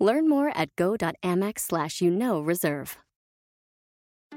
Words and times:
Learn 0.00 0.28
more 0.28 0.50
at 0.56 0.74
go.amex 0.76 1.60
slash 1.60 2.00
you 2.00 2.10
know 2.10 2.40
reserve. 2.40 2.96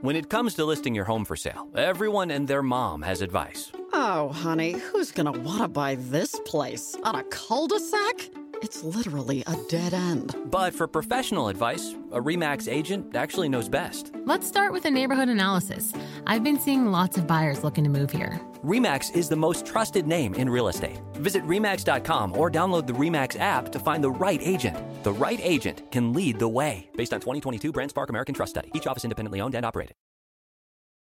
When 0.01 0.17
it 0.17 0.29
comes 0.29 0.55
to 0.55 0.65
listing 0.65 0.93
your 0.93 1.05
home 1.05 1.23
for 1.23 1.37
sale, 1.37 1.69
everyone 1.75 2.29
and 2.29 2.47
their 2.47 2.61
mom 2.61 3.03
has 3.03 3.21
advice. 3.21 3.71
Oh, 3.93 4.29
honey, 4.29 4.73
who's 4.73 5.11
gonna 5.11 5.31
wanna 5.31 5.69
buy 5.69 5.95
this 5.95 6.37
place? 6.45 6.97
On 7.03 7.15
a 7.15 7.23
cul-de-sac? 7.23 8.29
It's 8.63 8.81
literally 8.81 9.43
a 9.45 9.57
dead 9.67 9.93
end. 9.93 10.37
But 10.45 10.73
for 10.73 10.87
professional 10.87 11.49
advice, 11.49 11.95
a 12.13 12.21
REMAX 12.21 12.71
agent 12.71 13.13
actually 13.13 13.49
knows 13.49 13.67
best. 13.67 14.13
Let's 14.23 14.47
start 14.47 14.71
with 14.71 14.85
a 14.85 14.89
neighborhood 14.89 15.27
analysis. 15.27 15.91
I've 16.25 16.45
been 16.45 16.57
seeing 16.57 16.85
lots 16.85 17.17
of 17.17 17.27
buyers 17.27 17.61
looking 17.65 17.83
to 17.83 17.89
move 17.89 18.09
here. 18.09 18.39
REMAX 18.63 19.13
is 19.13 19.27
the 19.27 19.35
most 19.35 19.65
trusted 19.65 20.07
name 20.07 20.33
in 20.35 20.49
real 20.49 20.69
estate. 20.69 20.97
Visit 21.15 21.43
REMAX.com 21.43 22.37
or 22.37 22.49
download 22.49 22.87
the 22.87 22.93
REMAX 22.93 23.37
app 23.37 23.69
to 23.73 23.79
find 23.79 24.01
the 24.01 24.11
right 24.11 24.39
agent. 24.41 24.77
The 25.03 25.11
right 25.11 25.41
agent 25.43 25.91
can 25.91 26.13
lead 26.13 26.39
the 26.39 26.47
way. 26.47 26.89
Based 26.95 27.13
on 27.13 27.19
2022 27.19 27.73
Brand 27.73 27.89
Spark 27.89 28.09
American 28.09 28.33
Trust 28.33 28.51
Study. 28.51 28.71
Each 28.73 28.87
office 28.87 29.03
independently 29.03 29.41
owned 29.41 29.55
and 29.55 29.65
operated. 29.65 29.95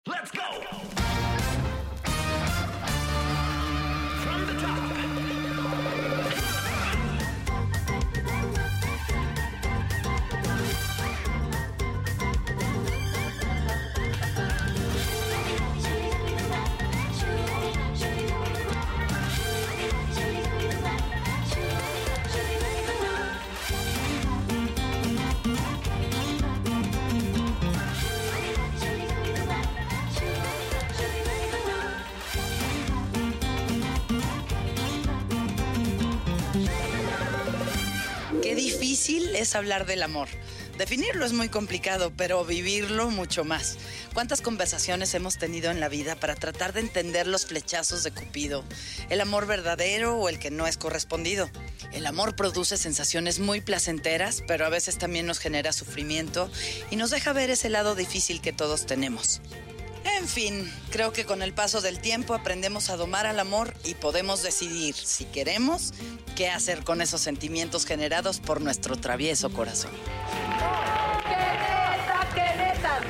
Let's 0.06 0.30
go! 0.30 0.77
Es 39.08 39.56
hablar 39.56 39.86
del 39.86 40.04
amor. 40.04 40.28
Definirlo 40.78 41.26
es 41.26 41.32
muy 41.32 41.48
complicado, 41.48 42.12
pero 42.18 42.44
vivirlo 42.44 43.10
mucho 43.10 43.46
más. 43.46 43.78
¿Cuántas 44.14 44.42
conversaciones 44.42 45.14
hemos 45.14 45.38
tenido 45.38 45.72
en 45.72 45.80
la 45.80 45.88
vida 45.88 46.16
para 46.16 46.36
tratar 46.36 46.74
de 46.74 46.82
entender 46.82 47.26
los 47.26 47.46
flechazos 47.46 48.04
de 48.04 48.12
Cupido? 48.12 48.66
El 49.10 49.22
amor 49.22 49.48
verdadero 49.48 50.18
o 50.18 50.28
el 50.28 50.40
que 50.40 50.52
no 50.52 50.68
es 50.68 50.76
correspondido. 50.76 51.50
El 51.94 52.06
amor 52.06 52.36
produce 52.36 52.76
sensaciones 52.76 53.40
muy 53.40 53.62
placenteras, 53.62 54.44
pero 54.46 54.66
a 54.66 54.70
veces 54.70 54.98
también 54.98 55.26
nos 55.26 55.40
genera 55.40 55.72
sufrimiento 55.72 56.52
y 56.92 56.98
nos 56.98 57.10
deja 57.10 57.32
ver 57.32 57.50
ese 57.50 57.70
lado 57.70 57.96
difícil 57.96 58.42
que 58.42 58.52
todos 58.52 58.86
tenemos. 58.86 59.40
En 60.16 60.28
fin, 60.28 60.72
creo 60.90 61.12
que 61.12 61.26
con 61.26 61.42
el 61.42 61.54
paso 61.54 61.82
del 61.82 62.00
tiempo 62.00 62.34
aprendemos 62.34 62.90
a 62.90 62.96
domar 62.96 63.26
al 63.26 63.40
amor 63.40 63.74
y 63.84 63.94
podemos 63.96 64.42
decidir, 64.42 64.96
si 64.96 65.26
queremos, 65.26 65.94
qué 66.36 66.50
hacer 66.50 66.84
con 66.84 67.02
esos 67.02 67.22
sentimientos 67.22 67.86
generados 67.86 68.40
por 68.40 68.62
nuestro 68.62 68.96
travieso 68.96 69.52
corazón. 69.52 69.92
¡Queretas, 71.28 72.34
queretas, 72.34 73.04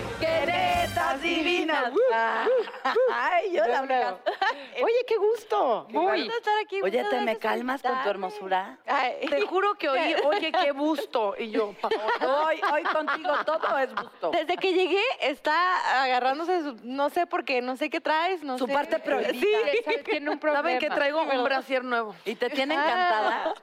queretas 0.97 1.21
divinas! 1.21 1.93
Ay, 3.13 3.51
yo 3.53 3.65
la 3.65 3.81
verdad. 3.81 4.17
Oye, 4.83 5.05
qué 5.07 5.17
gusto. 5.17 5.87
Muy. 5.89 6.27
estar 6.27 6.53
aquí. 6.63 6.81
Oye, 6.81 7.03
¿te 7.09 7.21
me 7.21 7.37
calmas 7.37 7.81
con 7.81 8.01
tu 8.03 8.09
hermosura? 8.09 8.77
Ay, 8.85 9.27
Te 9.29 9.41
juro 9.41 9.75
que 9.75 9.89
oí, 9.89 10.15
oye, 10.25 10.51
qué 10.51 10.71
gusto. 10.71 11.35
Y 11.37 11.51
yo, 11.51 11.73
Hoy, 12.21 12.61
hoy 12.73 12.83
contigo 12.83 13.33
todo 13.45 13.77
es 13.79 13.93
gusto. 13.93 14.31
Desde 14.31 14.57
que 14.57 14.73
llegué 14.73 15.01
está 15.21 16.03
agarrándose, 16.03 16.61
su- 16.61 16.77
no 16.83 17.09
sé 17.09 17.25
por 17.27 17.43
qué, 17.45 17.61
no 17.61 17.75
sé 17.75 17.89
qué 17.89 18.01
traes, 18.01 18.43
no 18.43 18.57
Su 18.57 18.67
sé. 18.67 18.73
parte 18.73 18.99
prohibida. 18.99 19.31
Sí, 19.87 19.95
tiene 20.05 20.29
un 20.29 20.39
problema. 20.39 20.61
Saben 20.63 20.79
que 20.79 20.89
traigo 20.89 21.21
un 21.21 21.43
brasier 21.43 21.83
nuevo. 21.83 22.15
¿Y 22.25 22.35
te 22.35 22.49
tiene 22.49 22.75
encantada? 22.75 23.53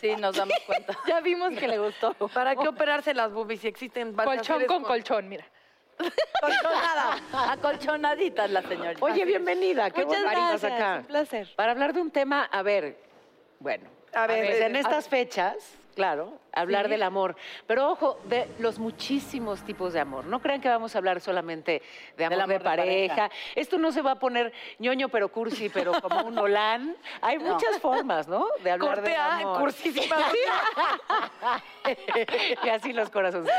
Sí, 0.00 0.14
nos 0.16 0.36
damos 0.36 0.56
cuenta. 0.66 0.96
ya 1.06 1.20
vimos 1.20 1.52
que 1.58 1.68
le 1.68 1.78
gustó. 1.78 2.14
¿Para 2.32 2.56
qué 2.56 2.68
operarse 2.68 3.14
las 3.14 3.32
boobies 3.32 3.60
si 3.60 3.68
existen 3.68 4.14
Colchón 4.14 4.64
con 4.66 4.82
colchón, 4.82 5.28
mira. 5.28 5.44
Colchonada. 6.40 7.16
Acolchonaditas 7.52 8.50
la 8.50 8.62
señorita. 8.62 9.04
Oye, 9.04 9.24
bienvenida. 9.24 9.90
Qué 9.90 10.04
Muchas 10.04 10.22
gracias, 10.22 10.64
acá. 10.64 10.96
un 11.00 11.04
placer. 11.06 11.48
Para 11.56 11.72
hablar 11.72 11.92
de 11.92 12.00
un 12.00 12.10
tema, 12.10 12.44
a 12.44 12.62
ver, 12.62 12.96
bueno, 13.60 13.88
A 14.14 14.26
ver, 14.26 14.46
pues 14.46 14.60
eh, 14.60 14.66
en 14.66 14.76
estas 14.76 15.08
fechas, 15.08 15.56
claro, 15.94 16.32
hablar 16.52 16.88
del 16.88 17.02
amor. 17.02 17.36
Pero 17.66 17.90
ojo, 17.90 18.18
de 18.24 18.48
los 18.58 18.78
muchísimos 18.78 19.62
tipos 19.62 19.92
de 19.92 20.00
amor. 20.00 20.24
No 20.26 20.40
crean 20.40 20.60
que 20.60 20.68
vamos 20.68 20.94
a 20.94 20.98
hablar 20.98 21.20
solamente 21.20 21.82
de 22.16 22.24
amor, 22.24 22.40
amor 22.40 22.48
de, 22.48 22.58
de 22.58 22.64
pareja. 22.64 23.30
Esto 23.54 23.78
no 23.78 23.92
se 23.92 24.02
va 24.02 24.12
a 24.12 24.18
poner 24.18 24.52
ñoño 24.78 25.08
pero 25.08 25.28
cursi, 25.30 25.68
pero 25.68 25.92
como 26.00 26.22
un 26.26 26.38
olán. 26.38 26.96
Hay 27.20 27.38
muchas 27.38 27.78
formas, 27.80 28.28
¿no? 28.28 28.46
De 28.62 28.70
hablar 28.70 28.96
Corte 28.96 29.10
del 29.10 29.20
A, 29.20 29.36
amor. 29.38 29.60
cursísima. 29.60 30.16
y 32.64 32.68
así 32.68 32.92
los 32.92 33.10
corazones. 33.10 33.50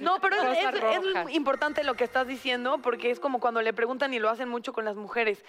No, 0.00 0.18
pero 0.20 0.36
es, 0.36 0.58
es- 0.58 1.34
importante 1.34 1.84
lo 1.84 1.94
que 1.94 2.04
estás 2.04 2.26
diciendo 2.26 2.78
porque 2.78 3.10
es 3.10 3.20
como 3.20 3.40
cuando 3.40 3.62
le 3.62 3.72
preguntan 3.72 4.12
y 4.14 4.18
lo 4.18 4.30
hacen 4.30 4.48
mucho 4.48 4.72
con 4.72 4.84
las 4.84 4.96
mujeres. 4.96 5.44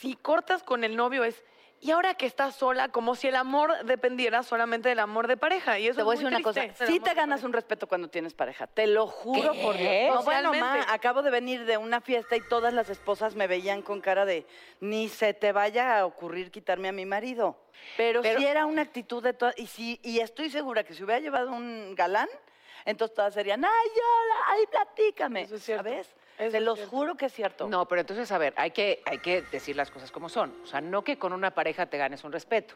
Si 0.00 0.16
cortas 0.16 0.62
con 0.62 0.84
el 0.84 0.96
novio 0.96 1.24
es, 1.24 1.42
¿y 1.80 1.90
ahora 1.90 2.14
que 2.14 2.26
estás 2.26 2.54
sola? 2.56 2.88
Como 2.88 3.14
si 3.14 3.28
el 3.28 3.36
amor 3.36 3.84
dependiera 3.84 4.42
solamente 4.42 4.88
del 4.88 4.98
amor 4.98 5.26
de 5.28 5.36
pareja. 5.36 5.78
Y 5.78 5.86
eso 5.88 5.96
Te 5.98 6.02
voy 6.02 6.12
a 6.12 6.14
es 6.14 6.20
decir 6.20 6.30
muy 6.32 6.36
una 6.40 6.44
cosa, 6.44 6.60
triste. 6.62 6.86
sí 6.86 7.00
te 7.00 7.14
ganas 7.14 7.42
un 7.44 7.52
respeto 7.52 7.86
cuando 7.86 8.08
tienes 8.08 8.34
pareja, 8.34 8.66
te 8.66 8.86
lo 8.86 9.06
juro 9.06 9.52
¿Qué? 9.52 9.62
por 9.62 9.76
Dios. 9.76 10.14
No, 10.14 10.22
bueno, 10.22 10.52
ma, 10.54 10.84
acabo 10.88 11.22
de 11.22 11.30
venir 11.30 11.64
de 11.64 11.76
una 11.76 12.00
fiesta 12.00 12.36
y 12.36 12.40
todas 12.48 12.72
las 12.74 12.90
esposas 12.90 13.34
me 13.34 13.46
veían 13.46 13.82
con 13.82 14.00
cara 14.00 14.24
de 14.24 14.46
ni 14.80 15.08
se 15.08 15.34
te 15.34 15.52
vaya 15.52 15.98
a 15.98 16.06
ocurrir 16.06 16.50
quitarme 16.50 16.88
a 16.88 16.92
mi 16.92 17.06
marido. 17.06 17.56
Pero, 17.96 18.22
Pero- 18.22 18.40
sí 18.40 18.46
era 18.46 18.66
una 18.66 18.82
actitud 18.82 19.22
de 19.22 19.32
todas, 19.32 19.56
y 19.58 19.66
sí, 19.66 20.00
y 20.02 20.20
estoy 20.20 20.50
segura 20.50 20.82
que 20.84 20.94
si 20.94 21.04
hubiera 21.04 21.20
llevado 21.20 21.52
un 21.52 21.94
galán, 21.94 22.28
entonces 22.84 23.14
todas 23.14 23.34
serían, 23.34 23.64
ay, 23.64 23.70
hola, 23.94 24.34
ay, 24.48 24.64
platícame. 24.70 25.42
Eso 25.42 25.56
es 25.56 25.62
cierto. 25.64 25.84
¿Sabes? 25.88 26.14
Eso 26.38 26.56
es 26.56 26.62
los 26.62 26.80
juro 26.86 27.16
que 27.16 27.26
es 27.26 27.32
cierto. 27.32 27.68
No, 27.68 27.86
pero 27.86 28.00
entonces, 28.00 28.30
a 28.30 28.38
ver, 28.38 28.54
hay 28.56 28.70
que, 28.70 29.02
hay 29.04 29.18
que 29.18 29.42
decir 29.42 29.74
las 29.76 29.90
cosas 29.90 30.10
como 30.10 30.28
son. 30.28 30.54
O 30.62 30.66
sea, 30.66 30.80
no 30.80 31.02
que 31.02 31.18
con 31.18 31.32
una 31.32 31.50
pareja 31.50 31.86
te 31.86 31.98
ganes 31.98 32.22
un 32.24 32.32
respeto. 32.32 32.74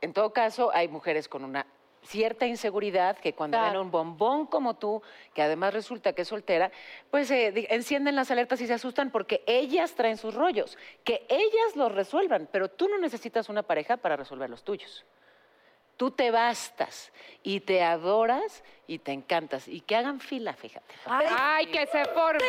En 0.00 0.12
todo 0.12 0.32
caso, 0.32 0.70
hay 0.72 0.88
mujeres 0.88 1.28
con 1.28 1.44
una 1.44 1.66
cierta 2.04 2.46
inseguridad 2.46 3.18
que 3.18 3.34
cuando 3.34 3.60
ven 3.60 3.74
a 3.74 3.80
un 3.80 3.90
bombón 3.90 4.46
como 4.46 4.76
tú, 4.76 5.02
que 5.34 5.42
además 5.42 5.74
resulta 5.74 6.12
que 6.12 6.22
es 6.22 6.28
soltera, 6.28 6.70
pues 7.10 7.30
eh, 7.30 7.66
encienden 7.70 8.16
las 8.16 8.30
alertas 8.30 8.60
y 8.60 8.66
se 8.66 8.74
asustan 8.74 9.10
porque 9.10 9.42
ellas 9.46 9.94
traen 9.94 10.16
sus 10.16 10.34
rollos, 10.34 10.78
que 11.04 11.26
ellas 11.28 11.76
los 11.76 11.92
resuelvan, 11.92 12.48
pero 12.50 12.68
tú 12.68 12.88
no 12.88 12.98
necesitas 12.98 13.48
una 13.48 13.62
pareja 13.62 13.96
para 13.96 14.16
resolver 14.16 14.48
los 14.48 14.62
tuyos. 14.62 15.04
Tú 15.98 16.12
te 16.12 16.30
bastas 16.30 17.12
y 17.42 17.58
te 17.60 17.82
adoras 17.82 18.62
y 18.86 19.00
te 19.00 19.10
encantas 19.12 19.66
y 19.68 19.80
que 19.80 19.96
hagan 19.96 20.20
fila, 20.20 20.52
fíjate. 20.54 20.94
Ay, 21.06 21.66
que 21.66 21.86
se 21.88 22.04
formen. 22.06 22.40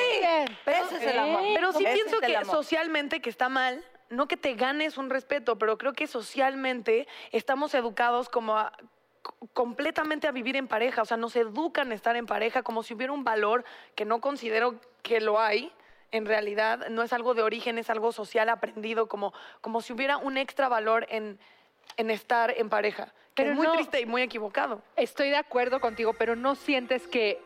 Ese 0.68 0.96
es 0.98 1.02
el 1.02 1.18
amor. 1.20 1.42
Pero 1.56 1.74
sí 1.74 1.84
Ese 1.84 1.94
pienso 1.96 2.20
que 2.22 2.38
amor. 2.38 2.56
socialmente 2.56 3.22
que 3.22 3.30
está 3.32 3.50
mal, 3.50 3.84
no 4.12 4.28
que 4.28 4.38
te 4.38 4.54
ganes 4.54 5.00
un 5.00 5.10
respeto, 5.10 5.58
pero 5.58 5.80
creo 5.80 5.94
que 5.94 6.06
socialmente 6.06 7.08
estamos 7.32 7.74
educados 7.74 8.30
como 8.30 8.56
a- 8.56 8.72
completamente 9.54 10.28
a 10.28 10.32
vivir 10.32 10.56
en 10.56 10.68
pareja, 10.68 11.02
o 11.02 11.06
sea, 11.06 11.18
nos 11.18 11.36
educan 11.36 11.92
a 11.92 11.96
estar 11.96 12.16
en 12.16 12.28
pareja 12.28 12.62
como 12.62 12.84
si 12.84 12.94
hubiera 12.94 13.14
un 13.14 13.24
valor 13.24 13.66
que 13.96 14.06
no 14.06 14.22
considero 14.22 14.80
que 15.02 15.22
lo 15.22 15.40
hay. 15.40 15.72
En 16.12 16.26
realidad 16.28 16.88
no 16.90 17.02
es 17.04 17.14
algo 17.14 17.34
de 17.34 17.42
origen, 17.42 17.78
es 17.80 17.90
algo 17.90 18.12
social 18.12 18.48
aprendido, 18.50 19.08
como, 19.08 19.34
como 19.62 19.82
si 19.82 19.94
hubiera 19.94 20.18
un 20.18 20.38
extra 20.38 20.70
valor 20.70 21.08
en, 21.10 21.40
en 21.98 22.10
estar 22.12 22.52
en 22.56 22.70
pareja. 22.70 23.12
Pero 23.40 23.52
es 23.52 23.58
muy 23.58 23.68
no- 23.68 23.74
triste 23.74 24.02
y 24.02 24.06
muy 24.06 24.22
equivocado. 24.22 24.82
Estoy 24.96 25.30
de 25.30 25.38
acuerdo 25.38 25.80
contigo, 25.80 26.14
pero 26.14 26.36
no 26.36 26.56
sientes 26.56 27.08
que 27.08 27.42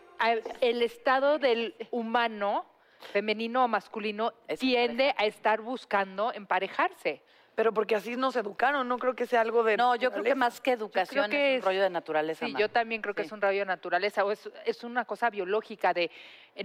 el 0.62 0.82
estado 0.82 1.38
del 1.40 1.76
humano, 1.92 2.66
femenino 3.12 3.66
o 3.66 3.68
masculino, 3.68 4.34
Es 4.48 4.60
tiende 4.60 5.14
a 5.18 5.26
estar 5.26 5.62
buscando 5.62 6.32
emparejarse. 6.34 7.22
pero 7.56 7.72
porque 7.72 7.96
así 7.96 8.16
nos 8.16 8.36
educaron, 8.36 8.88
no 8.88 8.98
creo 8.98 9.14
que 9.16 9.28
sea 9.28 9.42
algo 9.42 9.62
de... 9.64 9.78
No, 9.78 9.96
yo 9.96 10.12
creo 10.12 10.24
que 10.24 10.34
más 10.34 10.60
que 10.60 10.72
educación 10.72 11.30
que 11.30 11.58
es 11.58 11.62
un 11.62 11.66
rollo 11.68 11.84
de 11.84 11.90
naturaleza. 11.92 12.48
Sí, 12.48 12.56
yo 12.58 12.68
también 12.68 13.00
creo 13.04 13.14
que 13.14 13.22
Sí. 13.22 13.28
es 13.28 13.32
un 13.32 13.42
rayo 13.42 13.60
de 13.60 13.66
naturaleza 13.68 14.26
o 14.26 14.32
es, 14.32 14.50
es 14.66 14.84
una 14.84 15.06
cosa 15.06 15.30
biológica 15.30 15.94
de, 15.94 16.10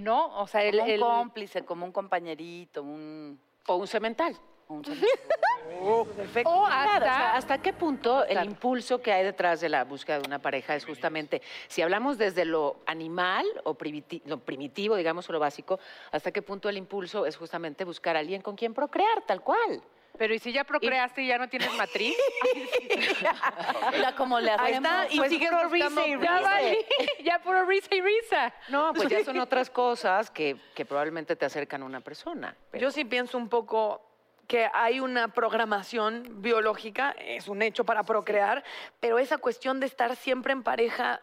¿no? 0.01 0.39
O 0.41 0.47
sea, 0.47 0.63
el... 0.63 0.73
Como 0.79 0.85
un 0.85 0.91
el- 0.91 1.01
cómplice, 1.01 1.63
como 1.67 1.85
un 1.85 1.93
compañerito, 1.93 2.83
un... 2.83 3.39
O 3.67 3.77
un 3.77 3.87
cemental. 3.87 4.35
Un 4.69 4.83
Perfecto. 6.17 6.51
o 6.51 6.67
Claro, 6.67 6.91
hasta... 6.91 6.97
o 6.97 7.01
sea, 7.05 7.35
¿hasta 7.37 7.59
qué 7.59 7.73
punto 7.73 8.25
el 8.25 8.31
Claro. 8.33 8.51
impulso 8.51 9.01
que 9.01 9.13
hay 9.13 9.25
detrás 9.25 9.61
de 9.61 9.69
la 9.69 9.85
búsqueda 9.85 10.19
de 10.19 10.27
una 10.27 10.39
pareja 10.41 10.75
es 10.75 10.85
justamente, 10.85 11.41
si 11.69 11.83
hablamos 11.83 12.19
desde 12.19 12.45
lo 12.45 12.77
animal 12.87 13.47
o 13.65 13.75
primiti- 13.75 14.23
lo 14.25 14.39
primitivo, 14.39 14.97
digamos, 14.97 15.29
o 15.29 15.33
lo 15.33 15.39
básico, 15.39 15.79
hasta 16.11 16.33
qué 16.33 16.43
punto 16.43 16.69
el 16.69 16.77
impulso 16.77 17.27
es 17.27 17.37
justamente 17.37 17.85
buscar 17.85 18.17
a 18.17 18.21
alguien 18.21 18.43
con 18.43 18.57
quien 18.57 18.75
procrear, 18.75 19.23
tal 19.27 19.41
cual? 19.43 19.83
Pero 20.17 20.35
¿y 20.35 20.39
si 20.41 20.53
ya 20.53 20.65
procreaste 20.65 21.23
y 21.23 21.29
ya 21.29 21.39
no 21.39 21.49
tienes 21.49 21.73
matriz? 21.77 22.17
Mira 23.93 24.15
cómo 24.17 24.41
le 24.41 24.51
Ahí 24.51 24.73
hacemos. 24.73 24.91
está, 24.91 25.07
y 25.15 25.17
Pues 25.19 25.35
puro 25.35 25.69
buscando... 25.69 26.03
risa 26.03 26.07
y 26.07 26.11
ya 26.11 26.17
risa. 26.39 26.41
valí, 26.51 26.79
ya 27.25 27.39
puro 27.41 27.65
risa 27.67 27.95
y 27.95 28.01
risa. 28.01 28.55
No, 28.69 28.93
pues 28.95 29.09
ya 29.09 29.25
son 29.25 29.39
otras 29.39 29.71
cosas 29.71 30.31
que, 30.31 30.57
que 30.75 30.85
probablemente 30.85 31.37
te 31.37 31.45
acercan 31.47 31.83
a 31.83 31.85
una 31.85 32.01
persona. 32.01 32.57
pero- 32.71 32.83
Yo 32.83 32.91
sí 32.91 33.05
pienso 33.05 33.39
un 33.39 33.49
poco 33.49 34.03
que 34.49 34.69
hay 34.73 34.99
una 34.99 35.29
programación 35.29 36.43
biológica, 36.43 37.15
es 37.19 37.49
un 37.49 37.61
hecho 37.61 37.85
para 37.85 38.03
procrear, 38.03 38.65
pero 38.99 39.19
esa 39.19 39.37
cuestión 39.37 39.79
de 39.79 39.87
estar 39.87 40.17
siempre 40.17 40.55
en 40.55 40.63
pareja, 40.63 41.21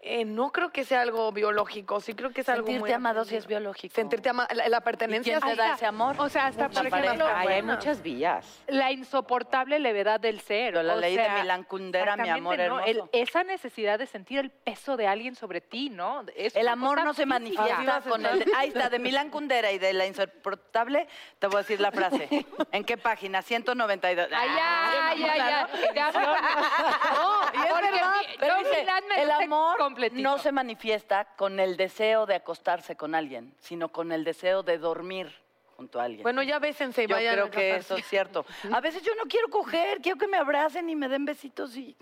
eh, 0.00 0.24
no 0.24 0.52
creo 0.52 0.70
que 0.70 0.84
sea 0.84 1.00
algo 1.02 1.32
biológico, 1.32 2.00
sí 2.00 2.14
creo 2.14 2.30
que 2.30 2.42
es 2.42 2.48
algo 2.48 2.66
muy... 2.66 2.74
Sentirte 2.74 2.94
amado 2.94 3.24
sí 3.24 3.34
es 3.36 3.46
biológico. 3.46 3.94
Sentirte 3.94 4.28
amado, 4.28 4.48
la, 4.54 4.68
la 4.68 4.76
¿Y 4.78 4.80
pertenencia... 4.80 5.40
quién 5.40 5.56
te 5.56 5.60
da 5.60 5.74
ese 5.74 5.86
amor? 5.86 6.14
O 6.18 6.28
sea, 6.28 6.46
hasta 6.46 6.68
por 6.68 6.84
Mucha 6.84 6.98
ejemplo, 6.98 7.24
pareja. 7.24 7.40
Ay, 7.40 7.48
hay 7.48 7.62
muchas 7.62 8.02
vías. 8.02 8.62
la 8.68 8.92
insoportable 8.92 9.78
levedad 9.80 10.20
del 10.20 10.40
ser. 10.40 10.72
Pero 10.74 10.82
la 10.84 10.94
o 10.94 11.00
ley 11.00 11.16
de 11.16 11.28
Milán 11.28 11.64
Kundera, 11.64 12.16
mi 12.16 12.28
amor 12.28 12.60
hermoso. 12.60 12.84
El- 12.86 13.02
esa 13.12 13.42
necesidad 13.44 13.98
de 13.98 14.06
sentir 14.06 14.38
el 14.38 14.50
peso 14.50 14.96
de 14.96 15.06
alguien 15.08 15.34
sobre 15.34 15.60
ti, 15.60 15.90
¿no? 15.90 16.24
Es 16.36 16.54
El 16.54 16.68
amor 16.68 17.02
no 17.04 17.12
se 17.14 17.24
física. 17.26 17.26
manifiesta 17.26 18.00
con 18.08 18.24
el... 18.24 18.44
ahí 18.56 18.68
está, 18.68 18.88
de 18.90 18.98
Milán 19.00 19.30
Kundera 19.30 19.72
y 19.72 19.78
de 19.78 19.92
la 19.92 20.06
insoportable, 20.06 21.08
te 21.38 21.46
voy 21.48 21.56
a 21.56 21.58
decir 21.58 21.80
la 21.80 21.90
frase. 21.90 22.28
¿En 22.72 22.84
qué 22.84 22.96
página? 22.96 23.42
192. 23.42 24.28
Ay, 24.32 24.48
ya, 24.56 25.14
ya, 25.16 25.36
ya. 25.36 25.68
ya. 25.94 26.12
No, 27.18 27.40
Y 27.52 27.66
es 27.66 27.74
verdad, 27.74 28.12
mi- 28.20 28.36
pero 28.38 28.58
dice, 28.58 28.80
Milán 28.80 29.04
me 29.08 29.22
el 29.22 29.30
amor 29.30 29.76
completito. 29.88 30.22
no 30.22 30.38
se 30.38 30.52
manifiesta 30.52 31.26
con 31.36 31.60
el 31.60 31.76
deseo 31.76 32.26
de 32.26 32.36
acostarse 32.36 32.96
con 32.96 33.14
alguien, 33.14 33.52
sino 33.58 33.88
con 33.88 34.12
el 34.12 34.24
deseo 34.24 34.62
de 34.62 34.78
dormir 34.78 35.32
junto 35.76 36.00
a 36.00 36.04
alguien. 36.04 36.22
Bueno, 36.22 36.42
ya 36.42 36.58
bésense 36.58 37.04
y 37.04 37.06
yo 37.06 37.14
vayan 37.14 37.34
creo 37.34 37.46
a 37.46 37.50
que 37.50 37.70
casarse. 37.70 37.94
eso 37.94 37.96
es 37.96 38.06
cierto. 38.06 38.46
A 38.72 38.80
veces 38.80 39.02
yo 39.02 39.14
no 39.14 39.24
quiero 39.28 39.48
coger, 39.48 40.00
quiero 40.00 40.18
que 40.18 40.26
me 40.26 40.36
abracen 40.36 40.88
y 40.90 40.96
me 40.96 41.08
den 41.08 41.24
besitos 41.24 41.76
y... 41.76 41.96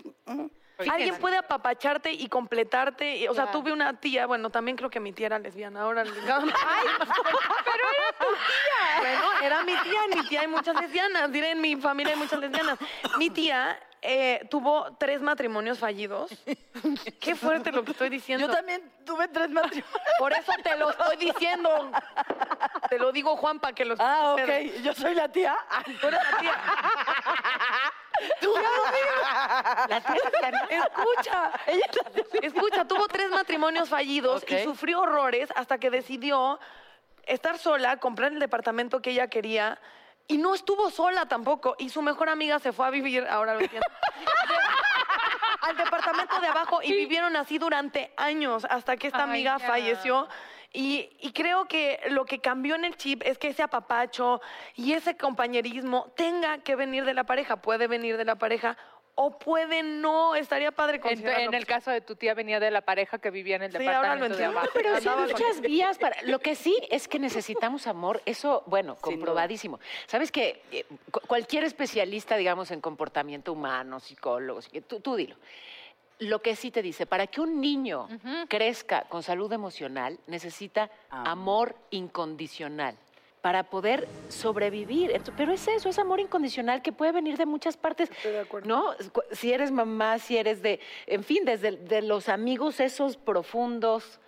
Alguien 0.78 1.16
puede 1.16 1.38
apapacharte 1.38 2.12
y 2.12 2.28
completarte. 2.28 3.16
y- 3.16 3.28
o 3.28 3.34
sea, 3.34 3.50
tuve 3.50 3.72
una 3.72 3.98
tía, 3.98 4.26
bueno, 4.26 4.50
también 4.50 4.76
creo 4.76 4.90
que 4.90 5.00
mi 5.00 5.12
tía 5.12 5.26
era 5.26 5.38
lesbiana. 5.38 5.82
Ahora, 5.82 6.02
Ay, 6.06 6.10
pero 6.18 7.84
era 7.98 8.18
tu 8.18 8.26
tía. 8.26 8.98
Bueno, 8.98 9.22
era 9.42 9.62
mi 9.64 9.74
tía, 9.76 10.00
en 10.10 10.18
mi 10.18 10.28
tía 10.28 10.40
hay 10.42 10.48
muchas 10.48 10.76
lesbianas. 10.80 11.32
Diré, 11.32 11.52
en 11.52 11.60
mi 11.60 11.76
familia 11.76 12.12
hay 12.14 12.18
muchas 12.18 12.38
lesbianas. 12.40 12.78
Mi 13.18 13.30
tía 13.30 13.78
eh, 14.02 14.46
tuvo 14.50 14.94
tres 14.98 15.20
matrimonios 15.22 15.78
fallidos. 15.78 16.30
Qué 17.20 17.34
fuerte 17.34 17.72
lo 17.72 17.84
que 17.84 17.92
estoy 17.92 18.08
diciendo. 18.10 18.46
Yo 18.46 18.52
también 18.52 18.82
tuve 19.04 19.28
tres 19.28 19.50
matrimonios. 19.50 19.88
Por 20.18 20.32
eso 20.32 20.52
te 20.62 20.76
lo 20.76 20.90
estoy 20.90 21.16
diciendo. 21.16 21.90
Te 22.90 22.98
lo 22.98 23.10
digo, 23.12 23.36
Juan, 23.36 23.58
para 23.58 23.74
que 23.74 23.84
lo 23.84 23.94
Ah, 23.98 24.34
ok. 24.34 24.82
Yo 24.82 24.92
soy 24.94 25.14
la 25.14 25.28
tía. 25.28 25.56
Tú 26.00 26.06
eres 26.06 26.20
la 26.30 26.38
tía. 26.38 26.54
Escucha, 30.70 31.52
escucha, 32.42 32.84
tuvo 32.86 33.08
tres 33.08 33.30
matrimonios 33.30 33.88
fallidos 33.88 34.44
y 34.48 34.58
sufrió 34.64 35.00
horrores 35.00 35.50
hasta 35.54 35.78
que 35.78 35.90
decidió 35.90 36.58
estar 37.24 37.58
sola, 37.58 37.98
comprar 37.98 38.32
el 38.32 38.38
departamento 38.38 39.02
que 39.02 39.10
ella 39.10 39.28
quería 39.28 39.78
y 40.28 40.38
no 40.38 40.54
estuvo 40.54 40.90
sola 40.90 41.26
tampoco. 41.26 41.76
Y 41.78 41.90
su 41.90 42.02
mejor 42.02 42.28
amiga 42.28 42.58
se 42.58 42.72
fue 42.72 42.86
a 42.86 42.90
vivir, 42.90 43.26
ahora 43.28 43.54
lo 43.54 43.60
entiendo, 43.60 43.86
al 45.62 45.76
departamento 45.76 46.40
de 46.40 46.46
abajo 46.46 46.80
y 46.82 46.92
vivieron 46.92 47.36
así 47.36 47.58
durante 47.58 48.12
años 48.16 48.64
hasta 48.68 48.96
que 48.96 49.08
esta 49.08 49.24
amiga 49.24 49.58
falleció. 49.58 50.28
Y, 50.72 51.08
y 51.20 51.32
creo 51.32 51.66
que 51.66 52.00
lo 52.10 52.24
que 52.24 52.40
cambió 52.40 52.74
en 52.74 52.84
el 52.84 52.96
chip 52.96 53.22
es 53.24 53.38
que 53.38 53.48
ese 53.48 53.62
apapacho 53.62 54.40
y 54.74 54.92
ese 54.92 55.16
compañerismo 55.16 56.12
tenga 56.16 56.58
que 56.58 56.76
venir 56.76 57.04
de 57.04 57.14
la 57.14 57.24
pareja. 57.24 57.56
Puede 57.62 57.86
venir 57.86 58.16
de 58.16 58.24
la 58.24 58.36
pareja 58.36 58.76
o 59.14 59.38
puede 59.38 59.82
no. 59.82 60.34
Estaría 60.34 60.72
padre 60.72 60.96
En, 60.96 61.02
considerarlo. 61.02 61.46
en 61.48 61.54
el 61.54 61.64
caso 61.64 61.90
de 61.90 62.02
tu 62.02 62.16
tía 62.16 62.34
venía 62.34 62.60
de 62.60 62.70
la 62.70 62.82
pareja 62.82 63.18
que 63.18 63.30
vivía 63.30 63.56
en 63.56 63.62
el 63.62 63.72
Sí, 63.72 63.78
ahora 63.78 64.16
lo 64.16 64.24
departamento 64.24 64.36
de 64.36 64.44
entiendo. 64.44 64.58
abajo. 64.58 64.72
Pero 64.74 65.00
sí 65.00 65.08
hay 65.08 65.32
muchas 65.32 65.60
vías 65.62 65.98
para. 65.98 66.20
Lo 66.24 66.38
que 66.40 66.54
sí 66.54 66.76
es 66.90 67.08
que 67.08 67.18
necesitamos 67.18 67.86
amor, 67.86 68.20
eso, 68.26 68.62
bueno, 68.66 68.96
comprobadísimo. 68.96 69.80
Sabes 70.06 70.30
que 70.30 70.62
eh, 70.70 70.84
cu- 71.10 71.20
cualquier 71.26 71.64
especialista, 71.64 72.36
digamos, 72.36 72.70
en 72.70 72.82
comportamiento 72.82 73.52
humano, 73.54 74.00
psicólogos, 74.00 74.68
tú, 74.86 75.00
tú 75.00 75.16
dilo. 75.16 75.36
Lo 76.18 76.40
que 76.40 76.56
sí 76.56 76.70
te 76.70 76.80
dice, 76.82 77.04
para 77.06 77.26
que 77.26 77.40
un 77.40 77.60
niño 77.60 78.08
crezca 78.48 79.02
con 79.02 79.22
salud 79.22 79.52
emocional, 79.52 80.18
necesita 80.26 80.90
Amor. 81.10 81.28
amor 81.28 81.76
incondicional 81.90 82.96
para 83.42 83.62
poder 83.64 84.08
sobrevivir. 84.28 85.20
Pero 85.36 85.52
es 85.52 85.68
eso, 85.68 85.88
es 85.88 85.98
amor 85.98 86.18
incondicional 86.18 86.82
que 86.82 86.90
puede 86.90 87.12
venir 87.12 87.36
de 87.36 87.46
muchas 87.46 87.76
partes. 87.76 88.10
Estoy 88.10 88.32
de 88.32 88.40
acuerdo. 88.40 88.66
¿no? 88.66 88.94
Si 89.30 89.52
eres 89.52 89.70
mamá, 89.70 90.18
si 90.18 90.36
eres 90.36 90.62
de, 90.62 90.80
en 91.06 91.22
fin, 91.22 91.44
desde 91.44 91.72
de 91.72 92.02
los 92.02 92.28
amigos 92.28 92.80
esos 92.80 93.16
profundos. 93.16 94.18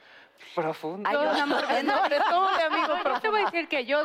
Profundos. 0.55 1.11
Hay 1.11 1.17
un 1.21 1.37
amor 1.37 1.63
no. 1.85 2.09
de 2.09 2.19
todo 2.31 2.57
de 2.57 2.63
amigo 2.63 2.97
No, 3.03 3.15
yo 3.15 3.21
te 3.21 3.29
voy 3.29 3.41
a 3.41 3.45
decir 3.47 3.67
que 3.67 3.87
yo, 3.87 4.05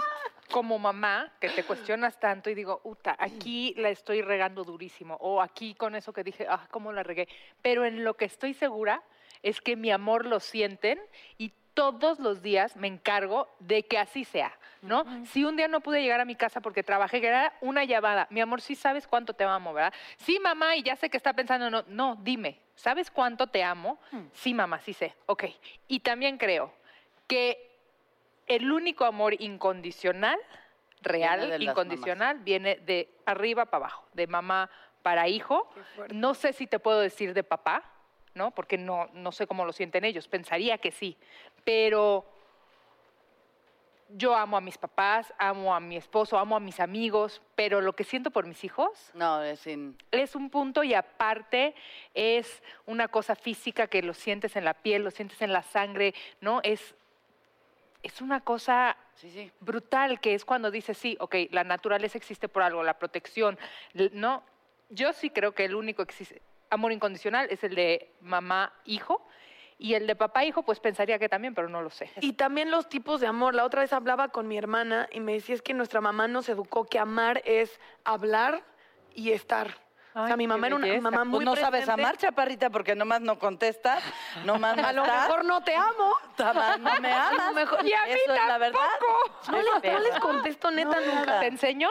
como 0.51 0.79
mamá, 0.79 1.31
que 1.39 1.49
te 1.49 1.63
cuestionas 1.63 2.19
tanto 2.19 2.49
y 2.49 2.55
digo, 2.55 2.81
uta, 2.83 3.15
aquí 3.17 3.73
la 3.77 3.89
estoy 3.89 4.21
regando 4.21 4.63
durísimo, 4.63 5.17
o 5.19 5.41
aquí 5.41 5.75
con 5.75 5.95
eso 5.95 6.13
que 6.13 6.23
dije, 6.23 6.45
ah, 6.49 6.67
cómo 6.71 6.91
la 6.91 7.03
regué. 7.03 7.27
Pero 7.61 7.85
en 7.85 8.03
lo 8.03 8.15
que 8.15 8.25
estoy 8.25 8.53
segura 8.53 9.03
es 9.41 9.61
que 9.61 9.75
mi 9.75 9.91
amor 9.91 10.25
lo 10.25 10.39
sienten 10.39 10.99
y 11.37 11.53
todos 11.73 12.19
los 12.19 12.41
días 12.41 12.75
me 12.75 12.87
encargo 12.87 13.47
de 13.59 13.83
que 13.83 13.97
así 13.97 14.25
sea, 14.25 14.55
¿no? 14.81 15.05
Si 15.25 15.43
un 15.43 15.55
día 15.55 15.67
no 15.67 15.81
pude 15.81 16.01
llegar 16.01 16.19
a 16.19 16.25
mi 16.25 16.35
casa 16.35 16.61
porque 16.61 16.83
trabajé, 16.83 17.19
que 17.19 17.27
era 17.27 17.51
una 17.61 17.83
llamada, 17.83 18.27
mi 18.29 18.41
amor, 18.41 18.61
sí 18.61 18.75
sabes 18.75 19.07
cuánto 19.07 19.33
te 19.33 19.43
amo, 19.43 19.73
¿verdad? 19.73 19.93
Sí, 20.17 20.39
mamá, 20.39 20.75
y 20.75 20.83
ya 20.83 20.95
sé 20.95 21.09
que 21.09 21.17
está 21.17 21.33
pensando, 21.33 21.69
no, 21.69 21.83
no, 21.87 22.17
dime, 22.21 22.59
¿sabes 22.75 23.09
cuánto 23.09 23.47
te 23.47 23.63
amo? 23.63 23.99
Sí, 24.33 24.53
mamá, 24.53 24.79
sí 24.81 24.93
sé, 24.93 25.15
ok. 25.25 25.45
Y 25.87 26.01
también 26.01 26.37
creo 26.37 26.71
que 27.27 27.72
el 28.47 28.71
único 28.71 29.05
amor 29.05 29.35
incondicional, 29.39 30.39
real, 31.01 31.47
Viene 31.47 31.65
incondicional, 31.65 32.39
viene 32.39 32.75
de 32.77 33.09
arriba 33.25 33.65
para 33.65 33.85
abajo, 33.85 34.07
de 34.13 34.27
mamá 34.27 34.69
para 35.01 35.27
hijo. 35.27 35.69
No 36.13 36.33
sé 36.33 36.53
si 36.53 36.65
te 36.67 36.79
puedo 36.79 36.99
decir 36.99 37.33
de 37.33 37.43
papá, 37.43 37.83
¿no? 38.33 38.51
Porque 38.51 38.77
no, 38.77 39.09
no 39.13 39.31
sé 39.31 39.45
cómo 39.47 39.65
lo 39.65 39.73
sienten 39.73 40.05
ellos. 40.05 40.27
Pensaría 40.27 40.77
que 40.77 40.91
sí. 40.91 41.17
Pero 41.63 42.25
yo 44.15 44.35
amo 44.35 44.57
a 44.57 44.61
mis 44.61 44.77
papás, 44.77 45.33
amo 45.37 45.73
a 45.73 45.79
mi 45.79 45.97
esposo, 45.97 46.37
amo 46.37 46.55
a 46.55 46.59
mis 46.59 46.79
amigos, 46.79 47.41
pero 47.55 47.81
lo 47.81 47.93
que 47.93 48.03
siento 48.03 48.31
por 48.31 48.45
mis 48.45 48.63
hijos 48.63 49.11
No, 49.13 49.41
es 49.41 49.65
es 50.11 50.35
un 50.35 50.49
punto 50.49 50.83
y 50.83 50.93
aparte 50.93 51.73
es 52.13 52.61
una 52.85 53.07
cosa 53.07 53.35
física 53.35 53.87
que 53.87 54.03
lo 54.03 54.13
sientes 54.13 54.55
en 54.55 54.65
la 54.65 54.75
piel, 54.75 55.03
lo 55.03 55.11
sientes 55.11 55.41
en 55.41 55.51
la 55.51 55.63
sangre, 55.63 56.13
¿no? 56.41 56.59
Es, 56.63 56.95
es 58.03 58.21
una 58.21 58.41
cosa 58.41 58.95
Sí, 59.15 59.31
sí. 59.31 59.51
brutal 59.59 60.19
que 60.19 60.33
es 60.35 60.45
cuando 60.45 60.69
dices, 60.69 60.97
sí, 60.97 61.17
ok, 61.19 61.35
la 61.51 61.63
naturaleza 61.63 62.17
existe 62.17 62.49
por 62.49 62.61
algo, 62.61 62.83
la 62.83 62.99
protección, 62.99 63.57
¿no? 64.11 64.43
Yo 64.89 65.13
sí 65.13 65.29
creo 65.29 65.53
que 65.53 65.65
el 65.65 65.75
único 65.75 66.01
existe, 66.03 66.41
amor 66.69 66.91
incondicional 66.91 67.47
es 67.49 67.63
el 67.63 67.75
de 67.75 68.11
mamá-hijo 68.21 69.25
y 69.79 69.95
el 69.95 70.05
de 70.07 70.15
papá-hijo, 70.15 70.63
pues 70.63 70.79
pensaría 70.79 71.17
que 71.17 71.29
también, 71.29 71.55
pero 71.55 71.67
no 71.69 71.81
lo 71.81 71.89
sé. 71.89 72.09
Y 72.21 72.33
también 72.33 72.69
los 72.69 72.87
tipos 72.89 73.19
de 73.21 73.27
amor. 73.27 73.55
La 73.55 73.65
otra 73.65 73.81
vez 73.81 73.91
hablaba 73.91 74.29
con 74.29 74.47
mi 74.47 74.57
hermana 74.57 75.09
y 75.11 75.19
me 75.19 75.33
decía 75.33 75.55
es 75.55 75.61
que 75.61 75.73
nuestra 75.73 75.99
mamá 75.99 76.27
nos 76.27 76.47
educó 76.47 76.85
que 76.85 76.99
amar 76.99 77.41
es 77.45 77.79
hablar 78.03 78.63
y 79.15 79.31
estar. 79.31 79.75
O 80.15 80.25
sea, 80.25 80.25
Ay, 80.25 80.37
mi 80.37 80.47
mamá 80.47 80.67
era 80.67 80.75
una 80.75 81.01
mamá 81.01 81.23
muy 81.23 81.43
Pues 81.43 81.45
no 81.45 81.55
sabes 81.55 81.81
presente. 81.85 82.01
amar, 82.01 82.17
chaparrita, 82.17 82.69
porque 82.69 82.95
nomás 82.95 83.21
no 83.21 83.39
contestas, 83.39 84.03
nomás 84.45 84.77
no 84.77 84.85
A 84.87 84.93
lo 84.93 85.03
mejor 85.05 85.45
no 85.45 85.63
te 85.63 85.75
amo. 85.75 86.13
nomás 86.37 86.79
no 86.79 86.99
me 87.01 87.11
amas. 87.11 87.53
mejor- 87.53 87.85
Y 87.85 87.93
a 87.93 88.03
mí 88.05 88.11
Eso 88.11 88.33
es 88.33 88.45
la 88.47 88.57
verdad. 88.57 88.79
No, 89.51 89.57
les- 89.61 89.91
no 89.93 89.99
les 89.99 90.19
contesto 90.19 90.71
neta 90.71 90.97
nunca. 91.01 91.39
¿Te 91.39 91.47
enseño? 91.47 91.89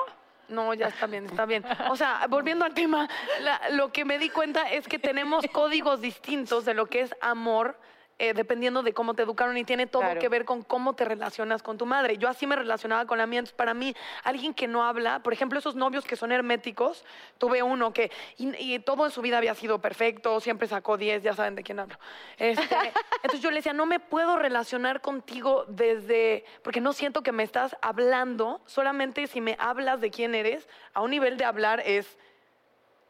No, 0.49 0.75
ya 0.75 0.89
está 0.89 1.07
bien, 1.07 1.25
está 1.27 1.47
bien. 1.47 1.65
O 1.89 1.97
sea, 1.97 2.27
volviendo 2.29 2.65
al 2.65 2.75
tema, 2.75 3.09
la- 3.41 3.61
lo 3.71 3.91
que 3.91 4.05
me 4.05 4.19
di 4.19 4.29
cuenta 4.29 4.71
es 4.71 4.87
que 4.87 4.99
tenemos 4.99 5.45
códigos 5.53 6.01
distintos 6.01 6.65
de 6.65 6.75
lo 6.75 6.87
que 6.87 7.01
es 7.01 7.15
amor 7.23 7.79
eh, 8.23 8.35
dependiendo 8.35 8.85
de 8.85 8.93
cómo 8.93 9.15
te 9.15 9.23
educaron 9.25 9.57
y 9.57 9.65
tiene 9.65 9.89
todo 9.89 10.03
Claro. 10.03 10.21
que 10.21 10.29
ver 10.29 10.45
con 10.45 10.63
cómo 10.63 10.95
te 10.95 11.05
relacionas 11.05 11.61
con 11.61 11.77
tu 11.77 11.87
madre. 11.87 12.19
Yo 12.19 12.29
así 12.29 12.47
me 12.47 12.55
relacionaba 12.55 13.05
con 13.05 13.19
la 13.19 13.27
mía. 13.27 13.41
Entonces, 13.41 13.57
para 13.57 13.75
mí, 13.75 13.97
alguien 14.23 14.55
que 14.55 14.69
no 14.69 14.85
habla, 14.85 15.25
por 15.25 15.33
ejemplo, 15.33 15.59
esos 15.59 15.75
novios 15.75 16.05
que 16.05 16.15
son 16.15 16.31
herméticos, 16.31 17.05
tuve 17.39 17.65
uno 17.65 17.93
que 17.93 18.13
y, 18.39 18.75
y 18.75 18.79
todo 18.79 19.07
en 19.07 19.11
su 19.11 19.23
vida 19.23 19.39
había 19.39 19.57
sido 19.57 19.81
perfecto, 19.81 20.39
siempre 20.39 20.69
sacó 20.69 20.97
10, 20.97 21.25
ya 21.25 21.35
saben 21.35 21.57
de 21.57 21.65
quién 21.65 21.81
hablo. 21.81 21.99
Este, 22.39 22.63
entonces 23.25 23.41
yo 23.41 23.51
le 23.51 23.57
decía, 23.57 23.73
no 23.73 23.87
me 23.87 23.99
puedo 23.99 24.37
relacionar 24.37 25.01
contigo 25.01 25.65
desde, 25.67 26.45
porque 26.63 26.81
no 26.81 26.93
siento 26.93 27.23
que 27.25 27.33
me 27.33 27.43
estás 27.43 27.77
hablando, 27.83 28.61
solamente 28.67 29.27
si 29.27 29.41
me 29.41 29.57
hablas 29.59 30.01
de 30.01 30.13
quién 30.13 30.37
eres, 30.37 30.69
a 30.95 31.01
un 31.01 31.11
nivel 31.11 31.37
de 31.39 31.45
hablar 31.45 31.83
es 31.85 32.17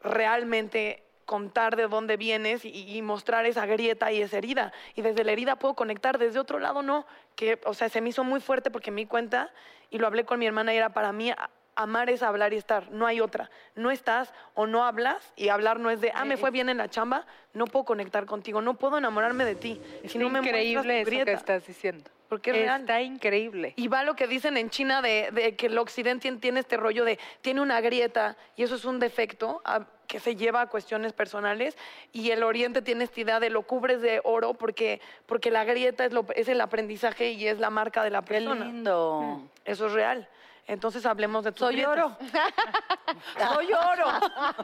realmente 0.01 1.03
contar 1.25 1.75
de 1.75 1.87
dónde 1.87 2.17
vienes 2.17 2.65
y, 2.65 3.01
mostrar 3.01 3.45
esa 3.45 3.65
grieta 3.65 4.11
y 4.11 4.21
esa 4.21 4.37
herida. 4.37 4.73
Y 4.95 5.01
desde 5.01 5.23
la 5.23 5.31
herida 5.31 5.57
puedo 5.57 5.73
conectar, 5.73 6.17
desde 6.17 6.39
otro 6.39 6.59
lado 6.59 6.81
no. 6.81 7.05
Que, 7.35 7.59
o 7.65 7.73
sea, 7.73 7.89
se 7.89 8.01
me 8.01 8.09
hizo 8.09 8.23
muy 8.23 8.39
fuerte 8.39 8.71
porque 8.71 8.91
me 8.91 9.01
di 9.01 9.07
cuenta 9.07 9.51
y 9.89 9.97
lo 9.97 10.07
hablé 10.07 10.25
con 10.25 10.39
mi 10.39 10.45
hermana 10.45 10.73
y 10.73 10.77
era 10.77 10.93
para 10.93 11.11
mí 11.11 11.31
amar 11.75 12.09
es 12.09 12.21
hablar 12.23 12.53
y 12.53 12.57
estar, 12.57 12.91
no 12.91 13.05
hay 13.05 13.19
otra. 13.21 13.49
No 13.75 13.91
estás 13.91 14.33
o 14.53 14.65
no 14.67 14.83
hablas 14.85 15.33
y 15.35 15.49
hablar 15.49 15.79
no 15.79 15.89
es 15.89 16.01
de, 16.01 16.11
ah, 16.13 16.25
me 16.25 16.37
fue 16.37 16.51
bien 16.51 16.69
en 16.69 16.77
la 16.77 16.89
chamba, 16.89 17.25
no 17.53 17.65
puedo 17.65 17.85
conectar 17.85 18.25
contigo, 18.25 18.61
no 18.61 18.75
puedo 18.75 18.97
enamorarme 18.97 19.45
de 19.45 19.55
ti. 19.55 19.81
Es 20.03 20.11
si 20.11 20.17
no 20.17 20.29
me 20.29 20.39
increíble 20.39 21.01
eso 21.01 21.25
que 21.25 21.31
estás 21.31 21.65
diciendo. 21.67 22.09
Porque 22.29 22.49
es 22.49 22.57
real. 22.57 22.81
Está 22.81 23.01
increíble. 23.01 23.73
Y 23.75 23.87
va 23.89 24.03
lo 24.03 24.15
que 24.15 24.25
dicen 24.27 24.57
en 24.57 24.71
China 24.71 25.03
de, 25.03 25.29
de 25.31 25.55
que 25.55 25.67
el 25.67 25.77
occidente 25.77 26.27
tien- 26.29 26.39
tiene 26.39 26.61
este 26.61 26.77
rollo 26.77 27.05
de 27.05 27.19
tiene 27.41 27.61
una 27.61 27.79
grieta 27.79 28.37
y 28.55 28.63
eso 28.63 28.75
es 28.75 28.85
un 28.85 28.99
defecto 28.99 29.61
a- 29.65 29.85
que 30.07 30.19
se 30.19 30.35
lleva 30.35 30.61
a 30.61 30.67
cuestiones 30.67 31.13
personales 31.13 31.77
y 32.11 32.31
el 32.31 32.43
oriente 32.43 32.81
tiene 32.81 33.03
esta 33.03 33.19
idea 33.21 33.39
de 33.39 33.49
lo 33.51 33.61
cubres 33.63 34.01
de 34.01 34.19
oro 34.23 34.53
porque, 34.55 34.99
porque 35.27 35.49
la 35.51 35.63
grieta 35.63 36.05
es, 36.05 36.11
lo, 36.13 36.25
es 36.35 36.47
el 36.49 36.59
aprendizaje 36.61 37.31
y 37.31 37.47
es 37.47 37.59
la 37.59 37.69
marca 37.69 38.03
de 38.03 38.09
la 38.09 38.21
Qué 38.21 38.33
persona. 38.35 38.65
lindo. 38.65 39.41
Eso 39.65 39.85
es 39.87 39.91
real. 39.93 40.27
Entonces 40.65 41.05
hablemos 41.05 41.43
de 41.43 41.51
tus 41.51 41.59
Soy 41.59 41.75
grietas. 41.75 41.91
oro. 41.93 42.17
Soy 43.55 43.73
oro. 43.73 44.07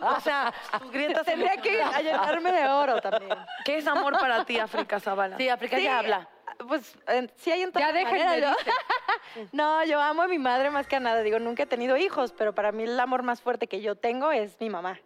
O 0.02 0.20
sea, 0.22 0.54
tus 0.80 0.92
grietas... 0.92 1.26
Tendría 1.26 1.58
que 1.58 1.84
llenarme 2.02 2.52
de 2.52 2.68
oro 2.68 3.02
también. 3.02 3.38
¿Qué 3.66 3.78
es 3.78 3.88
amor 3.88 4.18
para 4.20 4.46
ti, 4.46 4.60
África 4.60 5.00
Zavala? 5.00 5.38
Sí, 5.38 5.50
África 5.50 5.78
Sí, 5.78 5.84
ya 5.84 6.00
habla. 6.00 6.28
Pues 6.68 6.96
en- 7.08 7.32
sí 7.38 7.52
hay 7.52 7.62
en 7.64 7.72
todas 7.72 7.94
Ya 7.94 8.04
maneras, 8.04 8.56
yo- 9.36 9.42
No, 9.52 9.84
yo 9.86 10.02
amo 10.02 10.24
a 10.24 10.28
mi 10.28 10.40
madre 10.40 10.70
más 10.72 10.88
que 10.88 10.96
a 10.96 11.00
nada. 11.00 11.22
Digo, 11.22 11.40
nunca 11.40 11.64
he 11.64 11.68
tenido 11.68 11.96
hijos, 11.98 12.34
pero 12.38 12.54
para 12.56 12.72
mí 12.72 12.84
el 12.84 13.00
amor 13.00 13.24
más 13.24 13.42
fuerte 13.42 13.68
que 13.68 13.82
yo 13.82 13.96
tengo 13.96 14.32
es 14.32 14.60
mi 14.60 14.70
mamá. 14.70 15.00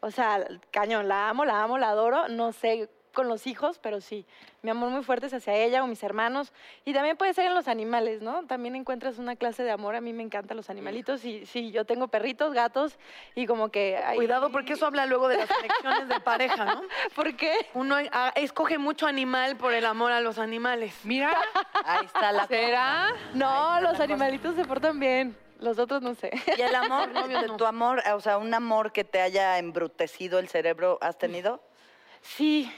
O 0.00 0.10
sea, 0.10 0.46
cañón, 0.70 1.08
la 1.08 1.28
amo, 1.28 1.44
la 1.44 1.62
amo, 1.62 1.76
la 1.78 1.90
adoro. 1.90 2.28
No 2.28 2.52
sé 2.52 2.88
con 3.12 3.28
los 3.28 3.46
hijos, 3.46 3.78
pero 3.78 4.00
sí, 4.00 4.26
mi 4.62 4.70
amor 4.70 4.90
muy 4.90 5.02
fuerte 5.02 5.26
es 5.26 5.34
hacia 5.34 5.54
ella 5.54 5.82
o 5.82 5.86
mis 5.86 6.02
hermanos. 6.02 6.52
Y 6.84 6.92
también 6.92 7.16
puede 7.16 7.34
ser 7.34 7.46
en 7.46 7.54
los 7.54 7.68
animales, 7.68 8.22
¿no? 8.22 8.44
También 8.46 8.76
encuentras 8.76 9.18
una 9.18 9.36
clase 9.36 9.62
de 9.62 9.70
amor. 9.70 9.94
A 9.94 10.00
mí 10.00 10.12
me 10.12 10.22
encantan 10.22 10.56
los 10.56 10.70
animalitos. 10.70 11.24
Y 11.24 11.46
sí, 11.46 11.70
yo 11.70 11.84
tengo 11.84 12.08
perritos, 12.08 12.52
gatos 12.52 12.98
y 13.34 13.46
como 13.46 13.70
que... 13.70 13.96
ay, 13.96 14.16
Cuidado 14.16 14.50
porque 14.50 14.74
eso 14.74 14.86
habla 14.86 15.06
luego 15.06 15.28
de 15.28 15.38
las 15.38 15.50
elecciones 15.50 16.08
de 16.08 16.20
pareja, 16.20 16.64
¿no? 16.64 16.82
¿Por 17.14 17.36
qué? 17.36 17.54
Uno 17.74 17.96
ah, 18.12 18.32
escoge 18.36 18.78
mucho 18.78 19.06
animal 19.06 19.56
por 19.56 19.72
el 19.72 19.86
amor 19.86 20.12
a 20.12 20.20
los 20.20 20.38
animales. 20.38 20.94
Mira, 21.04 21.36
Ahí 21.84 22.06
está 22.06 22.32
la 22.32 22.46
¿será? 22.46 23.08
No, 23.34 23.80
los 23.80 24.00
animalitos 24.00 24.54
se 24.54 24.64
portan 24.64 24.98
bien. 24.98 25.36
Los 25.60 25.78
otros 25.78 26.02
no 26.02 26.14
sé. 26.14 26.30
¿Y 26.56 26.60
el 26.60 26.74
amor, 26.74 27.12
de 27.28 27.48
tu 27.56 27.66
amor, 27.66 28.02
o 28.14 28.20
sea, 28.20 28.38
un 28.38 28.54
amor 28.54 28.92
que 28.92 29.04
te 29.04 29.20
haya 29.20 29.58
embrutecido 29.58 30.38
el 30.38 30.48
cerebro, 30.48 30.98
has 31.00 31.18
tenido? 31.18 31.60
Sí. 32.22 32.72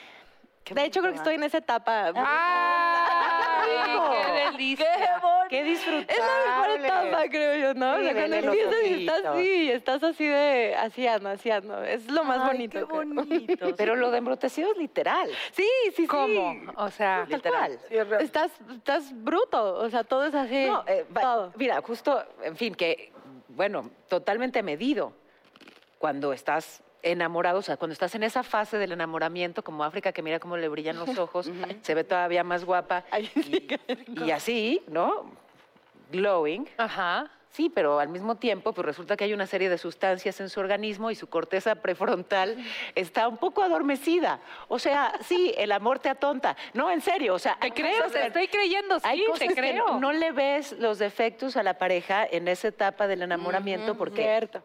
De 0.71 0.85
hecho, 0.85 1.01
creo 1.01 1.13
que 1.13 1.19
estoy 1.19 1.35
en 1.35 1.43
esa 1.43 1.59
etapa. 1.59 2.13
¡Ay, 2.15 3.71
qué 4.11 4.33
delicia! 4.33 5.21
¡Qué 5.49 5.65
disfrutable! 5.65 6.07
Es 6.09 6.19
la 6.19 6.63
mejor 6.63 6.71
etapa, 6.81 7.29
creo 7.29 7.57
yo, 7.57 7.75
¿no? 7.75 7.97
Sí, 7.97 8.01
O 8.01 8.05
sea, 8.05 8.15
cuando 8.15 8.37
empiezas 8.37 8.85
y 8.85 8.95
estás 8.95 9.25
así, 9.25 9.71
estás 9.71 10.03
así 10.05 10.27
de, 10.27 10.75
así 10.77 11.51
ando. 11.51 11.83
Es 11.83 12.11
lo 12.11 12.25
más 12.25 12.47
bonito. 12.47 12.79
Qué 12.79 12.87
creo. 12.87 13.05
bonito. 13.05 13.67
Pero 13.77 13.97
lo 13.97 14.11
de 14.11 14.19
embrutecido 14.19 14.71
es 14.73 14.79
literal. 14.79 15.29
Sí, 15.53 15.67
sí, 15.87 15.93
sí. 15.97 16.07
¿Cómo? 16.07 16.57
O 16.77 16.91
sea, 16.91 17.25
real. 17.25 17.79
Estás, 18.21 18.53
estás 18.71 19.13
bruto, 19.13 19.75
o 19.75 19.91
sea, 19.91 20.05
todo 20.05 20.27
es 20.27 20.35
así. 20.35 20.67
No, 20.67 20.85
eh, 20.87 21.05
todo. 21.21 21.53
Mira, 21.57 21.81
justo, 21.83 22.25
en 22.43 22.57
fin, 22.57 22.75
que, 22.75 23.13
bueno, 23.49 23.91
totalmente 24.09 24.63
medido. 24.63 25.13
Cuando 25.99 26.33
estás 26.33 26.83
enamorado, 27.03 27.59
o 27.59 27.63
sea, 27.63 27.77
cuando 27.77 27.93
estás 27.93 28.15
en 28.15 28.23
esa 28.23 28.43
fase 28.43 28.79
del 28.79 28.93
enamoramiento, 28.93 29.63
como 29.63 29.85
África, 29.85 30.13
que 30.13 30.23
mira 30.23 30.39
cómo 30.41 30.57
le 30.57 30.69
brillan 30.69 30.97
los 30.99 31.09
ojos, 31.19 31.51
se 31.83 31.95
ve 31.95 32.05
todavía 32.05 32.45
más 32.45 32.65
guapa. 32.65 33.05
y, 33.37 33.69
y 34.25 34.31
así, 34.31 34.83
¿no? 34.89 35.31
Glowing. 36.13 36.69
ajá. 36.77 37.31
Sí, 37.53 37.69
pero 37.69 37.99
al 37.99 38.09
mismo 38.09 38.37
tiempo, 38.37 38.73
pues 38.73 38.87
resulta 38.87 39.17
que 39.17 39.25
hay 39.25 39.35
una 39.35 39.45
serie 39.45 39.69
de 39.69 39.77
sustancias 39.77 40.41
en 40.41 40.49
su 40.49 40.61
organismo 40.61 41.11
y 41.11 41.17
su 41.17 41.27
corteza 41.27 41.75
prefrontal 41.75 42.57
está 42.95 43.27
un 43.27 43.39
poco 43.39 43.65
adormecida. 43.65 44.39
O 44.69 44.79
sea, 44.79 45.15
sí, 45.25 45.53
el 45.59 45.73
amor 45.73 45.99
te 45.99 46.09
atonta. 46.09 46.57
No, 46.75 46.93
en 46.93 47.01
serio, 47.01 47.35
o 47.35 47.41
sea, 47.41 47.59
Te 47.61 47.73
creo, 47.73 48.09
te 48.09 48.25
estoy 48.29 48.47
creyendo, 48.47 49.01
sí, 49.01 49.05
hay 49.09 49.25
cosas 49.25 49.41
te 49.41 49.49
que 49.49 49.55
creo. 49.55 49.85
no, 49.89 49.99
no 49.99 50.13
le 50.13 50.31
ves 50.31 50.77
los 50.79 51.01
defectos 51.01 51.57
a 51.57 51.65
la 51.65 51.75
pareja 51.77 52.25
en 52.25 52.47
esa 52.47 52.69
etapa 52.69 53.09
del 53.09 53.23
enamoramiento 53.23 53.97
porque 53.97 54.23
Cierto. 54.23 54.63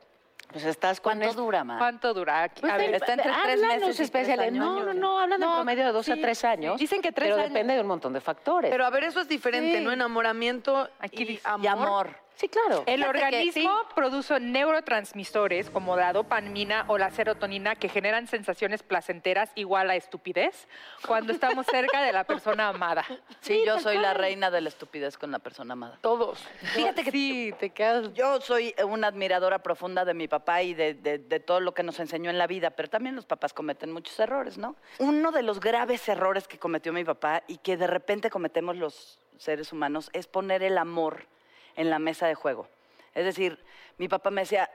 Pues 0.52 0.64
estás 0.66 1.00
¿Cuánto 1.02 1.34
dura, 1.34 1.64
ma? 1.64 1.78
¿Cuánto 1.78 2.14
dura? 2.14 2.44
Aquí? 2.44 2.62
Pues 2.62 2.72
a 2.74 2.78
de- 2.78 2.86
ver, 2.88 2.96
está 2.96 3.14
entre 3.14 3.32
tres 3.44 3.62
meses 3.62 4.00
especiales. 4.00 4.54
No, 4.54 4.76
años. 4.78 4.86
no, 4.88 4.94
no, 4.94 5.20
hablan 5.20 5.42
en 5.42 5.48
No, 5.50 5.56
promedio 5.56 5.86
de 5.86 5.92
dos 5.92 6.08
a 6.10 6.16
tres 6.16 6.44
años. 6.46 6.80
Dicen 6.80 7.02
que 7.02 7.12
tres 7.12 7.28
pero 7.30 7.36
años. 7.42 7.50
depende 7.54 7.74
de 7.76 7.82
un 7.82 7.88
montón 7.88 8.14
de 8.14 8.22
factores. 8.22 8.72
Pero 8.72 8.86
a 8.86 8.90
ver, 8.90 9.04
eso 9.06 9.20
es 9.22 9.28
diferente, 9.28 9.80
Sí. 9.80 9.84
¿no? 9.84 9.92
Enamoramiento 9.92 10.90
Aquí 11.00 11.24
y 11.24 11.26
dice, 11.26 11.42
amor. 11.46 11.64
Y 11.64 11.68
amor. 11.68 12.25
Sí, 12.36 12.48
claro. 12.50 12.84
El 12.86 13.02
Fíjate 13.02 13.20
que 13.20 13.26
organismo 13.26 13.72
produce 13.96 14.40
neurotransmisores 14.40 15.70
como 15.70 15.96
la 15.96 16.14
dopamina 16.14 16.86
o 16.88 16.98
la 16.98 17.10
serotonina 17.12 17.76
que 17.76 17.90
generan 17.90 18.28
sensaciones 18.28 18.84
placenteras 18.84 19.52
igual 19.56 19.90
a 19.90 19.96
estupidez 19.96 20.68
cuando 21.08 21.34
estamos 21.34 21.66
cerca 21.66 22.02
de 22.02 22.12
la 22.14 22.24
persona 22.24 22.70
amada. 22.70 23.04
Sí, 23.42 23.62
yo 23.66 23.80
soy 23.80 23.98
la 23.98 24.14
reina 24.14 24.52
de 24.52 24.62
la 24.62 24.70
estupidez 24.70 25.18
con 25.18 25.32
la 25.32 25.40
persona 25.40 25.74
amada. 25.74 25.98
Todos. 26.02 26.40
Fíjate 26.74 27.04
que 27.04 27.12
sí, 27.12 27.54
te 27.60 27.70
quedas. 27.72 28.14
Yo 28.14 28.40
soy 28.42 28.76
una 28.88 29.08
admiradora 29.08 29.60
profunda 29.60 30.06
de 30.06 30.14
mi 30.14 30.28
papá 30.28 30.62
y 30.64 30.74
de, 30.74 30.94
de- 30.94 31.18
de 31.20 31.40
todo 31.40 31.60
lo 31.60 31.74
que 31.74 31.84
nos 31.84 32.00
enseñó 32.00 32.30
en 32.30 32.38
la 32.38 32.48
vida, 32.48 32.72
pero 32.72 32.90
también 32.90 33.16
los 33.16 33.26
papás 33.26 33.54
cometen 33.54 33.92
muchos 33.92 34.20
errores, 34.20 34.58
¿no? 34.58 34.76
Uno 35.00 35.32
de 35.32 35.42
los 35.44 35.60
graves 35.60 36.08
errores 36.10 36.48
que 36.48 36.60
cometió 36.60 36.94
mi 36.94 37.04
papá 37.04 37.44
y 37.48 37.58
que 37.58 37.78
de 37.78 37.88
repente 37.88 38.30
cometemos 38.30 38.76
los 38.76 39.20
seres 39.38 39.72
humanos 39.74 40.10
es 40.14 40.28
poner 40.28 40.64
el 40.64 40.78
amor 40.78 41.28
en 41.76 41.90
la 41.90 42.00
mesa 42.00 42.28
de 42.28 42.36
juego. 42.36 42.68
Es 43.14 43.26
decir, 43.26 43.64
mi 43.98 44.08
papá 44.08 44.30
me 44.32 44.42
decía, 44.42 44.70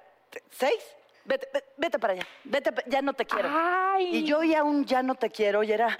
¿seis? 0.50 0.80
Vete, 1.24 1.48
ve- 1.52 1.64
vete 1.76 1.98
para 1.98 2.14
allá, 2.14 2.26
vete, 2.44 2.70
ya 2.86 3.02
no 3.02 3.12
te 3.12 3.26
quiero. 3.26 3.48
Ay. 3.52 4.16
Y 4.16 4.24
yo 4.24 4.42
ya 4.42 4.64
un 4.64 4.84
ya 4.86 5.02
no 5.02 5.14
te 5.14 5.30
quiero 5.30 5.62
y 5.62 5.70
era, 5.72 5.96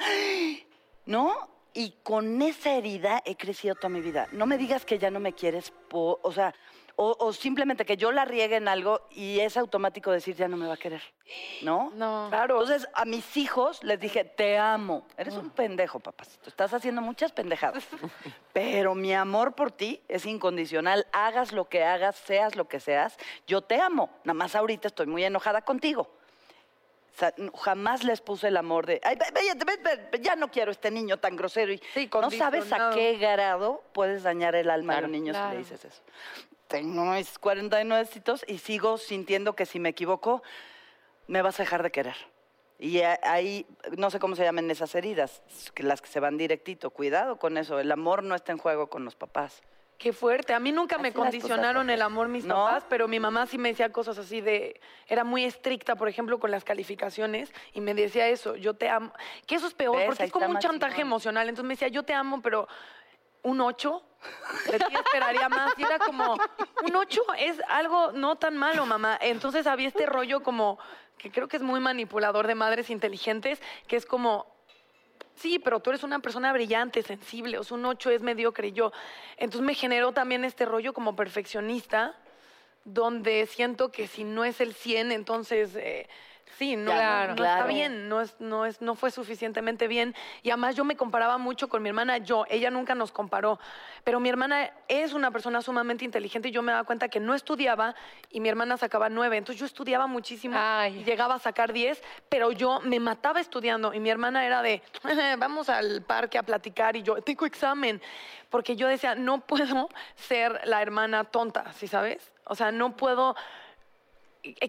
¿no? 1.07 1.49
Y 1.73 1.93
con 2.03 2.41
esa 2.43 2.73
herida 2.75 3.23
he 3.25 3.37
crecido 3.37 3.75
toda 3.75 3.91
mi 3.91 4.01
vida. 4.01 4.27
No 4.33 4.47
me 4.47 4.59
digas 4.59 4.85
que 4.85 4.99
ya 4.99 5.11
no 5.11 5.21
me 5.21 5.35
quieres, 5.35 5.71
po- 5.89 6.19
o 6.23 6.33
sea, 6.33 6.55
o, 7.03 7.17
o 7.19 7.33
simplemente 7.33 7.87
que 7.87 7.97
yo 7.97 8.13
la 8.13 8.27
riegue 8.27 8.57
en 8.57 8.69
algo 8.69 9.01
y 9.11 9.41
es 9.41 9.57
automático 9.57 10.11
decir 10.11 10.37
ya 10.37 10.49
no 10.49 10.59
me 10.59 10.67
va 10.67 10.75
a 10.75 10.77
querer, 10.77 11.01
¿no? 11.63 11.91
No. 11.95 12.27
Claro. 12.29 12.61
Entonces 12.61 12.87
a 12.93 13.07
mis 13.07 13.39
hijos 13.39 13.83
les 13.83 13.99
dije, 13.99 14.23
te 14.25 14.59
amo. 14.59 15.07
Eres 15.17 15.35
un 15.35 15.49
pendejo, 15.49 15.99
papacito. 15.99 16.51
Estás 16.51 16.75
haciendo 16.75 17.01
muchas 17.01 17.33
pendejadas. 17.33 17.85
Pero 18.53 18.95
mi 18.95 19.15
amor 19.15 19.55
por 19.55 19.73
ti 19.73 20.03
es 20.09 20.27
incondicional. 20.27 21.07
Hagas 21.13 21.53
lo 21.53 21.71
que 21.71 21.85
hagas, 21.85 22.17
seas 22.17 22.55
lo 22.55 22.69
que 22.69 22.81
seas. 22.81 23.17
Yo 23.47 23.63
te 23.63 23.81
amo. 23.81 24.11
Nada 24.25 24.35
más 24.35 24.55
ahorita 24.55 24.89
estoy 24.89 25.07
muy 25.07 25.25
enojada 25.25 25.63
contigo. 25.63 26.03
O 26.03 27.19
sea, 27.19 27.33
n- 27.39 27.51
jamás 27.55 28.05
les 28.05 28.21
puse 28.21 28.49
el 28.49 28.59
amor 28.59 28.85
de, 28.85 29.01
ay, 29.03 29.17
ve- 29.17 29.27
ve- 29.33 29.79
ve- 29.83 30.09
ve- 30.13 30.21
ya 30.21 30.37
no 30.37 30.49
quiero 30.51 30.71
este 30.71 30.91
niño 30.91 31.17
tan 31.17 31.35
grosero. 31.35 31.73
Y 31.73 31.81
Sí, 31.95 32.11
no 32.13 32.31
sabes 32.31 32.71
a 32.75 32.91
qué 32.93 33.17
grado 33.17 33.83
puedes 33.95 34.23
dañar 34.23 34.55
el 34.55 34.69
alma 34.69 34.93
Claro. 34.93 35.07
de 35.09 35.17
un 35.19 35.25
niño 35.25 35.33
si 35.35 35.51
le 35.53 35.57
dices 35.59 35.83
eso. 35.83 36.03
Tengo 36.71 37.05
mis 37.05 37.37
49 37.41 38.07
citos 38.07 38.45
y 38.47 38.59
sigo 38.59 38.97
sintiendo 38.97 39.57
que 39.57 39.67
si 39.67 39.81
me 39.81 39.89
equivoco, 39.89 40.41
me 41.27 41.43
vas 41.43 41.59
a 41.59 41.65
dejar 41.65 41.83
de 41.83 41.91
querer. 41.91 42.15
Y 42.79 43.01
ahí, 43.01 43.67
no 43.99 44.09
sé 44.11 44.21
cómo 44.21 44.37
se 44.37 44.45
llaman 44.45 44.71
esas 44.71 44.95
heridas, 44.95 45.43
las 45.79 46.01
que 46.01 46.07
se 46.09 46.21
van 46.21 46.39
directito. 46.39 46.91
Cuidado 46.91 47.41
con 47.41 47.59
eso, 47.59 47.81
el 47.81 47.91
amor 47.91 48.23
no 48.23 48.37
está 48.37 48.53
en 48.53 48.59
juego 48.59 48.89
con 48.89 49.05
los 49.05 49.17
papás. 49.17 49.63
Qué 49.99 50.13
fuerte. 50.13 50.55
A 50.55 50.61
mí 50.61 50.71
nunca 50.71 50.97
me 50.97 51.13
cosas, 51.13 51.33
condicionaron 51.33 51.91
el 51.91 52.01
amor 52.03 52.29
mis 52.29 52.45
¿No? 52.45 52.55
papás, 52.55 52.85
pero 52.89 53.09
mi 53.09 53.19
mamá 53.19 53.47
sí 53.47 53.59
me 53.59 53.71
decía 53.71 53.91
cosas 53.91 54.17
así 54.17 54.41
de... 54.41 54.81
Era 55.09 55.25
muy 55.25 55.45
estricta, 55.45 55.97
por 55.97 56.09
ejemplo, 56.09 56.39
con 56.39 56.53
las 56.53 56.63
calificaciones 56.63 57.53
y 57.75 57.81
me 57.81 57.95
decía 57.95 58.29
eso, 58.29 58.55
yo 58.55 58.75
te 58.75 58.89
amo. 58.89 59.13
Que 59.47 59.57
eso 59.57 59.67
es 59.67 59.75
peor, 59.75 59.97
¿Ves? 59.97 60.07
porque 60.07 60.23
Ahí 60.23 60.27
es 60.29 60.33
como 60.33 60.47
un 60.47 60.59
chantaje 60.61 61.03
emocional. 61.03 61.49
Entonces 61.49 61.67
me 61.67 61.75
decía, 61.75 61.89
yo 61.89 62.05
te 62.05 62.15
amo, 62.15 62.41
pero 62.41 62.69
un 63.43 63.61
8, 63.61 64.03
de 64.71 64.77
esperaría 64.77 65.49
más. 65.49 65.73
Era 65.79 65.99
como, 65.99 66.35
un 66.35 66.97
8 66.97 67.23
es 67.39 67.61
algo 67.69 68.13
no 68.13 68.37
tan 68.37 68.57
malo, 68.57 68.87
mamá. 68.87 69.19
Entonces 69.21 69.67
había 69.67 69.89
este 69.89 70.07
rollo 70.07 70.43
como, 70.43 70.79
que 71.19 71.31
creo 71.31 71.49
que 71.49 71.57
es 71.57 71.63
muy 71.63 71.81
manipulador 71.81 72.47
de 72.47 72.55
madres 72.55 72.91
inteligentes, 72.91 73.61
que 73.87 73.97
es 73.97 74.07
como, 74.07 74.47
sí, 75.35 75.59
pero 75.59 75.81
tú 75.81 75.91
eres 75.91 76.03
una 76.03 76.19
persona 76.19 76.53
brillante, 76.53 77.03
sensible, 77.03 77.59
o 77.59 77.65
sea, 77.65 77.77
un 77.77 77.87
8 77.87 78.11
es 78.11 78.23
mediocre 78.23 78.69
y 78.69 78.73
yo. 78.73 78.93
Entonces 79.37 79.67
me 79.67 79.75
generó 79.75 80.13
también 80.13 80.45
este 80.45 80.65
rollo 80.65 80.93
como 80.93 81.17
perfeccionista, 81.17 82.15
donde 82.85 83.47
siento 83.47 83.93
que 83.93 84.07
si 84.07 84.25
no 84.25 84.45
es 84.45 84.61
el 84.61 84.75
100, 84.75 85.13
entonces... 85.13 85.77
eh, 85.77 86.09
Sí, 86.59 86.77
no, 86.77 86.93
Claro, 86.93 87.31
no 87.31 87.37
claro. 87.37 87.61
está 87.61 87.67
bien, 87.67 88.09
no, 88.09 88.21
es, 88.21 88.35
no, 88.39 88.67
es, 88.67 88.81
no 88.83 88.95
fue 88.95 89.11
suficientemente 89.11 89.89
bien. 89.89 90.15
Y 90.43 90.51
además 90.51 90.77
yo 90.77 90.85
me 90.85 90.97
comparaba 90.97 91.39
mucho 91.39 91.69
con 91.69 91.83
mi 91.83 91.89
hermana, 91.89 92.19
yo, 92.19 92.45
ella 92.49 92.71
nunca 92.71 92.95
nos 92.95 93.13
comparó, 93.13 93.59
pero 94.05 94.21
mi 94.21 94.29
hermana 94.29 94.71
es 94.89 95.13
una 95.13 95.31
persona 95.31 95.63
sumamente 95.63 96.05
inteligente 96.05 96.49
y 96.49 96.53
yo 96.53 96.63
me 96.63 96.73
daba 96.73 96.85
cuenta 96.85 97.09
que 97.09 97.21
no 97.21 97.35
estudiaba 97.35 97.95
y 98.31 98.41
mi 98.41 98.49
hermana 98.49 98.77
sacaba 98.77 99.09
nueve. 99.09 99.37
Entonces 99.37 99.61
yo 99.61 99.67
estudiaba 99.67 100.07
muchísimo 100.07 100.59
y 100.91 101.05
llegaba 101.05 101.37
a 101.37 101.39
sacar 101.39 101.73
diez, 101.73 102.03
pero 102.29 102.53
yo 102.53 102.81
me 102.81 103.01
mataba 103.01 103.41
estudiando 103.41 103.95
y 103.95 104.01
mi 104.01 104.11
hermana 104.11 104.45
era 104.45 104.63
de, 104.63 104.83
vamos 105.39 105.69
al 105.69 106.03
parque 106.03 106.39
a 106.39 106.43
platicar 106.43 106.97
y 106.97 107.03
yo, 107.03 107.21
tengo 107.23 107.47
examen. 107.47 108.01
Porque 108.51 108.75
yo 108.75 108.89
decía, 108.89 109.15
no 109.15 109.41
puedo 109.41 109.89
ser 110.17 110.61
la 110.65 110.83
hermana 110.83 111.25
tonta, 111.25 111.73
¿sí 111.73 111.87
sabes? 111.87 112.33
O 112.45 112.57
sea, 112.57 112.73
no 112.73 112.97
puedo 112.97 113.37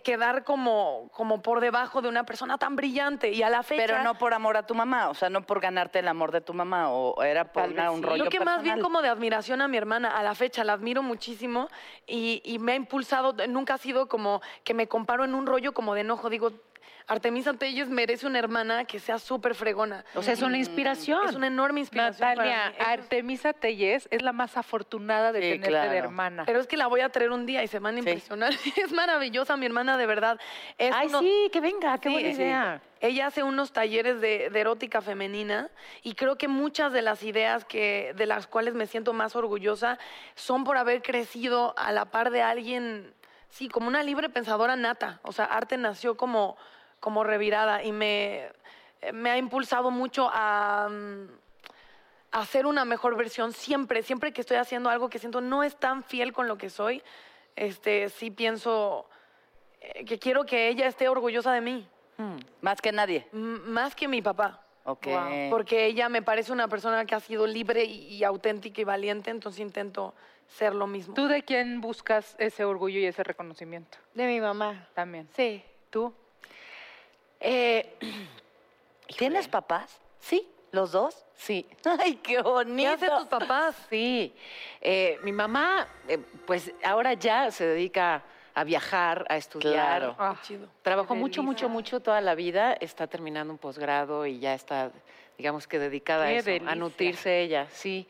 quedar 0.04 0.44
como, 0.44 1.10
como 1.14 1.42
por 1.42 1.62
debajo 1.62 2.02
de 2.02 2.10
una 2.10 2.26
persona 2.26 2.58
tan 2.58 2.76
brillante 2.76 3.32
y 3.32 3.42
a 3.44 3.50
la 3.50 3.64
fecha... 3.64 3.84
Pero 3.86 4.04
no 4.04 4.16
por 4.18 4.34
amor 4.34 4.58
a 4.58 4.66
tu 4.66 4.76
mamá, 4.76 5.10
o 5.10 5.14
sea, 5.14 5.30
no 5.30 5.42
por 5.44 5.60
ganarte 5.62 6.00
el 6.00 6.08
amor 6.08 6.32
de 6.32 6.42
tu 6.42 6.54
mamá, 6.54 6.90
o 6.92 7.22
era 7.24 7.46
por 7.52 7.70
una- 7.70 7.92
un 7.92 8.00
sí. 8.00 8.06
rollo 8.06 8.26
Creo 8.26 8.30
que 8.30 8.40
más 8.46 8.62
bien 8.64 8.76
personal. 8.76 8.84
como 8.84 9.02
de 9.02 9.10
admiración 9.10 9.62
a 9.62 9.68
mi 9.68 9.78
hermana. 9.78 10.18
A 10.18 10.24
la 10.24 10.36
fecha 10.36 10.64
la 10.64 10.74
admiro 10.74 11.04
muchísimo 11.04 11.70
y, 12.06 12.42
y 12.44 12.60
me 12.60 12.74
ha 12.74 12.76
impulsado. 12.76 13.34
Nunca 13.48 13.76
ha 13.76 13.78
sido 13.78 14.08
como 14.08 14.42
que 14.64 14.74
me 14.74 14.88
comparo 14.88 15.24
en 15.24 15.34
un 15.36 15.46
rollo 15.46 15.74
como 15.74 15.96
de 15.96 16.02
enojo. 16.02 16.30
Digo, 16.30 16.52
Artemisa 17.12 17.52
Telles 17.54 17.90
merece 17.90 18.26
una 18.26 18.40
hermana 18.40 18.86
que 18.86 18.98
sea 18.98 19.20
súper 19.20 19.54
fregona. 19.54 20.06
O 20.16 20.24
sea, 20.24 20.32
es 20.34 20.42
una 20.42 20.58
inspiración. 20.58 21.28
Es 21.28 21.36
una 21.36 21.48
enorme 21.48 21.82
inspiración. 21.82 22.20
para 22.20 22.36
Natalia, 22.46 22.70
mí. 22.70 22.86
Artemisa 22.86 23.52
Tellez 23.52 24.08
es 24.12 24.22
la 24.22 24.32
más 24.32 24.56
afortunada 24.56 25.34
de 25.34 25.42
Sí, 25.42 25.48
tenerte 25.50 25.68
claro. 25.70 25.92
de 25.92 25.98
hermana. 25.98 26.44
Pero 26.46 26.62
es 26.62 26.68
que 26.68 26.78
la 26.78 26.88
voy 26.88 27.02
a 27.02 27.10
traer 27.10 27.32
un 27.32 27.46
día 27.46 27.64
y 27.64 27.68
se 27.68 27.80
van 27.80 27.96
a 27.96 28.00
impresionar. 28.00 28.54
Es 28.78 28.94
maravillosa 28.94 29.58
mi 29.58 29.66
hermana, 29.66 29.98
de 29.98 30.06
verdad. 30.06 30.40
Es 30.78 30.94
Ay, 30.96 31.08
uno- 31.08 31.20
sí, 31.20 31.50
que 31.52 31.60
venga, 31.60 31.98
qué 31.98 32.08
Sí, 32.08 32.14
buena 32.14 32.30
sí. 32.30 32.36
idea. 32.42 32.82
Ella 33.02 33.28
hace 33.28 33.44
unos 33.44 33.74
talleres 33.74 34.22
de, 34.22 34.50
de 34.50 34.60
erótica 34.62 35.02
femenina 35.02 35.70
y 36.04 36.14
creo 36.16 36.38
que 36.38 36.48
muchas 36.48 36.94
de 36.94 37.02
las 37.02 37.24
ideas 37.24 37.66
que, 37.66 38.14
de 38.16 38.26
las 38.26 38.48
cuales 38.48 38.74
me 38.74 38.88
siento 38.88 39.12
más 39.12 39.36
orgullosa 39.36 40.00
son 40.36 40.64
por 40.64 40.78
haber 40.78 41.02
crecido 41.02 41.74
a 41.78 41.92
la 41.92 42.06
par 42.06 42.30
de 42.32 42.42
alguien, 42.42 43.14
sí, 43.50 43.68
como 43.68 43.90
una 43.90 44.02
libre 44.02 44.30
pensadora 44.30 44.78
nata. 44.78 45.20
O 45.24 45.34
sea, 45.34 45.44
arte 45.44 45.76
nació 45.78 46.16
como, 46.16 46.56
como 47.02 47.26
revirada 47.26 47.84
y 47.84 47.92
me, 47.92 48.48
me 49.12 49.30
ha 49.32 49.38
impulsado 49.38 49.92
mucho 49.92 50.30
a... 50.32 50.88
mm, 50.90 51.42
a 52.34 52.40
hacer 52.40 52.66
una 52.66 52.86
mejor 52.86 53.18
versión 53.18 53.52
siempre, 53.52 54.04
siempre 54.04 54.32
que 54.32 54.40
estoy 54.40 54.56
haciendo 54.56 54.90
algo 54.90 55.10
que 55.10 55.20
siento 55.20 55.42
no 55.42 55.64
es 55.64 55.76
tan 55.76 56.02
fiel 56.02 56.32
con 56.32 56.48
lo 56.48 56.58
que 56.58 56.70
soy, 56.70 57.04
este, 57.58 58.08
sí 58.08 58.32
pienso 58.32 59.06
eh, 59.82 60.06
que 60.06 60.18
quiero 60.18 60.46
que 60.46 60.70
ella 60.70 60.88
esté 60.88 61.10
orgullosa 61.10 61.52
de 61.52 61.60
mí. 61.60 61.86
Más 62.62 62.80
que 62.80 62.94
nadie. 62.94 63.28
M- 63.34 63.60
Más 63.66 63.96
que 63.96 64.08
mi 64.08 64.22
papá. 64.22 64.62
Ok. 64.86 65.08
Porque 65.50 65.88
ella 65.88 66.08
me 66.08 66.22
parece 66.22 66.54
una 66.54 66.70
persona 66.70 67.04
que 67.04 67.16
ha 67.16 67.20
sido 67.20 67.46
libre 67.48 67.84
y, 67.84 68.16
y 68.16 68.24
auténtica 68.24 68.80
y 68.80 68.86
valiente, 68.86 69.30
entonces 69.30 69.60
intento 69.60 70.14
ser 70.48 70.74
lo 70.74 70.88
mismo. 70.88 71.14
¿Tú 71.16 71.28
de 71.28 71.44
quién 71.44 71.82
buscas 71.82 72.36
ese 72.40 72.64
orgullo 72.64 72.98
y 73.00 73.06
ese 73.08 73.24
reconocimiento? 73.24 73.98
De 74.14 74.26
mi 74.26 74.40
mamá. 74.40 74.88
También. 74.94 75.28
Sí. 75.36 75.62
¿Tú? 75.90 76.14
Eh, 77.42 77.96
¿Tienes 79.18 79.48
papás? 79.48 80.00
sí, 80.20 80.48
¿Los 80.72 80.92
dos? 80.94 81.26
sí. 81.36 81.66
Ay, 82.00 82.16
qué 82.16 82.36
¿Qué 82.38 82.42
bonito. 82.42 82.92
hacen 82.92 83.10
tus 83.18 83.26
papás? 83.28 83.76
Sí, 83.90 84.34
eh, 84.80 85.20
mi 85.24 85.32
mamá, 85.34 85.88
eh, 86.08 86.18
pues 86.46 86.72
ahora 86.84 87.14
ya 87.14 87.52
se 87.52 87.66
dedica 87.66 88.24
a 88.54 88.64
viajar, 88.64 89.26
a 89.30 89.38
estudiar. 89.38 89.74
Claro. 89.74 90.16
Ah, 90.20 90.36
Chido. 90.44 90.68
Trabajó 90.82 91.14
Qué 91.14 91.20
mucho, 91.20 91.44
mucho, 91.44 91.68
mucho 91.70 92.00
toda 92.00 92.22
la 92.22 92.36
vida. 92.36 92.74
Está 92.74 93.08
terminando 93.08 93.52
un 93.52 93.58
posgrado 93.58 94.26
y 94.26 94.40
ya 94.40 94.54
está, 94.54 94.92
digamos 95.38 95.68
que 95.68 95.80
dedicada 95.80 96.26
a 96.26 96.28
Qué 96.28 96.38
eso, 96.38 96.46
delicia. 96.52 96.72
a 96.72 96.76
nutrirse 96.76 97.42
ella. 97.42 97.68
Sí. 97.72 98.08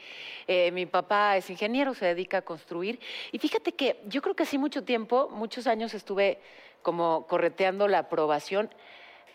Eh, 0.47 0.71
mi 0.71 0.85
papá 0.87 1.37
es 1.37 1.49
ingeniero, 1.49 1.93
se 1.93 2.05
dedica 2.07 2.37
a 2.37 2.41
construir. 2.41 2.99
Y 3.31 3.37
fíjate 3.39 3.71
que 3.73 4.01
yo 4.07 4.21
creo 4.21 4.35
que 4.35 4.45
sí 4.45 4.57
mucho 4.57 4.83
tiempo, 4.83 5.29
muchos 5.31 5.67
años 5.67 5.93
estuve 5.93 6.39
como 6.81 7.25
correteando 7.27 7.87
la 7.87 7.99
aprobación 7.99 8.69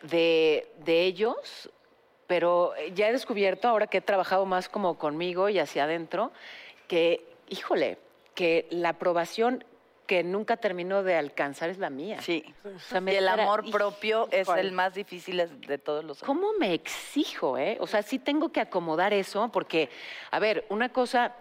de, 0.03 0.69
de 0.85 1.03
ellos, 1.05 1.71
pero 2.27 2.73
ya 2.95 3.09
he 3.09 3.13
descubierto, 3.13 3.69
ahora 3.69 3.87
que 3.87 3.99
he 3.99 4.03
trabajado 4.03 4.47
más 4.47 4.69
como 4.69 4.99
conmigo 4.99 5.49
y 5.49 5.59
hacia 5.59 5.85
adentro, 5.85 6.33
que, 6.89 7.25
híjole, 7.49 7.99
que 8.35 8.67
la 8.71 8.91
aprobación 8.91 9.65
que 10.07 10.23
nunca 10.23 10.57
termino 10.57 11.03
de 11.03 11.17
alcanzar 11.17 11.69
es 11.69 11.79
la 11.79 11.91
mía. 11.91 12.21
Sí. 12.23 12.45
O 12.65 12.79
sea, 12.79 13.01
me 13.01 13.13
y 13.13 13.17
el 13.17 13.27
amor 13.27 13.69
propio 13.73 14.29
es 14.31 14.49
el 14.49 14.71
más 14.71 14.95
difícil 14.95 15.43
de 15.67 15.79
todos 15.79 16.05
los. 16.05 16.21
¿Cómo 16.23 16.53
me 16.61 16.75
exijo, 16.75 17.59
eh? 17.59 17.77
O 17.81 17.89
sea, 17.89 18.03
sí 18.03 18.21
tengo 18.21 18.51
que 18.53 18.61
acomodar 18.61 19.13
eso, 19.13 19.51
porque, 19.53 19.89
a 20.31 20.39
ver, 20.39 20.65
una 20.69 20.91
cosa, 20.93 21.35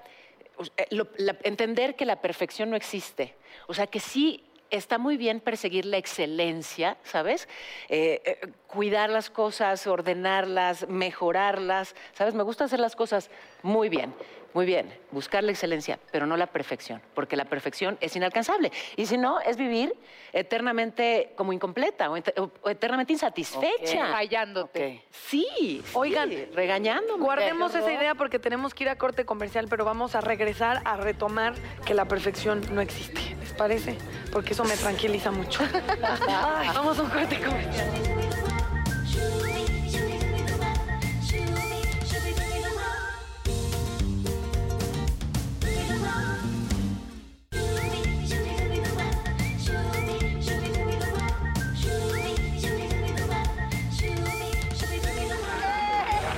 eh, 0.78 0.88
lo- 0.90 1.08
la- 1.18 1.38
entender 1.44 1.96
que 1.96 2.06
la 2.06 2.22
perfección 2.22 2.72
no 2.72 2.76
existe. 2.76 3.36
O 3.68 3.74
sea, 3.76 3.86
que 3.86 4.00
sí 4.00 4.44
está 4.70 4.98
muy 4.98 5.18
bien 5.18 5.40
perseguir 5.40 5.86
la 5.86 5.98
excelencia, 5.98 6.98
¿sabes? 7.04 7.48
Eh, 7.90 8.22
eh, 8.26 8.48
cuidar 8.68 9.10
las 9.10 9.30
cosas, 9.30 9.86
ordenarlas, 9.88 10.88
mejorarlas, 10.88 11.96
¿sabes? 12.14 12.34
Me 12.34 12.44
gusta 12.44 12.66
hacer 12.66 12.80
las 12.80 12.96
cosas 12.96 13.30
muy 13.64 13.90
bien. 13.90 14.14
Muy 14.54 14.66
bien, 14.66 14.88
buscar 15.12 15.44
la 15.44 15.52
excelencia, 15.52 16.00
pero 16.14 16.26
no 16.26 16.38
la 16.38 16.48
perfección, 16.48 17.02
porque 17.14 17.36
la 17.36 17.44
perfección 17.44 17.98
es 18.00 18.16
inalcanzable. 18.16 18.72
Y 18.96 19.06
si 19.06 19.18
no, 19.18 19.42
es 19.42 19.58
vivir 19.58 19.94
eternamente 20.32 21.34
como 21.36 21.52
incompleta 21.52 22.10
o, 22.10 22.16
ete- 22.16 22.34
o 22.62 22.70
eternamente 22.70 23.12
insatisfecha. 23.12 24.08
Fallándote. 24.14 25.02
Ok. 25.04 25.12
Sí, 25.12 25.84
Oigan, 25.94 26.30
sí, 26.30 26.46
regañándome. 26.54 27.22
Guardemos 27.22 27.76
esa 27.76 27.92
idea 27.92 28.16
porque 28.16 28.40
tenemos 28.40 28.74
que 28.74 28.86
ir 28.86 28.90
a 28.90 28.96
corte 28.98 29.26
comercial, 29.26 29.68
pero 29.70 29.84
vamos 29.84 30.16
a 30.16 30.22
regresar 30.22 30.82
a 30.86 30.96
retomar 30.96 31.54
que 31.86 31.94
la 31.94 32.06
perfección 32.06 32.62
no 32.74 32.80
existe. 32.80 33.35
¿Les 33.56 33.60
parece? 33.60 33.98
Porque 34.34 34.52
eso 34.52 34.66
me 34.66 34.76
tranquiliza 34.76 35.32
mucho. 35.32 35.64
Ay, 36.28 36.68
vamos 36.76 37.00
a 37.00 37.04
un 37.04 37.10
corte 37.10 37.40
comercial. 37.40 37.90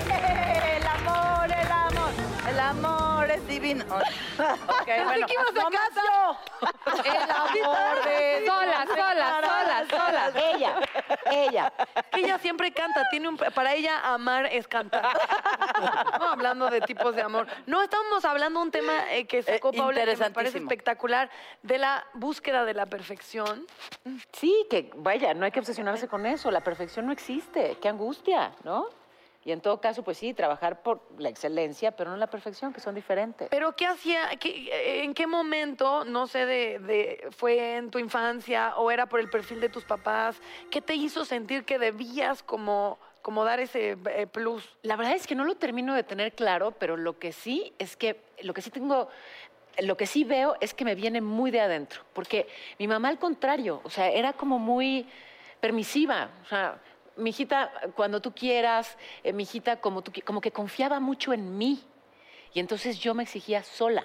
El 0.06 0.86
amor, 0.86 1.52
el 1.52 1.72
amor, 1.72 2.12
el 2.48 2.60
amor 2.60 3.32
es 3.32 3.48
divino. 3.48 3.86
Ok, 4.40 4.88
bueno, 5.06 5.28
que 5.28 5.34
ibas 5.34 5.48
a 5.50 5.70
yo. 6.08 6.38
El 7.04 7.32
amor 7.32 8.08
es 8.08 8.46
Sola, 8.46 8.86
sola, 8.88 9.42
sola, 9.42 9.86
sola. 9.90 10.32
Ella, 10.36 10.76
ella. 11.32 11.74
Que 12.12 12.22
ella 12.22 12.38
siempre 12.40 12.72
canta, 12.72 13.08
tiene 13.10 13.30
un, 13.30 13.38
para 13.38 13.74
ella 13.74 14.14
amar 14.14 14.46
es 14.48 14.68
cantar. 14.68 15.08
No 16.20 16.30
hablando 16.30 16.70
de 16.70 16.82
tipos 16.82 17.16
de 17.16 17.22
amor. 17.22 17.48
No, 17.66 17.82
estamos 17.82 18.26
hablando 18.26 18.60
de 18.60 18.66
un 18.66 18.72
tema 18.72 19.12
eh, 19.12 19.26
que 19.26 19.44
sacó 19.44 19.70
Eh, 19.74 19.78
Paula 19.78 20.06
que 20.06 20.16
me 20.16 20.30
parece 20.32 20.58
espectacular, 20.58 21.30
de 21.64 21.78
la 21.78 22.06
búsqueda 22.14 22.66
de 22.66 22.74
la 22.74 22.86
perfección. 22.86 23.66
Sí, 24.34 24.66
que 24.70 24.92
vaya, 24.96 25.34
no 25.34 25.46
hay 25.46 25.52
que 25.52 25.60
obsesionarse 25.60 26.08
con 26.08 26.26
eso. 26.26 26.52
La 26.52 26.62
perfección 26.62 27.06
no 27.06 27.12
existe. 27.12 27.78
Qué 27.82 27.90
angustia, 27.90 28.54
¿no? 28.64 28.88
Y 29.48 29.54
en 29.54 29.62
todo 29.62 29.80
caso, 29.80 30.04
pues 30.04 30.18
sí, 30.18 30.34
trabajar 30.34 30.82
por 30.84 31.00
la 31.18 31.30
excelencia, 31.30 31.94
pero 31.94 32.12
no 32.12 32.18
la 32.18 32.28
perfección, 32.28 32.74
que 32.74 32.82
son 32.82 32.94
diferentes. 32.94 33.48
Pero 33.50 33.72
¿qué 33.78 33.86
hacía? 33.88 34.28
qué- 34.42 35.04
¿En 35.06 35.14
qué 35.14 35.26
momento, 35.26 36.04
no 36.04 36.28
sé, 36.28 36.46
de, 36.46 36.80
de- 36.80 37.28
fue 37.32 37.78
en 37.78 37.90
tu 37.90 37.98
infancia 37.98 38.76
o 38.76 38.92
era 38.92 39.06
por 39.06 39.22
el 39.22 39.30
perfil 39.30 39.62
de 39.62 39.70
tus 39.70 39.86
papás? 39.86 40.36
¿Qué 40.70 40.82
te 40.82 40.96
hizo 40.96 41.24
sentir 41.24 41.64
que 41.64 41.80
debías 41.80 42.44
como, 42.44 43.00
como 43.22 43.46
dar 43.46 43.62
ese 43.62 43.96
eh, 44.10 44.28
plus? 44.28 44.68
La 44.82 44.98
verdad 44.98 45.14
es 45.14 45.26
que 45.26 45.34
no 45.34 45.46
lo 45.46 45.56
termino 45.56 45.94
de 45.94 46.04
tener 46.04 46.34
claro, 46.34 46.72
pero 46.72 46.98
lo 46.98 47.18
que 47.18 47.32
sí 47.32 47.72
es 47.80 47.96
que, 47.96 48.20
lo 48.44 48.54
que 48.54 48.62
sí 48.62 48.70
tengo, 48.70 49.08
lo 49.80 49.96
que 49.96 50.08
sí 50.08 50.26
veo 50.26 50.58
es 50.60 50.74
que 50.74 50.84
me 50.84 50.94
viene 50.94 51.22
muy 51.22 51.52
de 51.52 51.62
adentro, 51.62 52.02
porque 52.12 52.50
mi 52.80 52.88
mamá 52.90 53.08
al 53.08 53.18
contrario, 53.18 53.80
o 53.86 53.90
sea, 53.90 54.10
era 54.10 54.34
como 54.34 54.60
muy 54.60 55.08
permisiva, 55.62 56.32
o 56.44 56.48
sea, 56.48 56.82
mi 57.18 57.32
hijita, 57.32 57.72
cuando 57.96 58.22
tú 58.22 58.34
quieras, 58.34 58.98
eh, 59.24 59.34
mi 59.34 59.44
hijita, 59.44 59.80
como, 59.82 60.02
tú, 60.02 60.12
como 60.26 60.42
que 60.42 60.52
confiaba 60.52 61.00
mucho 61.00 61.34
en 61.34 61.58
mí, 61.58 61.84
y 62.54 62.60
entonces 62.60 63.00
yo 63.00 63.14
me 63.14 63.24
exigía 63.24 63.64
sola. 63.64 64.04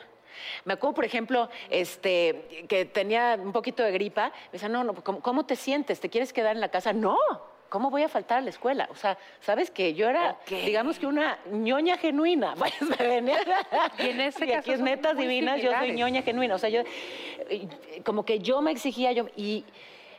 Me 0.65 0.73
acuerdo, 0.75 0.95
por 0.95 1.05
ejemplo, 1.05 1.49
este, 1.71 2.65
que 2.69 2.85
tenía 2.87 3.37
un 3.41 3.53
poquito 3.53 3.83
de 3.83 3.93
gripa. 3.93 4.29
Me 4.47 4.53
decía, 4.53 4.69
no, 4.69 4.83
no, 4.83 4.95
¿cómo, 4.95 5.21
cómo 5.21 5.45
te 5.45 5.57
sientes? 5.57 6.01
¿Te 6.01 6.09
quieres 6.09 6.33
quedar 6.33 6.55
en 6.57 6.61
la 6.61 6.69
casa? 6.71 6.93
No. 6.93 7.17
¿cómo 7.69 7.89
voy 7.89 8.03
a 8.03 8.09
faltar 8.11 8.37
a 8.37 8.41
la 8.43 8.51
escuela? 8.51 8.87
O 8.91 8.95
sea, 8.97 9.17
¿sabes 9.41 9.71
que 9.71 9.95
Yo 9.95 10.07
era, 10.07 10.37
digamos 10.47 10.99
que 10.99 11.07
una 11.07 11.39
ñoña 11.51 11.97
genuina. 11.97 12.55
Venía- 12.99 13.39
Y 13.99 14.09
en 14.11 14.21
ese 14.21 14.41
Sí, 14.41 14.47
caso 14.47 14.59
aquí 14.59 14.73
es 14.73 14.81
netas 14.81 15.17
divinas, 15.17 15.63
yo 15.63 15.73
soy 15.79 15.93
ñoña 15.93 16.21
genuina. 16.21 16.55
O 16.55 16.59
sea, 16.59 16.69
yo, 16.69 16.83
eh, 17.49 17.69
como 18.05 18.27
que 18.27 18.41
yo 18.41 18.61
me 18.61 18.73
exigía, 18.73 19.13
yo, 19.13 19.27
y, 19.37 19.65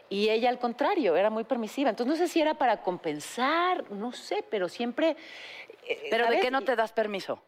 y 0.10 0.30
ella 0.30 0.50
al 0.50 0.60
contrario, 0.60 1.16
era 1.16 1.30
muy 1.30 1.44
permisiva. 1.44 1.90
Entonces, 1.90 2.20
no 2.20 2.26
sé 2.26 2.32
si 2.32 2.42
era 2.42 2.54
para 2.54 2.82
compensar, 2.82 3.90
no 3.92 4.12
sé, 4.12 4.44
pero 4.50 4.70
siempre... 4.70 5.16
eh, 5.88 6.08
¿Pero 6.10 6.30
de 6.30 6.40
qué 6.40 6.52
no 6.52 6.62
te 6.62 6.76
das 6.76 6.92
permiso? 6.92 7.42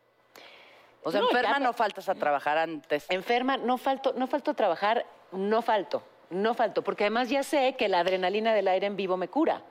O 1.03 1.11
sea, 1.11 1.21
No, 1.21 1.27
enferma 1.29 1.59
me- 1.59 1.65
no 1.65 1.73
faltas 1.73 2.09
a 2.09 2.15
trabajar 2.15 2.57
antes. 2.57 3.05
Enferma, 3.09 3.57
no 3.57 3.77
falto, 3.77 4.13
no 4.17 4.25
falto 4.27 4.51
a 4.51 4.53
trabajar, 4.55 5.05
no 5.31 5.61
falto, 5.61 6.01
no 6.31 6.53
falto, 6.55 6.81
porque 6.83 7.03
además 7.03 7.29
ya 7.29 7.43
sé 7.43 7.75
que 7.77 7.87
la 7.87 7.99
adrenalina 7.99 8.53
del 8.55 8.67
aire 8.67 8.87
en 8.87 8.95
vivo 8.95 9.15
me 9.17 9.27
cura. 9.27 9.61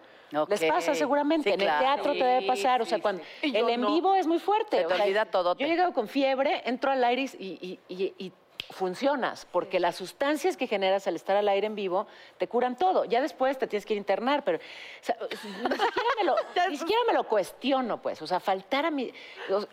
Les 0.49 0.65
pasa 0.65 0.95
seguramente, 0.97 1.51
Sí, 1.51 1.55
en 1.55 1.61
el 1.61 1.79
teatro 1.79 2.13
te 2.13 2.25
debe 2.25 2.41
Sí, 2.41 2.47
pasar, 2.47 2.83
o 2.83 2.85
sea, 2.85 2.99
sí, 2.99 3.03
cuando 3.03 3.23
el 3.43 3.69
en 3.69 3.81
no. 3.81 3.87
vivo 3.93 4.15
es 4.17 4.27
muy 4.27 4.41
fuerte. 4.41 4.79
Se 4.79 4.85
te 4.85 4.93
o 4.93 4.97
sea, 4.97 5.05
olvida 5.05 5.27
todo. 5.27 5.57
Yo 5.57 5.65
he 5.67 5.69
llegado 5.69 5.93
con 5.93 6.09
fiebre, 6.09 6.61
entro 6.65 6.91
al 6.91 7.05
aire 7.05 7.23
y, 7.39 7.47
y- 7.47 7.81
y- 7.89 8.15
y 8.19 8.33
funcionas, 8.71 9.47
porque 9.51 9.79
las 9.81 9.97
sustancias 9.97 10.57
que 10.57 10.67
generas 10.67 11.07
al 11.07 11.17
estar 11.17 11.37
al 11.37 11.49
aire 11.49 11.67
en 11.67 11.75
vivo 11.75 12.07
te 12.39 12.49
curan 12.49 12.77
todo. 12.77 13.05
Ya 13.05 13.21
después 13.21 13.59
te 13.59 13.67
tienes 13.67 13.85
que 13.87 13.95
internar, 13.95 14.43
pero 14.45 14.59
o 14.59 14.61
sea, 15.05 15.17
ni, 15.21 15.37
siquiera 15.37 16.09
me 16.19 16.25
lo, 16.25 16.37
ni 16.71 16.77
siquiera 16.77 17.03
me 17.07 17.13
lo 17.13 17.25
cuestiono, 17.25 18.01
pues. 18.01 18.21
O 18.23 18.27
sea, 18.27 18.41
faltar 18.41 18.87
a 18.87 18.91
mí, 18.91 19.13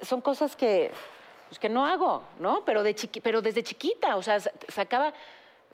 son 0.02 0.22
cosas 0.22 0.56
que, 0.56 0.92
pues, 1.50 1.60
que 1.60 1.70
no 1.70 1.86
hago, 1.86 2.24
¿no? 2.40 2.64
Pero, 2.66 2.84
de 2.84 2.96
chiqui- 2.96 3.22
pero 3.24 3.42
desde 3.42 3.64
chiquita, 3.64 4.16
o 4.16 4.22
sea, 4.24 4.40
sa- 4.40 4.52
sacaba, 4.68 5.14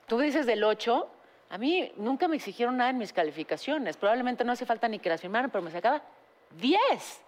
tú 0.06 0.18
dices 0.18 0.46
del 0.46 0.62
8, 0.64 1.08
a 1.50 1.58
mí 1.58 1.92
nunca 1.96 2.28
me 2.28 2.36
exigieron 2.36 2.76
nada 2.76 2.90
en 2.90 2.98
mis 2.98 3.12
calificaciones. 3.12 3.96
Probablemente 3.96 4.44
no 4.44 4.52
hace 4.52 4.66
falta 4.66 4.86
ni 4.88 4.98
que 4.98 5.08
las 5.08 5.20
firmaran, 5.20 5.50
pero 5.50 5.62
me 5.62 5.70
sacaba 5.70 6.02
10. 6.56 7.20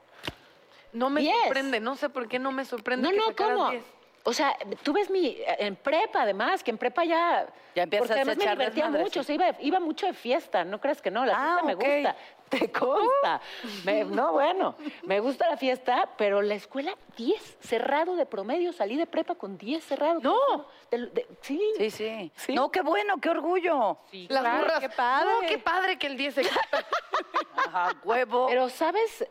No 0.92 1.08
me 1.08 1.20
Diez. 1.20 1.36
sorprende, 1.44 1.78
no 1.80 1.94
sé 1.96 2.08
por 2.08 2.26
qué 2.28 2.38
no 2.38 2.52
me 2.52 2.64
sorprende. 2.64 3.12
No, 3.12 3.34
que 3.34 3.44
no, 3.44 3.50
¿cómo? 3.54 3.70
diez. 3.70 3.84
O 4.24 4.32
sea, 4.32 4.56
tú 4.82 4.92
ves 4.92 5.08
mi. 5.10 5.38
En 5.58 5.76
prepa, 5.76 6.22
además, 6.22 6.62
que 6.62 6.70
en 6.70 6.78
prepa 6.78 7.04
ya. 7.04 7.46
Ya 7.74 7.84
empiezas 7.84 8.08
porque 8.08 8.20
a 8.20 8.22
además 8.22 8.36
me 8.36 8.42
echar 8.44 8.58
divertía 8.58 8.84
desmadre, 8.84 9.04
mucho, 9.04 9.22
sí. 9.22 9.32
o 9.32 9.36
sea, 9.38 9.48
iba, 9.48 9.60
iba 9.60 9.80
mucho 9.80 10.06
de 10.06 10.12
fiesta, 10.12 10.64
no 10.64 10.80
creas 10.80 11.00
que 11.00 11.10
no, 11.10 11.24
la 11.24 11.34
Ah, 11.36 11.46
fiesta 11.60 11.62
me 11.64 11.74
ok. 11.74 11.84
gusta. 11.84 12.16
Te 12.50 12.72
consta. 12.72 13.40
Me- 13.84 14.04
no, 14.04 14.32
bueno, 14.32 14.74
me 15.04 15.20
gusta 15.20 15.48
la 15.48 15.56
fiesta, 15.56 16.08
pero 16.18 16.42
la 16.42 16.54
escuela 16.54 16.96
10, 17.16 17.58
cerrado 17.60 18.16
de 18.16 18.26
promedio, 18.26 18.72
salí 18.72 18.96
de 18.96 19.06
prepa 19.06 19.36
con 19.36 19.56
10 19.56 19.84
cerrado. 19.84 20.18
No. 20.20 20.66
sí. 21.42 21.60
Sí, 21.78 21.90
sí, 21.90 22.32
Sí. 22.34 22.54
No, 22.54 22.70
qué 22.72 22.82
bueno, 22.82 23.18
qué 23.20 23.30
orgullo. 23.30 23.98
Las 24.28 24.40
claro, 24.42 24.58
burras. 24.64 24.80
qué 24.80 24.88
No, 24.98 25.40
qué 25.46 25.58
padre 25.58 25.96
que 25.96 26.08
el 26.08 26.16
10 26.16 26.34
se 26.34 26.42
Ajá, 27.56 27.94
huevo. 28.02 28.48
Pero, 28.48 28.68
¿sabes 28.68 29.24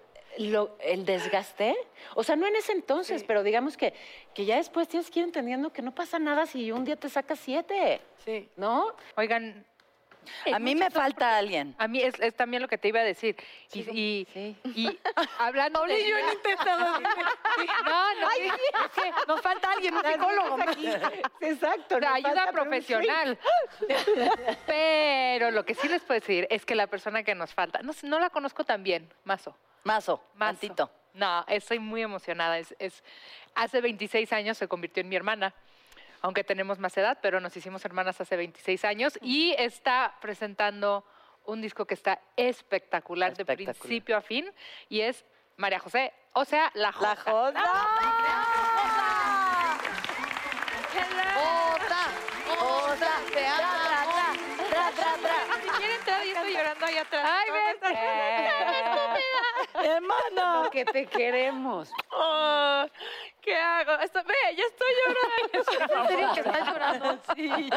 lo, 0.48 0.78
el 0.80 1.06
desgaste? 1.06 1.76
O 2.16 2.24
sea, 2.24 2.36
no 2.36 2.48
en 2.48 2.56
ese 2.56 2.72
entonces, 2.72 3.24
pero 3.24 3.44
digamos 3.44 3.76
que, 3.76 3.94
que 4.34 4.46
ya 4.46 4.58
después 4.58 4.88
tienes 4.88 5.12
que 5.12 5.20
ir 5.20 5.26
entendiendo 5.26 5.72
que 5.72 5.82
no 5.82 5.94
pasa 5.94 6.18
nada 6.18 6.46
si 6.46 6.72
un 6.72 6.86
día 6.86 6.96
te 6.96 7.10
sacas 7.10 7.40
siete. 7.40 8.02
Sí. 8.24 8.50
¿No? 8.56 8.96
Oigan, 9.18 9.66
a 10.54 10.60
mí 10.60 10.76
me 10.76 10.90
falta 10.90 11.38
alguien. 11.38 11.76
a 11.78 11.88
mí 11.88 12.02
es, 12.02 12.20
es 12.20 12.36
también 12.36 12.62
lo 12.62 12.68
que 12.68 12.78
te 12.78 12.88
iba 12.90 13.00
a 13.00 13.04
decir. 13.04 13.36
Y, 13.74 13.80
y, 13.80 14.28
sí. 14.34 14.58
y 14.76 15.00
hablando 15.38 15.80
Pauli 15.80 15.96
de... 15.96 16.02
y 16.02 16.10
yo 16.10 16.16
han 16.18 16.34
intentado. 16.34 17.00
No, 17.86 18.14
no, 18.22 18.30
es 18.32 18.52
que 18.94 19.12
Nos 19.28 19.42
falta 19.42 19.72
alguien, 19.72 19.94
un 19.96 20.04
psicólogo. 20.04 20.58
Exacto. 21.42 21.96
de 21.96 22.02
nos 22.02 22.14
ayuda 22.16 22.52
profesional. 22.52 23.38
Pero 24.66 25.52
lo 25.52 25.66
que 25.66 25.76
sí 25.76 25.88
les 25.88 26.02
puedo 26.04 26.20
decir 26.20 26.48
es 26.50 26.66
que 26.66 26.76
la 26.76 26.88
persona 26.88 27.24
que 27.24 27.36
nos 27.36 27.54
falta, 27.54 27.82
no, 27.82 27.94
sé, 27.94 28.08
no 28.08 28.20
la 28.20 28.30
conozco 28.30 28.64
tan 28.64 28.84
bien, 28.84 29.12
Mazo. 29.24 29.56
Mazo, 29.84 30.22
Mazo. 30.36 30.60
tantito. 30.60 30.92
No, 31.14 31.44
estoy 31.48 31.80
muy 31.80 32.02
emocionada. 32.02 32.60
Es, 32.60 32.76
es- 32.80 33.04
hace 33.56 33.82
26 33.82 34.32
años 34.34 34.58
se 34.58 34.68
convirtió 34.68 35.02
en 35.02 35.10
mi 35.10 35.16
hermana, 35.16 35.54
aunque 36.22 36.44
tenemos 36.44 36.80
más 36.80 36.96
edad, 36.98 37.18
pero 37.22 37.40
nos 37.40 37.56
hicimos 37.56 37.84
hermanas 37.86 38.20
hace 38.22 38.36
26 38.38 38.86
años 38.86 39.18
y 39.22 39.54
está 39.58 40.16
presentando 40.22 41.06
un 41.46 41.62
disco 41.62 41.86
que 41.86 41.94
está 41.96 42.20
espectacular, 42.36 43.30
de 43.36 43.44
Espectacular. 43.44 43.76
principio 43.76 44.18
a 44.18 44.22
fin 44.22 44.52
y 44.90 45.02
es 45.02 45.26
María 45.58 45.80
José, 45.80 46.14
o 46.34 46.46
sea, 46.46 46.72
la 46.76 46.92
Jota. 46.92 47.16
La 47.16 47.16
joda. 47.16 47.62
Jota, 52.48 53.12
te 53.34 53.46
amo. 53.48 53.70
Si 55.64 55.70
quiere 55.78 55.96
entrar, 55.96 56.24
yo 56.24 56.32
estoy 56.34 56.54
llorando 56.54 56.86
ahí 56.86 56.98
atrás. 56.98 57.30
Ay, 57.30 57.50
Hermana. 59.86 60.70
que 60.72 60.86
te 60.86 61.06
queremos. 61.08 61.90
Oh, 62.12 62.86
¿Qué 63.50 63.56
hago? 63.58 63.94
Esto, 64.04 64.20
ve, 64.26 64.56
ya 64.56 64.64
estoy 64.64 64.88
llorando. 65.08 66.00
¿En 66.04 66.08
serio 66.08 66.30
que 66.36 66.40
estás 66.42 66.68
llorando? 66.68 67.20
Sí. 67.36 67.70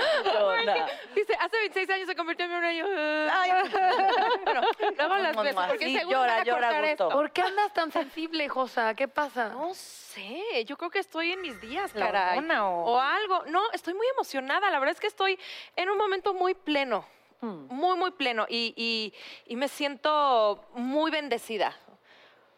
Dice, 1.14 1.34
hace 1.40 1.56
26 1.58 1.90
años 1.90 2.06
se 2.08 2.14
convirtió 2.14 2.44
en 2.44 2.50
mi 2.50 2.66
año. 2.66 2.86
Bueno, 2.86 4.60
luego 4.98 5.16
las 5.16 5.36
porque 5.68 5.86
Sí, 5.86 5.96
seguro 5.98 6.18
llora, 6.18 6.32
van 6.32 6.40
a 6.40 6.44
llora 6.44 6.90
esto. 6.90 7.08
¿Por 7.08 7.32
qué 7.32 7.40
andas 7.42 7.72
tan 7.72 7.90
sensible, 7.90 8.48
Josa? 8.50 8.94
¿Qué 8.94 9.08
pasa? 9.08 9.48
No 9.48 9.72
sé, 9.74 10.64
yo 10.66 10.76
creo 10.76 10.90
que 10.90 10.98
estoy 10.98 11.32
en 11.32 11.40
mis 11.40 11.58
días, 11.60 11.94
La 11.94 12.06
caray. 12.06 12.38
hormona 12.38 12.68
o- 12.68 13.00
algo. 13.00 13.44
No, 13.46 13.62
estoy 13.72 13.94
muy 13.94 14.06
emocionada. 14.08 14.70
La 14.70 14.78
verdad 14.78 14.94
es 14.94 15.00
que 15.00 15.06
estoy 15.06 15.38
en 15.76 15.88
un 15.88 15.96
momento 15.96 16.34
muy 16.34 16.54
pleno. 16.54 17.06
Muy, 17.40 17.96
muy 17.96 18.10
pleno. 18.12 18.46
Y, 18.48 18.72
y- 18.76 19.12
y 19.52 19.56
me 19.56 19.66
siento 19.68 20.64
muy 20.74 21.10
bendecida. 21.10 21.74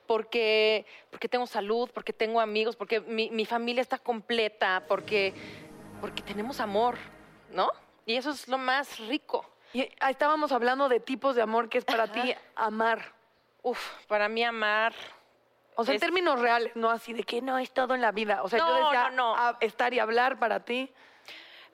Porque, 0.06 0.84
porque 1.10 1.28
tengo 1.28 1.46
salud, 1.46 1.90
porque 1.94 2.12
tengo 2.12 2.40
amigos, 2.40 2.76
porque 2.76 3.00
mi, 3.00 3.30
mi 3.30 3.46
familia 3.46 3.80
está 3.80 3.98
completa, 3.98 4.84
porque, 4.86 5.32
porque 6.00 6.22
tenemos 6.22 6.60
amor, 6.60 6.96
¿no? 7.50 7.70
Y 8.06 8.16
eso 8.16 8.30
es 8.30 8.46
lo 8.48 8.58
más 8.58 8.98
rico. 8.98 9.48
Y 9.72 9.88
estábamos 10.08 10.52
hablando 10.52 10.88
de 10.88 11.00
tipos 11.00 11.34
de 11.34 11.42
amor 11.42 11.68
que 11.68 11.78
es 11.78 11.84
para 11.84 12.06
ti 12.12 12.34
amar. 12.54 13.12
Uf, 13.62 13.80
para 14.06 14.28
mí 14.28 14.44
amar. 14.44 14.94
O 15.74 15.84
sea, 15.84 15.94
en 15.94 16.00
términos 16.00 16.38
reales, 16.38 16.76
no 16.76 16.90
así 16.90 17.12
de 17.14 17.24
que 17.24 17.40
no 17.42 17.58
es 17.58 17.72
todo 17.72 17.94
en 17.94 18.00
la 18.02 18.12
vida. 18.12 18.42
O 18.44 18.48
sea, 18.48 18.58
yo 18.60 18.66
No, 18.66 18.84
decía, 18.90 19.10
no, 19.10 19.34
no. 19.36 19.58
estar 19.60 19.92
y 19.94 19.98
hablar 19.98 20.38
para 20.38 20.60
ti. 20.64 20.92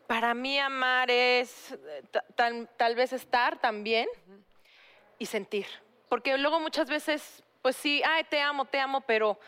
Para 0.06 0.32
mí 0.34 0.58
amar 0.58 1.10
es 1.10 1.72
eh, 1.72 2.02
ta- 2.10 2.24
tal, 2.34 2.68
tal 2.76 2.94
vez 2.94 3.12
estar 3.12 3.58
también 3.60 4.08
y 5.18 5.26
sentir. 5.26 5.66
Porque 6.08 6.38
luego 6.38 6.58
muchas 6.60 6.88
veces, 6.88 7.42
pues 7.62 7.76
sí, 7.76 8.02
ay, 8.04 8.24
te 8.24 8.40
amo, 8.40 8.64
te 8.64 8.78
amo, 8.80 9.00
pero, 9.02 9.38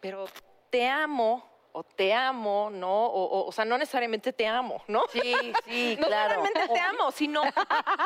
pero 0.00 0.26
te 0.70 0.88
amo 0.88 1.44
o 1.72 1.82
te 1.82 2.12
amo, 2.14 2.70
¿no? 2.70 3.06
O, 3.06 3.24
o- 3.24 3.46
o 3.48 3.52
sea, 3.52 3.64
no 3.64 3.76
necesariamente 3.78 4.32
te 4.32 4.46
amo, 4.46 4.82
¿no? 4.88 5.02
Sí, 5.12 5.22
sí, 5.64 5.96
no 6.00 6.06
claro. 6.06 6.42
necesariamente 6.42 6.68
te 6.74 6.80
amo, 6.80 7.10
sino 7.12 7.42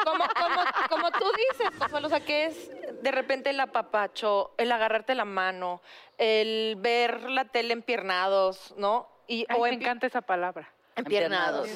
como, 0.04 0.24
como, 0.28 0.60
como 0.88 1.10
tú 1.12 1.24
dices, 1.50 1.70
Consuelo, 1.78 2.06
o 2.06 2.10
sea, 2.10 2.20
que 2.20 2.46
es 2.46 2.70
de 3.02 3.10
repente 3.10 3.50
el 3.50 3.60
apapacho, 3.60 4.52
el 4.58 4.70
agarrarte 4.72 5.14
la 5.14 5.24
mano, 5.24 5.80
el 6.18 6.76
ver 6.78 7.30
la 7.30 7.44
tele 7.46 7.72
empiernados, 7.72 8.74
¿no? 8.76 9.08
Y, 9.26 9.46
Ay, 9.48 9.56
o 9.58 9.62
me 9.62 9.70
empi- 9.70 9.82
encanta 9.82 10.06
esa 10.06 10.20
palabra. 10.22 10.70
Empiernados. 10.94 11.68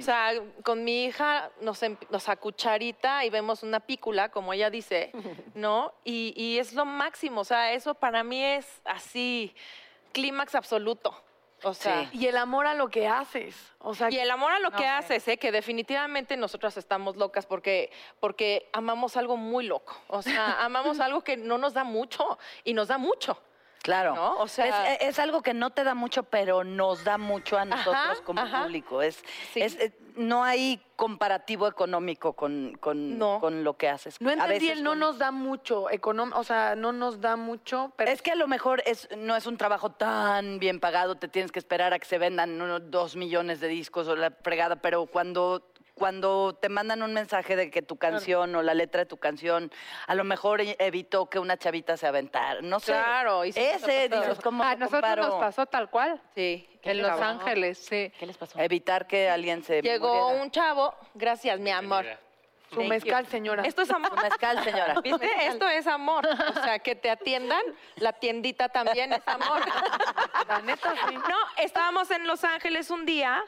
O 0.00 0.02
sea, 0.02 0.32
con 0.62 0.84
mi 0.84 1.04
hija 1.06 1.50
nos, 1.60 1.82
em- 1.82 1.96
nos 2.10 2.28
a 2.28 2.36
cucharita 2.36 3.24
y 3.24 3.30
vemos 3.30 3.62
una 3.62 3.80
pícula, 3.80 4.30
como 4.30 4.52
ella 4.52 4.70
dice, 4.70 5.10
¿no? 5.54 5.92
Y, 6.04 6.32
y 6.36 6.58
es 6.58 6.72
lo 6.72 6.84
máximo, 6.84 7.40
o 7.40 7.44
sea, 7.44 7.72
eso 7.72 7.94
para 7.94 8.22
mí 8.22 8.42
es 8.42 8.80
así, 8.84 9.54
clímax 10.12 10.54
absoluto. 10.54 11.22
O 11.62 11.74
sea, 11.74 12.08
Y 12.12 12.26
el 12.26 12.36
amor 12.36 12.66
a 12.66 12.74
lo 12.74 12.90
que 12.90 13.08
haces. 13.08 13.56
O 13.78 13.94
sea, 13.94 14.10
y 14.10 14.18
el 14.18 14.30
amor 14.30 14.52
a 14.52 14.58
lo 14.58 14.70
que 14.70 14.86
haces, 14.86 15.26
¿eh? 15.26 15.38
que 15.38 15.50
definitivamente 15.50 16.36
nosotras 16.36 16.76
estamos 16.76 17.16
locas 17.16 17.46
porque, 17.46 17.90
porque 18.20 18.68
amamos 18.72 19.16
algo 19.16 19.36
muy 19.36 19.66
loco. 19.66 19.96
O 20.08 20.22
sea, 20.22 20.62
amamos 20.64 21.00
algo 21.00 21.22
que 21.22 21.36
no 21.36 21.56
nos 21.56 21.72
da 21.72 21.82
mucho 21.82 22.38
y 22.62 22.74
nos 22.74 22.88
da 22.88 22.98
mucho. 22.98 23.40
Claro. 23.86 24.16
¿No? 24.16 24.38
O 24.38 24.48
sea- 24.48 24.94
es, 24.94 25.02
es 25.02 25.18
algo 25.20 25.42
que 25.42 25.54
no 25.54 25.70
te 25.70 25.84
da 25.84 25.94
mucho, 25.94 26.24
pero 26.24 26.64
nos 26.64 27.04
da 27.04 27.18
mucho 27.18 27.56
a 27.56 27.64
nosotros 27.64 27.94
Ajá, 27.94 28.24
como 28.24 28.40
ajá. 28.40 28.64
público. 28.64 29.00
Es, 29.00 29.22
Sí. 29.52 29.62
es- 29.62 29.76
eh, 29.76 29.92
no 30.16 30.42
hay 30.42 30.82
comparativo 30.96 31.68
económico 31.68 32.32
con, 32.32 32.76
con, 32.80 33.16
No. 33.16 33.38
con 33.38 33.62
lo 33.62 33.76
que 33.76 33.88
haces. 33.88 34.20
no 34.20 34.30
A 34.30 34.32
entendí 34.32 34.54
veces 34.54 34.78
el 34.78 34.82
no 34.82 34.90
con- 34.90 34.98
nos 34.98 35.18
da 35.18 35.30
mucho 35.30 35.88
económico. 35.90 36.36
O 36.40 36.42
sea, 36.42 36.74
no 36.74 36.90
nos 36.92 37.20
da 37.20 37.36
mucho, 37.36 37.92
pero 37.96 38.10
Es 38.10 38.22
que 38.22 38.32
a 38.32 38.34
lo 38.34 38.48
mejor 38.48 38.82
es, 38.86 39.08
no 39.16 39.36
es 39.36 39.46
un 39.46 39.56
trabajo 39.56 39.90
tan 39.90 40.58
bien 40.58 40.80
pagado, 40.80 41.14
te 41.14 41.28
tienes 41.28 41.52
que 41.52 41.60
esperar 41.60 41.92
a 41.92 42.00
que 42.00 42.06
se 42.06 42.18
vendan 42.18 42.60
unos 42.60 42.90
dos 42.90 43.14
millones 43.14 43.60
de 43.60 43.68
discos 43.68 44.08
o 44.08 44.16
la 44.16 44.32
fregada, 44.42 44.76
pero 44.76 45.06
cuando, 45.06 45.62
cuando 45.96 46.54
te 46.60 46.68
mandan 46.68 47.02
un 47.02 47.14
mensaje 47.14 47.56
de 47.56 47.70
que 47.70 47.80
tu 47.80 47.96
canción 47.96 48.54
o 48.54 48.62
la 48.62 48.74
letra 48.74 49.00
de 49.00 49.06
tu 49.06 49.16
canción 49.16 49.72
a 50.06 50.14
lo 50.14 50.24
mejor 50.24 50.60
e- 50.60 50.76
evitó 50.78 51.30
que 51.30 51.38
una 51.38 51.56
chavita 51.56 51.96
se 51.96 52.06
aventara, 52.06 52.60
no 52.60 52.78
sé. 52.80 52.92
Claro, 52.92 53.44
y 53.46 53.52
sí 53.52 53.60
Ese, 53.60 54.10
dices, 54.10 54.38
¿cómo 54.42 54.62
A 54.62 54.74
nosotros 54.74 55.00
comparo? 55.00 55.22
nos 55.28 55.34
pasó 55.40 55.64
tal 55.64 55.88
cual. 55.88 56.20
Sí. 56.34 56.68
En 56.82 57.00
Los 57.02 57.18
Ángeles, 57.20 57.78
sí. 57.78 58.12
¿Qué 58.18 58.26
les 58.26 58.36
pasó? 58.36 58.60
Evitar 58.60 59.06
que 59.06 59.30
alguien 59.30 59.64
se 59.64 59.80
Llegó 59.80 60.14
muriera. 60.26 60.42
un 60.44 60.50
chavo, 60.50 60.94
gracias, 61.14 61.58
mi 61.58 61.70
amor. 61.70 62.04
Su 62.72 62.82
mezcal, 62.84 63.26
señora. 63.28 63.62
Esto 63.62 63.80
es 63.82 63.90
amor. 63.90 64.12
Mezcal, 64.22 64.62
señora. 64.64 64.94
¿Viste? 65.02 65.30
Esto 65.46 65.66
es 65.68 65.86
amor. 65.86 66.26
O 66.26 66.62
sea, 66.62 66.78
que 66.80 66.94
te 66.94 67.08
atiendan, 67.08 67.62
la 67.96 68.12
tiendita 68.12 68.68
también 68.68 69.12
es 69.14 69.22
amor. 69.26 69.60
La 70.48 70.60
neta, 70.60 70.92
sí. 71.08 71.14
No, 71.14 71.36
estábamos 71.58 72.10
en 72.10 72.26
Los 72.26 72.44
Ángeles 72.44 72.90
un 72.90 73.06
día, 73.06 73.42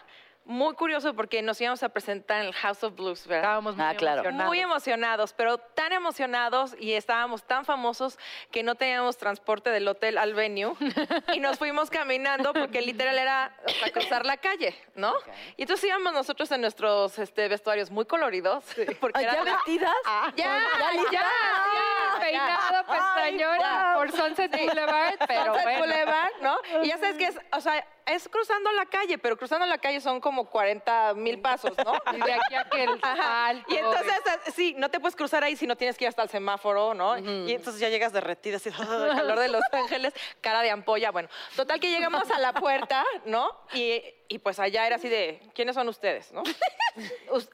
muy 0.48 0.74
curioso 0.74 1.14
porque 1.14 1.42
nos 1.42 1.60
íbamos 1.60 1.82
a 1.82 1.90
presentar 1.90 2.40
en 2.40 2.46
el 2.46 2.54
House 2.54 2.82
of 2.82 2.94
Blues, 2.96 3.26
¿verdad? 3.26 3.44
Estábamos 3.44 3.76
muy 3.76 3.84
Ah, 3.84 3.94
claro. 3.94 4.20
emocionados. 4.22 4.48
Muy 4.48 4.60
emocionados, 4.60 5.32
pero 5.34 5.58
tan 5.58 5.92
emocionados 5.92 6.74
y 6.80 6.94
estábamos 6.94 7.44
tan 7.44 7.66
famosos 7.66 8.18
que 8.50 8.62
no 8.62 8.74
teníamos 8.74 9.18
transporte 9.18 9.68
del 9.70 9.86
hotel 9.86 10.16
al 10.16 10.32
venue 10.32 10.72
y 11.34 11.40
nos 11.40 11.58
fuimos 11.58 11.90
caminando 11.90 12.54
porque 12.54 12.80
literal 12.80 13.18
era 13.18 13.52
hasta 13.66 13.90
cruzar 13.92 14.24
la 14.24 14.38
calle, 14.38 14.74
¿no? 14.94 15.12
Y 15.58 15.62
entonces 15.62 15.86
íbamos 15.86 16.14
nosotros 16.14 16.50
en 16.50 16.62
nuestros 16.62 17.18
este, 17.18 17.46
vestuarios 17.48 17.90
muy 17.90 18.06
coloridos. 18.06 18.64
Porque 19.00 19.22
¿Ya 19.22 19.44
vestidas? 19.44 19.92
Ah, 20.06 20.32
ya, 20.34 20.44
Ya, 20.44 21.02
ya, 21.12 21.22
ya, 21.22 22.20
peinado, 22.20 22.86
pestañona 22.86 23.92
por 23.96 24.12
Sunset 24.12 24.50
Boulevard, 24.50 25.14
pero 25.26 25.44
Sunset 25.44 25.62
bueno. 25.62 25.78
Boulevard, 25.80 26.32
¿no? 26.40 26.56
Y 26.82 26.88
ya 26.88 26.96
sabes 26.98 27.16
que 27.16 27.24
es, 27.26 27.38
o 27.52 27.60
sea, 27.60 27.86
es 28.08 28.28
cruzando 28.28 28.72
la 28.72 28.86
calle, 28.86 29.18
pero 29.18 29.36
cruzando 29.36 29.66
la 29.66 29.78
calle 29.78 30.00
son 30.00 30.20
como 30.20 30.46
40 30.46 31.14
mil 31.14 31.40
pasos, 31.40 31.72
¿no? 31.84 31.92
Y 32.16 32.20
de 32.20 32.32
aquí 32.32 32.54
a 32.54 32.64
que 32.68 32.84
el 32.84 32.98
Ajá. 33.02 33.46
alto, 33.48 33.72
Y 33.72 33.76
entonces, 33.76 34.20
ah, 34.26 34.38
sí, 34.54 34.74
no 34.78 34.90
te 34.90 35.00
puedes 35.00 35.14
cruzar 35.14 35.44
ahí 35.44 35.56
si 35.56 35.66
no 35.66 35.76
tienes 35.76 35.96
que 35.96 36.04
ir 36.04 36.08
hasta 36.08 36.22
el 36.22 36.28
semáforo, 36.28 36.94
¿no? 36.94 37.18
Y 37.18 37.52
entonces 37.52 37.80
ya 37.80 37.88
llegas 37.88 38.12
derretida, 38.12 38.56
así, 38.56 38.68
el 38.78 39.16
calor 39.16 39.38
de 39.38 39.48
Los 39.48 39.62
Ángeles, 39.72 40.12
cara 40.40 40.62
de 40.62 40.70
ampolla. 40.70 41.10
Bueno, 41.10 41.28
total 41.56 41.80
que 41.80 41.90
llegamos 41.90 42.30
a 42.30 42.38
la 42.38 42.52
puerta, 42.54 43.04
¿no? 43.24 43.50
Y, 43.74 44.02
y 44.28 44.38
pues 44.38 44.58
allá 44.58 44.86
era 44.86 44.96
así 44.96 45.08
de, 45.08 45.40
¿quiénes 45.54 45.74
son 45.74 45.88
ustedes, 45.88 46.32
no? 46.32 46.42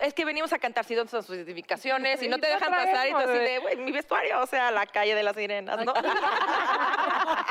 Es 0.00 0.14
que 0.14 0.24
venimos 0.24 0.54
a 0.54 0.58
cantar 0.58 0.86
si 0.86 0.94
dónde 0.94 1.10
son 1.10 1.22
sus 1.22 1.36
identificaciones 1.36 2.22
y 2.22 2.28
no 2.28 2.38
te 2.38 2.46
¿Y 2.46 2.48
qué 2.48 2.54
dejan 2.54 2.70
pasar 2.72 3.08
y 3.08 3.10
tú 3.10 3.16
así 3.18 3.38
de, 3.38 3.58
güey, 3.58 3.76
mi 3.76 3.92
vestuario, 3.92 4.40
o 4.42 4.46
sea, 4.46 4.70
la 4.70 4.86
calle 4.86 5.14
de 5.14 5.22
las 5.22 5.36
sirenas, 5.36 5.84
¿no? 5.84 5.92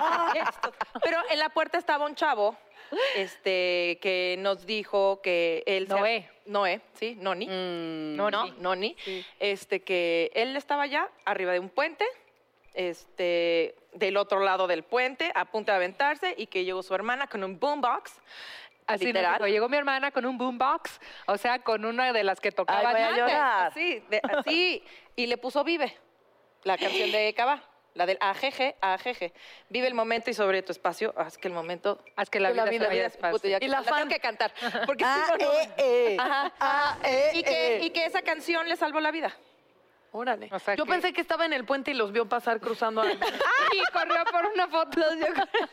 Pero 1.03 1.17
en 1.29 1.39
la 1.39 1.49
puerta 1.49 1.77
estaba 1.77 2.05
un 2.05 2.15
chavo 2.15 2.55
este, 3.15 3.99
que 4.01 4.35
nos 4.39 4.65
dijo 4.65 5.21
que 5.21 5.63
él... 5.65 5.87
se- 5.87 5.93
Noé. 5.93 6.29
Noé, 6.45 6.81
sí, 6.95 7.15
Noni. 7.19 7.47
Mm, 7.47 8.15
Noni. 8.15 8.37
No, 8.37 8.47
Noni. 8.57 8.95
Este, 9.39 9.81
que 9.81 10.31
él 10.33 10.55
estaba 10.57 10.83
allá, 10.83 11.09
arriba 11.25 11.51
de 11.53 11.59
un 11.59 11.69
puente, 11.69 12.05
este, 12.73 13.75
del 13.93 14.17
otro 14.17 14.39
lado 14.39 14.67
del 14.67 14.83
puente, 14.83 15.31
a 15.35 15.45
punto 15.45 15.71
de 15.71 15.77
aventarse, 15.77 16.33
y 16.37 16.47
que 16.47 16.65
llegó 16.65 16.81
su 16.83 16.93
hermana 16.95 17.27
con 17.27 17.43
un 17.43 17.59
boombox. 17.59 18.13
Así 18.87 19.11
dijo, 19.11 19.47
llegó 19.47 19.69
mi 19.69 19.77
hermana 19.77 20.11
con 20.11 20.25
un 20.25 20.37
boombox, 20.37 20.99
o 21.27 21.37
sea, 21.37 21.59
con 21.59 21.85
una 21.85 22.11
de 22.13 22.23
las 22.23 22.39
que 22.39 22.51
tocaba 22.51 22.79
Ay, 22.79 22.85
voy 22.93 23.01
a 23.01 23.07
antes. 23.07 23.19
llorar. 23.21 23.67
Así, 23.67 23.99
de- 24.09 24.21
así, 24.37 24.83
y 25.15 25.25
le 25.27 25.37
puso 25.37 25.63
Vive, 25.63 25.97
la 26.63 26.77
canción 26.77 27.11
de 27.11 27.33
Cabá. 27.33 27.63
La 27.95 28.07
del 28.07 28.17
AGG, 28.21 28.73
AGG. 28.81 29.31
Vive 29.69 29.85
el 29.85 29.93
momento 29.93 30.31
y 30.31 30.33
sobre 30.33 30.63
tu 30.63 30.71
espacio, 30.71 31.13
haz 31.15 31.37
que 31.37 31.47
el 31.47 31.53
momento... 31.53 32.03
Haz 32.15 32.27
que 32.27 32.39
la 32.39 32.47
que 32.51 32.55
vida 32.71 33.09
se 33.11 33.19
vaya 33.19 33.59
ya 33.59 33.59
Y 33.61 33.67
la 33.67 33.83
tengo 33.83 34.07
que 34.07 34.19
cantar. 34.19 34.51
Porque 34.87 35.03
Ah, 35.07 35.25
si 35.37 35.43
no, 35.43 35.51
no- 35.51 35.59
eh, 35.59 35.69
eh. 35.77 36.17
Ajá. 36.19 36.51
Ah, 36.59 36.97
y, 37.33 37.43
que, 37.43 37.75
eh. 37.75 37.83
y 37.83 37.91
que 37.91 38.05
esa 38.07 38.23
canción 38.23 38.67
le 38.67 38.77
salvó 38.77 38.99
la 38.99 39.11
vida. 39.11 39.31
Órale. 40.15 40.47
O 40.51 40.59
sea 40.59 40.75
Yo 40.75 40.85
que- 40.85 40.91
pensé 40.91 41.11
que 41.11 41.21
estaba 41.21 41.45
en 41.45 41.53
el 41.53 41.65
puente 41.65 41.89
y 41.91 41.95
los 41.95 42.11
vio 42.11 42.29
pasar 42.29 42.59
cruzando. 42.59 43.01
a- 43.01 43.05
Y 43.73 43.81
corrió 43.91 44.23
por 44.31 44.45
una 44.45 44.67
foto. 44.67 45.01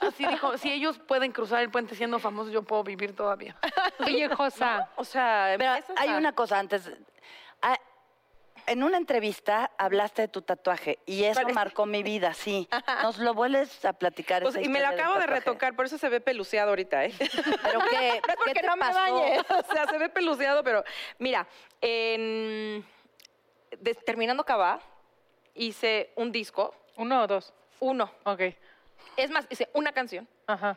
Así 0.00 0.26
dijo, 0.26 0.56
si 0.56 0.72
ellos 0.72 0.98
pueden 0.98 1.30
cruzar 1.32 1.60
el 1.62 1.70
puente 1.70 1.94
siendo 1.94 2.18
famosos, 2.18 2.50
yo 2.52 2.62
puedo 2.62 2.82
vivir 2.82 3.14
todavía. 3.14 3.54
Oye, 4.00 4.28
Josa, 4.30 4.88
O 4.96 5.04
sea, 5.04 5.54
Pero 5.58 5.72
hay 5.96 6.08
a- 6.08 6.16
una 6.16 6.32
cosa 6.34 6.58
antes. 6.58 6.90
Ah, 7.60 7.76
En 8.66 8.82
una 8.82 8.96
entrevista 8.98 9.70
hablaste 9.78 10.22
de 10.22 10.28
tu 10.28 10.42
tatuaje 10.42 10.98
y 11.04 11.24
eso 11.24 11.40
Parece- 11.42 11.52
marcó 11.54 11.84
mi 11.86 12.02
vida, 12.02 12.32
sí. 12.34 12.66
¿Nos 13.02 13.18
lo 13.18 13.34
vuelves 13.34 13.84
a 13.84 13.92
platicar? 13.92 14.42
Pues, 14.42 14.54
esa 14.54 14.64
y 14.64 14.68
me 14.68 14.80
lo 14.80 14.88
acabo 14.88 15.18
de 15.18 15.26
retocar, 15.26 15.74
por 15.76 15.84
eso 15.86 15.98
se 15.98 16.08
ve 16.08 16.20
peluceado 16.20 16.70
ahorita, 16.70 17.04
¿eh? 17.04 17.12
¿Pero 17.18 17.80
qué, 17.90 18.22
No 18.26 18.44
es 18.46 18.54
qué 18.54 18.60
te 18.60 18.66
no 18.66 18.76
me 18.76 18.80
pasó? 18.86 19.14
o 19.14 19.74
sea, 19.74 19.86
se 19.86 19.98
ve 19.98 20.08
peluceado, 20.08 20.62
pero 20.64 20.82
mira, 21.18 21.46
en... 21.82 22.86
de- 23.78 23.94
terminando 23.94 24.44
Cabá, 24.44 24.80
hice 25.54 26.10
un 26.16 26.32
disco, 26.32 26.74
¿uno 26.96 27.22
o 27.22 27.26
dos? 27.26 27.52
uno. 27.80 28.10
Ok. 28.24 28.42
Es 29.16 29.30
más, 29.30 29.46
hice 29.50 29.68
una 29.72 29.92
canción. 29.92 30.28
Ajá. 30.46 30.76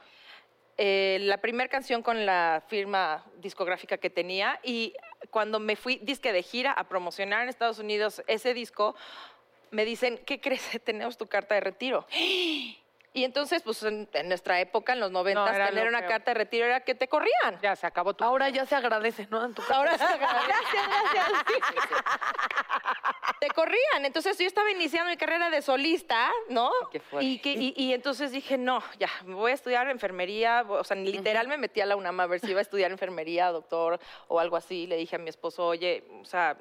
eh, 0.77 1.17
la 1.21 1.37
primera 1.37 1.69
canción 1.69 2.01
con 2.01 2.25
la 2.25 2.63
firma 2.67 3.23
discográfica 3.37 3.97
que 3.97 4.09
tenía 4.09 4.59
y 4.63 4.93
cuando 5.29 5.59
me 5.59 5.75
fui 5.75 5.97
disque 6.01 6.33
de 6.33 6.41
gira 6.41 6.71
a 6.71 6.85
promocionar 6.85 7.43
en 7.43 7.49
Estados 7.49 7.77
Unidos 7.79 8.23
ese 8.27 8.53
disco, 8.55 8.95
me 9.69 9.85
dicen, 9.85 10.17
¿qué 10.25 10.39
crees? 10.41 10.61
Tenemos 10.83 11.17
tu 11.17 11.27
carta 11.27 11.53
de 11.55 11.61
retiro. 11.61 12.07
Y 13.15 13.23
entonces, 13.25 13.61
pues 13.61 13.83
en, 13.83 14.09
en 14.13 14.27
nuestra 14.27 14.59
época, 14.59 14.93
en 14.93 14.99
los 14.99 15.11
noventas, 15.11 15.53
era 15.55 15.67
tener 15.69 15.83
lo 15.83 15.89
una 15.89 15.99
peor. 15.99 16.11
carta 16.11 16.31
de 16.31 16.35
retiro 16.35 16.65
era 16.65 16.79
que 16.81 16.95
te 16.95 17.07
corrían. 17.07 17.59
Ya 17.61 17.75
se 17.75 17.85
acabó 17.85 18.15
tu. 18.15 18.23
Ahora 18.23 18.49
ya 18.49 18.65
se 18.65 18.75
agradece, 18.75 19.27
¿no? 19.29 19.45
En 19.45 19.53
tu 19.53 19.61
casa. 19.61 19.75
Ahora 19.75 19.97
se 19.97 20.03
Gracias, 20.17 20.87
gracias. 21.13 22.03
Te 23.39 23.47
corrían. 23.49 24.05
Entonces 24.05 24.37
yo 24.37 24.45
estaba 24.47 24.71
iniciando 24.71 25.09
mi 25.11 25.17
carrera 25.17 25.49
de 25.49 25.61
solista, 25.61 26.31
¿no? 26.49 26.71
Qué. 26.91 27.01
Y, 27.21 27.39
que- 27.39 27.51
y- 27.53 27.73
y 27.77 27.93
entonces 27.93 28.31
dije, 28.31 28.57
no, 28.57 28.81
ya, 28.97 29.09
me 29.25 29.35
voy 29.35 29.51
a 29.51 29.53
estudiar 29.55 29.87
enfermería. 29.89 30.65
O 30.67 30.83
sea, 30.83 30.95
literal 30.97 31.47
me 31.47 31.57
metí 31.57 31.81
a 31.81 31.85
la 31.85 31.95
UNAM 31.95 32.19
a 32.21 32.27
ver 32.27 32.39
si 32.39 32.49
iba 32.51 32.59
a 32.59 32.61
estudiar 32.61 32.91
enfermería, 32.91 33.51
doctor 33.51 33.99
o 34.27 34.39
algo 34.39 34.55
así. 34.55 34.87
Le 34.87 34.95
dije 34.97 35.17
a 35.17 35.19
mi 35.19 35.29
esposo, 35.29 35.65
oye, 35.67 36.03
o 36.21 36.25
sea, 36.25 36.57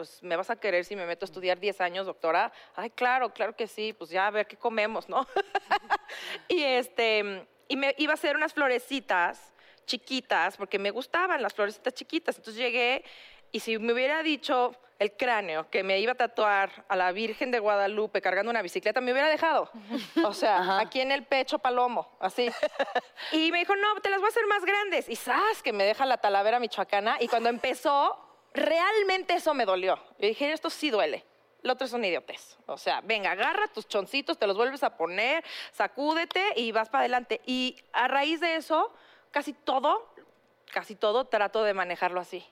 pues 0.00 0.22
me 0.22 0.34
vas 0.34 0.48
a 0.48 0.56
querer 0.56 0.86
si 0.86 0.96
me 0.96 1.04
meto 1.04 1.24
a 1.24 1.28
estudiar 1.28 1.60
10 1.60 1.78
años, 1.82 2.06
doctora. 2.06 2.50
Ay, 2.74 2.88
claro, 2.88 3.34
claro 3.34 3.54
que 3.54 3.66
sí, 3.66 3.92
pues 3.92 4.08
ya 4.08 4.28
a 4.28 4.30
ver 4.30 4.46
qué 4.46 4.56
comemos, 4.56 5.10
¿no? 5.10 5.26
y 6.48 6.62
este, 6.62 7.46
y 7.68 7.76
me 7.76 7.94
iba 7.98 8.12
a 8.12 8.14
hacer 8.14 8.34
unas 8.34 8.54
florecitas 8.54 9.52
chiquitas, 9.84 10.56
porque 10.56 10.78
me 10.78 10.90
gustaban 10.90 11.42
las 11.42 11.52
florecitas 11.52 11.92
chiquitas. 11.92 12.38
Entonces 12.38 12.62
llegué 12.62 13.04
y 13.52 13.60
si 13.60 13.78
me 13.78 13.92
hubiera 13.92 14.22
dicho 14.22 14.74
el 14.98 15.12
cráneo 15.12 15.68
que 15.68 15.82
me 15.82 15.98
iba 15.98 16.12
a 16.12 16.14
tatuar 16.14 16.86
a 16.88 16.96
la 16.96 17.12
Virgen 17.12 17.50
de 17.50 17.58
Guadalupe 17.58 18.22
cargando 18.22 18.48
una 18.50 18.62
bicicleta, 18.62 19.02
me 19.02 19.12
hubiera 19.12 19.28
dejado. 19.28 19.70
O 20.24 20.32
sea, 20.32 20.78
aquí 20.78 21.02
en 21.02 21.12
el 21.12 21.24
pecho 21.24 21.58
palomo, 21.58 22.16
así. 22.20 22.50
Y 23.32 23.52
me 23.52 23.58
dijo, 23.58 23.76
no, 23.76 24.00
te 24.00 24.08
las 24.08 24.18
voy 24.20 24.28
a 24.28 24.30
hacer 24.30 24.46
más 24.46 24.64
grandes. 24.64 25.10
Y 25.10 25.16
¡zas! 25.16 25.62
que 25.62 25.74
me 25.74 25.84
deja 25.84 26.06
la 26.06 26.16
talavera 26.16 26.58
michoacana. 26.58 27.18
Y 27.20 27.28
cuando 27.28 27.50
empezó, 27.50 28.29
realmente 28.52 29.34
eso 29.34 29.54
me 29.54 29.64
dolió. 29.64 29.96
Yo 30.18 30.28
dije, 30.28 30.52
esto 30.52 30.70
sí 30.70 30.90
duele. 30.90 31.24
Lo 31.62 31.74
otro 31.74 31.86
es 31.86 31.92
un 31.92 32.04
idiotez. 32.04 32.58
O 32.66 32.78
sea, 32.78 33.00
venga, 33.02 33.32
agarra 33.32 33.68
tus 33.68 33.86
choncitos, 33.86 34.38
te 34.38 34.46
los 34.46 34.56
vuelves 34.56 34.82
a 34.82 34.96
poner, 34.96 35.44
sacúdete 35.72 36.42
y 36.56 36.72
vas 36.72 36.88
para 36.88 37.00
adelante. 37.00 37.40
Y 37.46 37.76
a 37.92 38.08
raíz 38.08 38.40
de 38.40 38.56
eso, 38.56 38.92
casi 39.30 39.52
todo, 39.52 40.12
casi 40.72 40.94
todo 40.94 41.26
trato 41.26 41.62
de 41.62 41.74
manejarlo 41.74 42.20
así. 42.20 42.44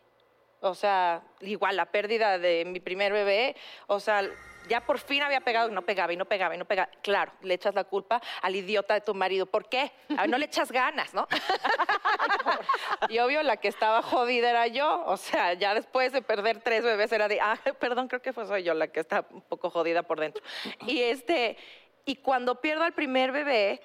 O 0.61 0.74
sea, 0.74 1.22
igual 1.40 1.76
la 1.76 1.87
pérdida 1.87 2.38
de 2.38 2.64
mi 2.64 2.80
primer 2.80 3.12
bebé, 3.12 3.56
o 3.87 4.00
sea, 4.00 4.28
ya 4.68 4.85
por 4.85 4.98
fin 4.98 5.22
había 5.22 5.40
pegado, 5.40 5.68
y 5.68 5.72
no 5.72 5.83
pegaba 5.83 6.12
y 6.12 6.16
no 6.16 6.24
pegaba 6.24 6.54
y 6.54 6.59
no 6.59 6.64
pegaba. 6.64 6.90
Claro, 7.02 7.33
le 7.42 7.54
echas 7.54 7.74
la 7.74 7.85
culpa 7.85 8.20
al 8.42 8.54
idiota 8.54 8.94
de 8.94 9.00
tu 9.00 9.14
marido. 9.14 9.46
¿Por 9.46 9.68
qué? 9.68 9.90
A 10.16 10.22
ver, 10.22 10.31
no 10.31 10.38
le 10.38 10.46
echas 10.46 10.70
ganas, 10.70 11.14
¿no? 11.14 11.26
y 13.09 13.18
obvio, 13.18 13.42
la 13.42 13.57
que 13.57 13.68
estaba 13.68 14.02
jodida 14.02 14.50
era 14.50 14.66
yo. 14.66 15.04
O 15.07 15.16
sea, 15.16 15.54
ya 15.54 15.74
después 15.74 16.12
de 16.12 16.22
perder 16.22 16.61
tres 16.61 16.85
bebés 16.85 17.11
era 17.12 17.28
de, 17.28 17.40
ah, 17.40 17.59
perdón, 17.81 18.09
creo 18.09 18.22
que 18.22 18.33
fue 18.33 18.46
soy 18.46 18.62
yo 18.62 18.74
la 18.74 18.88
que 18.88 19.00
está 19.00 19.24
un 19.31 19.42
poco 19.42 19.70
jodida 19.70 20.02
por 20.02 20.20
dentro. 20.20 20.42
Y 20.87 21.00
este, 21.02 21.57
y 22.04 22.16
cuando 22.16 22.61
pierdo 22.61 22.85
al 22.85 22.92
primer 22.92 23.33
bebé, 23.33 23.81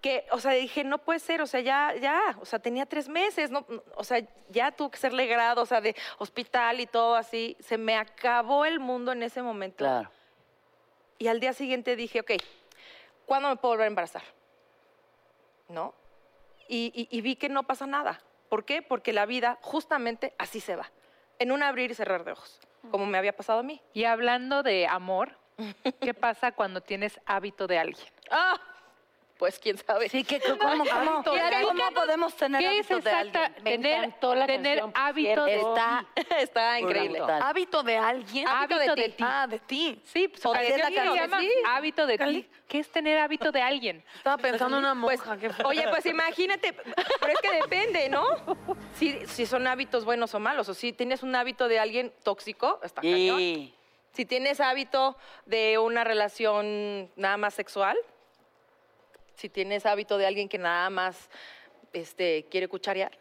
que, 0.00 0.26
o 0.30 0.38
sea, 0.38 0.52
dije, 0.52 0.84
no 0.84 0.98
puede 0.98 1.18
ser, 1.18 1.42
o 1.42 1.46
sea, 1.46 1.60
ya, 1.60 1.94
ya, 2.00 2.36
o 2.40 2.44
sea, 2.44 2.58
tenía 2.58 2.86
tres 2.86 3.08
meses, 3.08 3.50
no, 3.50 3.66
o 3.96 4.04
sea, 4.04 4.22
ya 4.48 4.70
tuvo 4.70 4.90
que 4.90 4.98
ser 4.98 5.12
legrado, 5.12 5.62
o 5.62 5.66
sea, 5.66 5.80
de 5.80 5.96
hospital 6.18 6.80
y 6.80 6.86
todo 6.86 7.16
así. 7.16 7.56
Se 7.60 7.78
me 7.78 7.96
acabó 7.96 8.64
el 8.64 8.78
mundo 8.80 9.12
en 9.12 9.22
ese 9.24 9.42
momento. 9.42 9.78
Claro. 9.78 10.10
Y 11.18 11.26
al 11.26 11.40
día 11.40 11.52
siguiente 11.52 11.96
dije, 11.96 12.20
ok, 12.20 12.30
¿cuándo 13.26 13.48
me 13.48 13.56
puedo 13.56 13.72
volver 13.72 13.84
a 13.86 13.88
embarazar? 13.88 14.22
¿No? 15.68 15.94
Y, 16.68 16.92
y- 16.94 17.16
y 17.16 17.20
vi 17.20 17.36
que 17.36 17.48
no 17.48 17.64
pasa 17.64 17.86
nada. 17.86 18.20
¿Por 18.48 18.64
qué? 18.64 18.82
Porque 18.82 19.12
la 19.12 19.26
vida 19.26 19.58
justamente 19.60 20.32
así 20.38 20.60
se 20.60 20.76
va, 20.76 20.90
en 21.38 21.52
un 21.52 21.62
abrir 21.62 21.90
y 21.90 21.94
cerrar 21.94 22.24
de 22.24 22.32
ojos, 22.32 22.60
como 22.90 23.04
me 23.06 23.18
había 23.18 23.36
pasado 23.36 23.58
a 23.60 23.62
mí. 23.62 23.82
Y 23.92 24.04
hablando 24.04 24.62
de 24.62 24.86
amor, 24.86 25.36
¿qué 26.00 26.14
pasa 26.14 26.52
cuando 26.52 26.80
tienes 26.80 27.20
hábito 27.26 27.66
de 27.66 27.78
alguien? 27.78 28.06
Ah, 28.30 28.58
pues 29.38 29.58
quién 29.58 29.78
sabe. 29.78 30.08
Sí, 30.08 30.24
que, 30.24 30.40
¿cómo, 30.40 30.58
cómo? 30.58 30.84
¿Cómo? 30.84 31.36
alguien. 31.36 31.62
¿Cómo 31.68 31.90
podemos 31.94 32.34
tener 32.36 32.60
¿Qué 32.60 32.78
es 32.80 32.90
hábitos 32.90 33.04
de 33.04 33.10
alguien? 33.10 33.54
Me 33.62 33.70
tener, 33.70 33.92
encantó 34.04 34.34
la 34.34 34.46
tener 34.46 34.78
canción, 34.80 34.92
por 34.92 35.00
hábito 35.02 35.44
de. 35.44 35.54
Está, 35.56 36.06
Está 36.38 36.80
increíble. 36.80 37.18
Brutal. 37.20 37.42
Hábito 37.42 37.82
de 37.84 37.96
alguien. 37.96 38.48
Hábito 38.48 38.94
de 38.96 39.08
ti. 39.10 39.24
Ah, 39.24 39.46
de 39.48 39.58
ti. 39.60 40.02
Sí, 40.04 40.28
pues, 40.28 40.44
O 40.44 40.52
canción 40.52 40.76
de 40.76 40.82
la 40.82 40.88
se 40.88 40.94
canción, 40.94 41.16
llama 41.16 41.40
sí. 41.40 41.50
hábito 41.66 42.06
de 42.06 42.18
ti. 42.18 42.48
¿Qué 42.66 42.78
es 42.80 42.90
tener 42.90 43.18
hábito 43.20 43.52
de 43.52 43.62
alguien? 43.62 44.04
Estaba 44.16 44.36
pensando 44.38 44.76
en 44.78 44.84
una 44.84 45.00
Pues, 45.00 45.24
monja. 45.24 45.64
oye, 45.64 45.86
pues 45.88 46.04
imagínate, 46.06 46.72
pero 46.72 47.32
es 47.32 47.40
que 47.40 47.52
depende, 47.52 48.08
¿no? 48.08 48.24
Si, 48.96 49.24
si 49.26 49.46
son 49.46 49.66
hábitos 49.66 50.04
buenos 50.04 50.34
o 50.34 50.40
malos, 50.40 50.68
o 50.68 50.74
si 50.74 50.92
tienes 50.92 51.22
un 51.22 51.34
hábito 51.36 51.68
de 51.68 51.78
alguien 51.78 52.12
tóxico, 52.24 52.80
está 52.82 53.00
cañón. 53.00 53.40
Y 53.40 53.74
Si 54.12 54.26
tienes 54.26 54.60
hábito 54.60 55.16
de 55.46 55.78
una 55.78 56.02
relación 56.04 57.10
nada 57.16 57.36
más 57.36 57.54
sexual, 57.54 57.96
si 59.38 59.48
tienes 59.48 59.86
hábito 59.86 60.18
de 60.18 60.26
alguien 60.26 60.48
que 60.48 60.58
nada 60.58 60.90
más 60.90 61.30
este, 61.92 62.46
quiere 62.50 62.66
cucharear, 62.66 63.16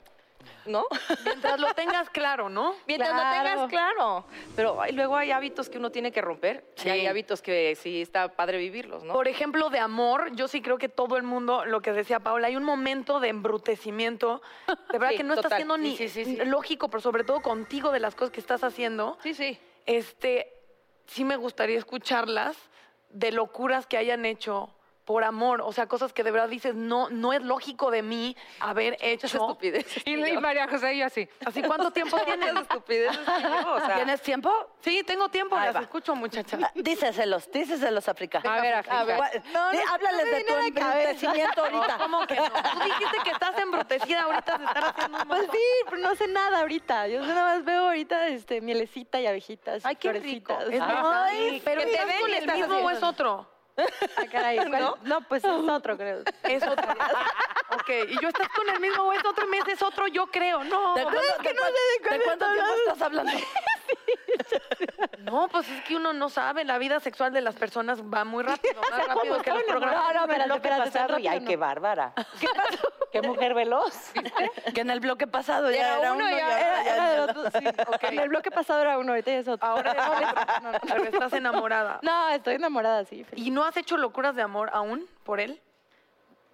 ¿no? 0.66 0.86
Mientras 1.24 1.60
lo 1.60 1.72
tengas 1.76 2.10
claro, 2.10 2.50
¿no? 2.50 2.74
Mientras 2.88 3.14
lo 3.14 3.22
tengas 3.22 3.70
claro. 3.70 4.26
Pero 4.56 4.82
ay, 4.82 4.94
luego 4.94 5.16
hay 5.16 5.30
hábitos 5.32 5.70
que 5.70 5.78
uno 5.78 5.92
tiene 5.92 6.12
que 6.12 6.22
romper 6.22 6.66
y 6.84 6.90
hay 6.90 7.06
hábitos 7.06 7.44
que 7.44 7.76
sí 7.76 8.02
está 8.02 8.30
padre 8.30 8.58
vivirlos, 8.58 9.04
¿no? 9.04 9.14
Por 9.14 9.28
ejemplo, 9.28 9.70
de 9.70 9.78
amor, 9.78 10.36
yo 10.36 10.48
sí 10.48 10.62
creo 10.62 10.80
que 10.80 10.90
todo 10.90 11.18
el 11.18 11.24
mundo, 11.24 11.66
lo 11.66 11.82
que 11.82 11.94
decía 11.94 12.20
Paula, 12.20 12.48
hay 12.48 12.56
un 12.56 12.64
momento 12.64 13.20
de 13.20 13.30
embrutecimiento, 13.30 14.42
de 14.92 14.98
verdad 14.98 15.10
Sí, 15.12 15.18
que 15.18 15.24
no 15.24 15.36
total. 15.36 15.54
haciendo 15.54 15.76
Sí, 15.76 15.82
ni 15.82 15.96
sí. 16.10 16.36
lógico, 16.46 16.90
pero 16.90 17.02
sobre 17.02 17.24
todo 17.26 17.42
contigo 17.42 17.92
de 17.92 18.00
las 18.00 18.16
cosas 18.16 18.32
que 18.32 18.40
estás 18.40 18.64
haciendo. 18.64 19.20
Sí, 19.22 19.36
sí. 19.36 19.60
Este, 19.86 20.52
sí 21.06 21.24
me 21.24 21.36
gustaría 21.36 21.78
escucharlas 21.78 22.58
de 23.10 23.32
locuras 23.32 23.86
que 23.86 23.98
hayan 23.98 24.26
hecho 24.26 24.74
por 25.08 25.24
amor, 25.24 25.62
o 25.62 25.72
sea, 25.72 25.88
cosas 25.88 26.12
que 26.12 26.22
de 26.22 26.32
verdad 26.32 26.50
dices, 26.50 26.76
no, 26.76 27.10
no 27.10 27.32
es 27.32 27.42
lógico 27.42 27.90
de 27.92 28.02
mí 28.04 28.36
haber 28.60 28.98
hecho. 29.00 29.26
estupideces. 29.28 30.04
Y, 30.06 30.16
y 30.16 30.38
María 30.38 30.68
José 30.68 30.96
y 30.96 31.00
yo 31.00 31.06
así. 31.06 31.30
Así, 31.46 31.64
¿cuánto 31.64 31.92
tiempo 31.92 32.18
tienes? 32.26 32.54
Estupideces 32.54 33.18
que 33.18 33.42
yo, 33.42 33.72
o 33.74 33.80
sea. 33.80 33.96
¿Tienes 33.96 34.22
tiempo? 34.22 34.52
Sí, 34.82 35.04
tengo 35.04 35.30
tiempo, 35.30 35.56
Ahí 35.56 35.68
las 35.68 35.78
va. 35.78 35.80
escucho, 35.80 36.14
muchachas. 36.14 36.60
Ah, 36.62 36.72
Díceselos, 36.76 37.50
díceselos, 37.50 38.06
África. 38.10 38.42
A 38.46 38.60
ver, 38.60 38.74
África. 38.74 39.06
Gua- 39.06 39.32
Di- 39.72 39.80
háblales 39.90 40.26
de 40.26 40.44
tu 40.44 40.54
embrutecimiento 40.56 41.62
ahorita. 41.64 41.98
¿Cómo 42.00 42.28
que 42.28 42.36
no? 42.36 42.44
Tú 42.50 42.80
dijiste 42.84 43.18
que 43.24 43.30
estás 43.32 43.58
embrutecida 43.60 44.24
ahorita 44.24 44.58
de 44.58 44.66
estar 44.66 44.84
haciendo 44.94 45.18
un 45.22 45.28
Pues 45.30 45.48
sí, 45.50 45.64
pero 45.90 45.98
no 46.02 46.16
sé 46.16 46.28
nada 46.28 46.60
ahorita. 46.60 47.08
Yo 47.08 47.22
nada 47.22 47.56
más 47.56 47.64
veo 47.64 47.86
ahorita 47.86 48.28
este, 48.28 48.60
mielecita 48.60 49.22
y 49.22 49.28
abejitas. 49.28 49.86
Ay, 49.86 49.96
qué 49.96 50.12
rico. 50.12 50.54
florecitas. 50.54 50.74
Es 50.74 50.82
Ay, 51.02 51.62
pero 51.64 51.80
que 51.80 51.86
te 51.88 51.94
¿estás 51.94 52.08
ven 52.08 52.20
con 52.22 52.34
el 52.34 52.48
mismo 52.60 52.76
o 52.86 52.90
es 52.90 53.04
otro? 53.04 53.57
Ah, 54.18 54.26
caray, 54.32 54.58
¿cuál? 54.58 54.96
¿No? 55.04 55.22
pues 55.22 55.44
es 55.44 55.52
otro, 55.52 55.98
creo. 55.98 56.24
Es 56.44 56.64
otro. 56.64 56.88
ok, 57.72 57.90
y 58.10 58.22
yo 58.22 58.30
estás 58.30 58.50
con 58.50 58.68
el 58.70 58.80
mismo 58.80 59.14
es 59.14 59.26
otro 59.26 59.48
mes, 59.48 59.64
es 59.68 59.82
otro, 59.82 60.08
yo 60.08 60.28
creo. 60.28 60.64
No, 60.64 60.96
¿De 60.96 61.04
cuánto, 61.04 61.22
es 61.22 61.38
que 61.42 61.50
de 61.50 61.54
no 61.54 61.62
sé 61.62 61.72
de 61.72 62.04
¿De 62.04 62.08
cuál 62.08 62.22
cuánto 62.26 62.46
tiempo 62.46 62.74
estás 62.86 63.02
hablando? 63.02 63.32
No, 65.20 65.50
pues 65.50 65.68
es 65.70 65.84
que 65.84 65.96
uno 65.96 66.14
no 66.14 66.30
sabe, 66.30 66.64
la 66.64 66.78
vida 66.78 67.02
sexual 67.02 67.34
de 67.34 67.42
las 67.42 67.56
personas 67.56 68.02
va 68.02 68.24
muy 68.24 68.44
rápido, 68.44 68.76
más 68.92 69.08
rápido 69.08 69.42
que 69.42 69.52
los 69.52 69.64
programas. 69.64 70.14
No, 70.14 70.14
no, 70.14 70.22
espérate, 70.22 70.56
espérate, 70.56 70.88
espérate, 70.88 71.30
ay, 71.30 71.44
qué 71.44 71.58
bárbara. 71.58 72.14
¿Qué 72.40 72.48
pasó? 72.56 72.88
Qué 73.12 73.22
mujer 73.22 73.54
veloz. 73.54 74.12
Que 74.74 74.82
en 74.82 74.90
el 74.90 75.00
bloque 75.00 75.28
pasado 75.28 75.72
ya 75.72 75.78
Era 75.78 76.00
era, 76.00 76.14
uno 76.14 76.28
Era, 76.28 76.38
ya- 76.38 76.60
era 76.60 76.84
ya- 76.84 77.10
de 77.12 77.20
otro, 77.22 77.44
sí. 77.52 77.66
En 78.12 78.20
el 78.20 78.30
bloque 78.30 78.52
pasado 78.52 78.82
era 78.82 78.98
uno, 78.98 79.12
ahorita 79.14 79.32
ya 79.32 79.38
es 79.40 79.48
otro. 79.48 79.68
Ahora 79.68 79.94
no, 80.62 80.72
no, 80.72 80.80
pero 80.82 81.04
estás 81.06 81.34
enamorada. 81.34 82.00
No, 82.04 82.30
estoy 82.30 82.56
enamorada, 82.56 83.06
sí. 83.06 83.24
feliz. 83.24 83.46
¿Y 83.46 83.50
no 83.52 83.64
has 83.64 83.78
hecho 83.78 83.98
locuras 83.98 84.36
de 84.36 84.42
amor 84.42 84.70
aún 84.74 85.08
por 85.24 85.40
él? 85.40 85.62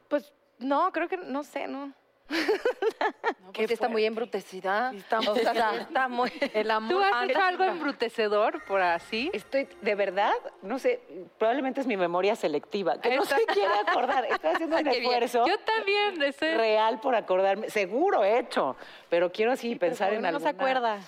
Pues 0.09 0.31
no, 0.59 0.91
creo 0.91 1.07
que, 1.09 1.17
no 1.17 1.43
sé, 1.43 1.67
no. 1.67 1.91
Que 3.53 3.65
está 3.65 3.87
muy 3.87 4.03
embrutecida. 4.03 4.91
Está- 4.95 5.19
O 5.19 5.35
sea, 5.35 5.75
está 5.81 6.07
muy... 6.07 6.31
El 6.55 6.71
amor. 6.71 6.89
¿Tú 6.91 6.99
has 7.01 7.11
Ah, 7.13 7.25
hecho 7.25 7.39
algo 7.39 7.63
embrutecedor 7.65 8.63
por 8.65 8.81
así? 8.81 9.29
Estoy, 9.31 9.67
de 9.81 9.93
verdad, 9.95 10.33
no 10.63 10.79
sé, 10.79 11.01
probablemente 11.37 11.79
es 11.81 11.85
mi 11.85 11.95
memoria 11.95 12.35
selectiva, 12.35 12.99
que 12.99 13.15
no 13.15 13.25
se 13.25 13.45
quiere 13.45 13.71
acordar. 13.87 14.25
Estoy 14.25 14.51
haciendo 14.53 14.77
un 14.77 14.87
esfuerzo 14.87 15.45
Yo 15.45 15.59
también. 15.59 16.19
Estoy... 16.23 16.55
real 16.55 16.99
por 16.99 17.13
acordarme. 17.15 17.69
Seguro 17.69 18.23
he 18.23 18.39
hecho, 18.39 18.75
pero 19.09 19.31
quiero 19.31 19.51
así 19.51 19.75
pensar 19.75 20.13
en 20.13 20.23
no 20.23 20.29
algo. 20.29 20.39
se 20.39 20.49
acuerda. 20.49 20.99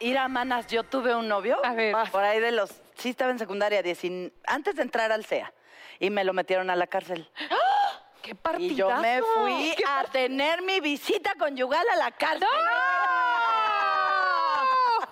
Ira 0.00 0.28
Manas, 0.28 0.66
yo 0.66 0.82
tuve 0.84 1.14
un 1.14 1.26
novio. 1.28 1.56
A 1.64 1.72
ver. 1.72 1.94
Por 2.12 2.22
ahí 2.22 2.38
de 2.40 2.52
los. 2.52 2.82
Sí, 2.96 3.10
estaba 3.10 3.30
en 3.30 3.38
secundaria, 3.38 3.82
19 3.82 4.30
antes 4.46 4.74
de 4.76 4.82
entrar 4.82 5.10
al 5.10 5.24
CEA. 5.24 5.52
Y 6.00 6.10
me 6.10 6.24
lo 6.24 6.32
metieron 6.34 6.68
a 6.70 6.76
la 6.76 6.86
cárcel. 6.88 7.30
¡Qué 8.24 8.30
Y 8.58 8.74
yo 8.74 8.88
partidazo! 8.88 9.00
me 9.02 9.20
fui 9.22 9.74
a 9.86 10.04
tener 10.04 10.62
mi 10.62 10.80
visita 10.80 11.34
conyugal 11.38 11.86
a 11.92 11.96
la 11.96 12.10
cárcel. 12.10 12.48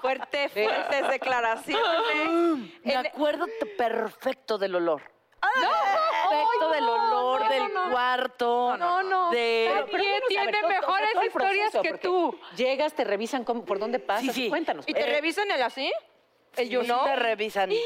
Fuerte, 0.01 0.49
fuertes 0.49 1.09
declaraciones. 1.11 2.71
Me 2.85 2.97
acuerdo 2.97 3.47
perfecto 3.77 4.57
del 4.59 4.75
olor. 4.77 5.03
Perfecto 5.43 6.71
del 6.71 6.85
olor, 6.89 7.49
del 7.49 7.71
cuarto. 7.91 8.77
No, 8.79 9.03
no. 9.03 9.31
De... 9.31 9.71
Nadie 9.75 9.89
Pero 9.93 10.27
tiene 10.29 10.53
todo- 10.61 10.69
mejores 10.71 11.13
todo 11.13 11.25
historias 11.25 11.73
que 11.83 11.99
tú. 11.99 12.39
Llegas, 12.57 12.95
te 12.95 13.05
revisan 13.05 13.45
cómo- 13.45 13.65
por 13.65 13.79
dónde 13.79 13.99
pasas. 13.99 14.35
sí. 14.35 14.49
Cuéntanos. 14.49 14.89
¿Y 14.89 14.95
te 14.95 15.03
Eh, 15.03 15.07
revisan 15.15 15.51
el 15.51 15.63
así? 15.63 15.93
¿El 16.57 16.69
you 16.71 16.83
know? 16.83 17.05
te 17.05 17.17
revisan. 17.17 17.71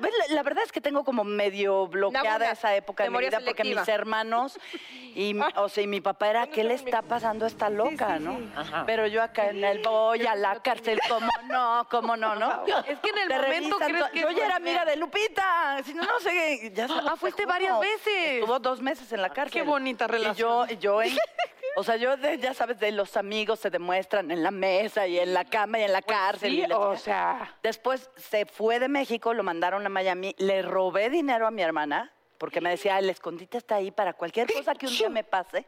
¿Ves? 0.00 0.12
La, 0.28 0.34
la 0.34 0.42
verdad 0.42 0.64
es 0.64 0.72
que 0.72 0.80
tengo 0.80 1.04
como 1.04 1.22
medio 1.22 1.86
bloqueada 1.86 2.50
esa 2.50 2.74
época 2.74 3.04
de 3.04 3.10
mi 3.10 3.12
memoria 3.12 3.28
vida 3.28 3.38
porque 3.46 3.62
selectiva. 3.62 3.82
mis 3.82 3.88
hermanos 3.88 4.58
y, 5.14 5.34
mi- 5.34 5.44
o 5.54 5.68
sea, 5.68 5.84
y 5.84 5.86
mi 5.86 6.00
papá 6.00 6.30
era, 6.30 6.46
¿qué 6.48 6.64
le 6.64 6.74
está 6.74 7.02
pasando 7.02 7.44
a 7.44 7.48
esta 7.48 7.70
loca, 7.70 8.18
no? 8.18 8.40
Ajá. 8.56 8.82
Pero 8.86 9.06
yo 9.06 9.22
acá 9.22 9.50
en 9.50 9.62
el 9.62 9.82
voy 9.82 10.26
a 10.26 10.34
la 10.34 10.60
cárcel, 10.62 10.98
¿cómo 11.08 11.28
no? 11.44 11.86
¿Cómo 11.90 12.16
no, 12.16 12.34
no? 12.34 12.64
Es 12.88 12.98
que 12.98 13.10
en 13.10 13.18
el 13.18 13.28
Te 13.28 13.34
momento 13.38 13.78
revisan 13.78 13.88
crees 13.90 14.04
que 14.10 14.20
Yo 14.20 14.28
es 14.30 14.36
ya 14.36 14.46
era 14.46 14.58
buena 14.58 14.70
amiga 14.80 14.84
de 14.84 14.96
Lupita, 14.96 15.76
si 15.84 15.94
no, 15.94 16.02
no 16.02 16.18
sé. 16.18 16.72
Ya 16.74 16.88
se- 16.88 16.94
Ah, 16.94 17.10
te 17.12 17.16
fuiste 17.20 17.46
varias 17.46 17.78
veces. 17.78 18.40
Estuvo 18.40 18.58
dos 18.58 18.80
meses 18.82 19.12
en 19.12 19.22
la 19.22 19.28
cárcel. 19.30 19.52
Qué 19.52 19.62
bonita 19.62 20.06
Y 20.06 20.08
yo, 20.08 20.12
relación. 20.12 20.70
y 20.70 20.76
yo 20.78 21.02
en- 21.02 21.16
o 21.76 21.84
sea, 21.84 21.96
yo, 21.96 22.16
de- 22.16 22.38
ya 22.38 22.54
sabes, 22.54 22.78
de 22.78 22.92
los 22.92 23.16
amigos 23.16 23.60
se 23.60 23.70
demuestran 23.70 24.30
en 24.30 24.42
la 24.42 24.50
mesa 24.50 25.06
y 25.06 25.18
en 25.18 25.34
la 25.34 25.44
cama 25.44 25.78
y 25.78 25.82
en 25.82 25.92
la 25.92 26.02
cárcel. 26.02 26.50
Sí, 26.52 26.62
y 26.62 26.66
la 26.66 26.78
o 26.78 26.96
sea... 26.96 27.56
Después 27.62 28.10
se 28.16 28.46
fue 28.46 28.78
de 28.78 28.88
México, 28.88 29.34
lo 29.34 29.42
mandaron 29.42 29.84
a 29.84 29.88
Miami, 29.88 30.34
le 30.38 30.62
robé 30.62 31.10
dinero 31.10 31.46
a 31.46 31.50
mi 31.50 31.62
hermana, 31.62 32.12
porque 32.38 32.60
me 32.60 32.70
decía, 32.70 32.98
el 32.98 33.10
escondite 33.10 33.58
está 33.58 33.76
ahí 33.76 33.90
para 33.90 34.12
cualquier 34.14 34.52
cosa 34.52 34.74
que 34.74 34.86
un 34.86 34.96
día 34.96 35.08
me 35.08 35.24
pase. 35.24 35.66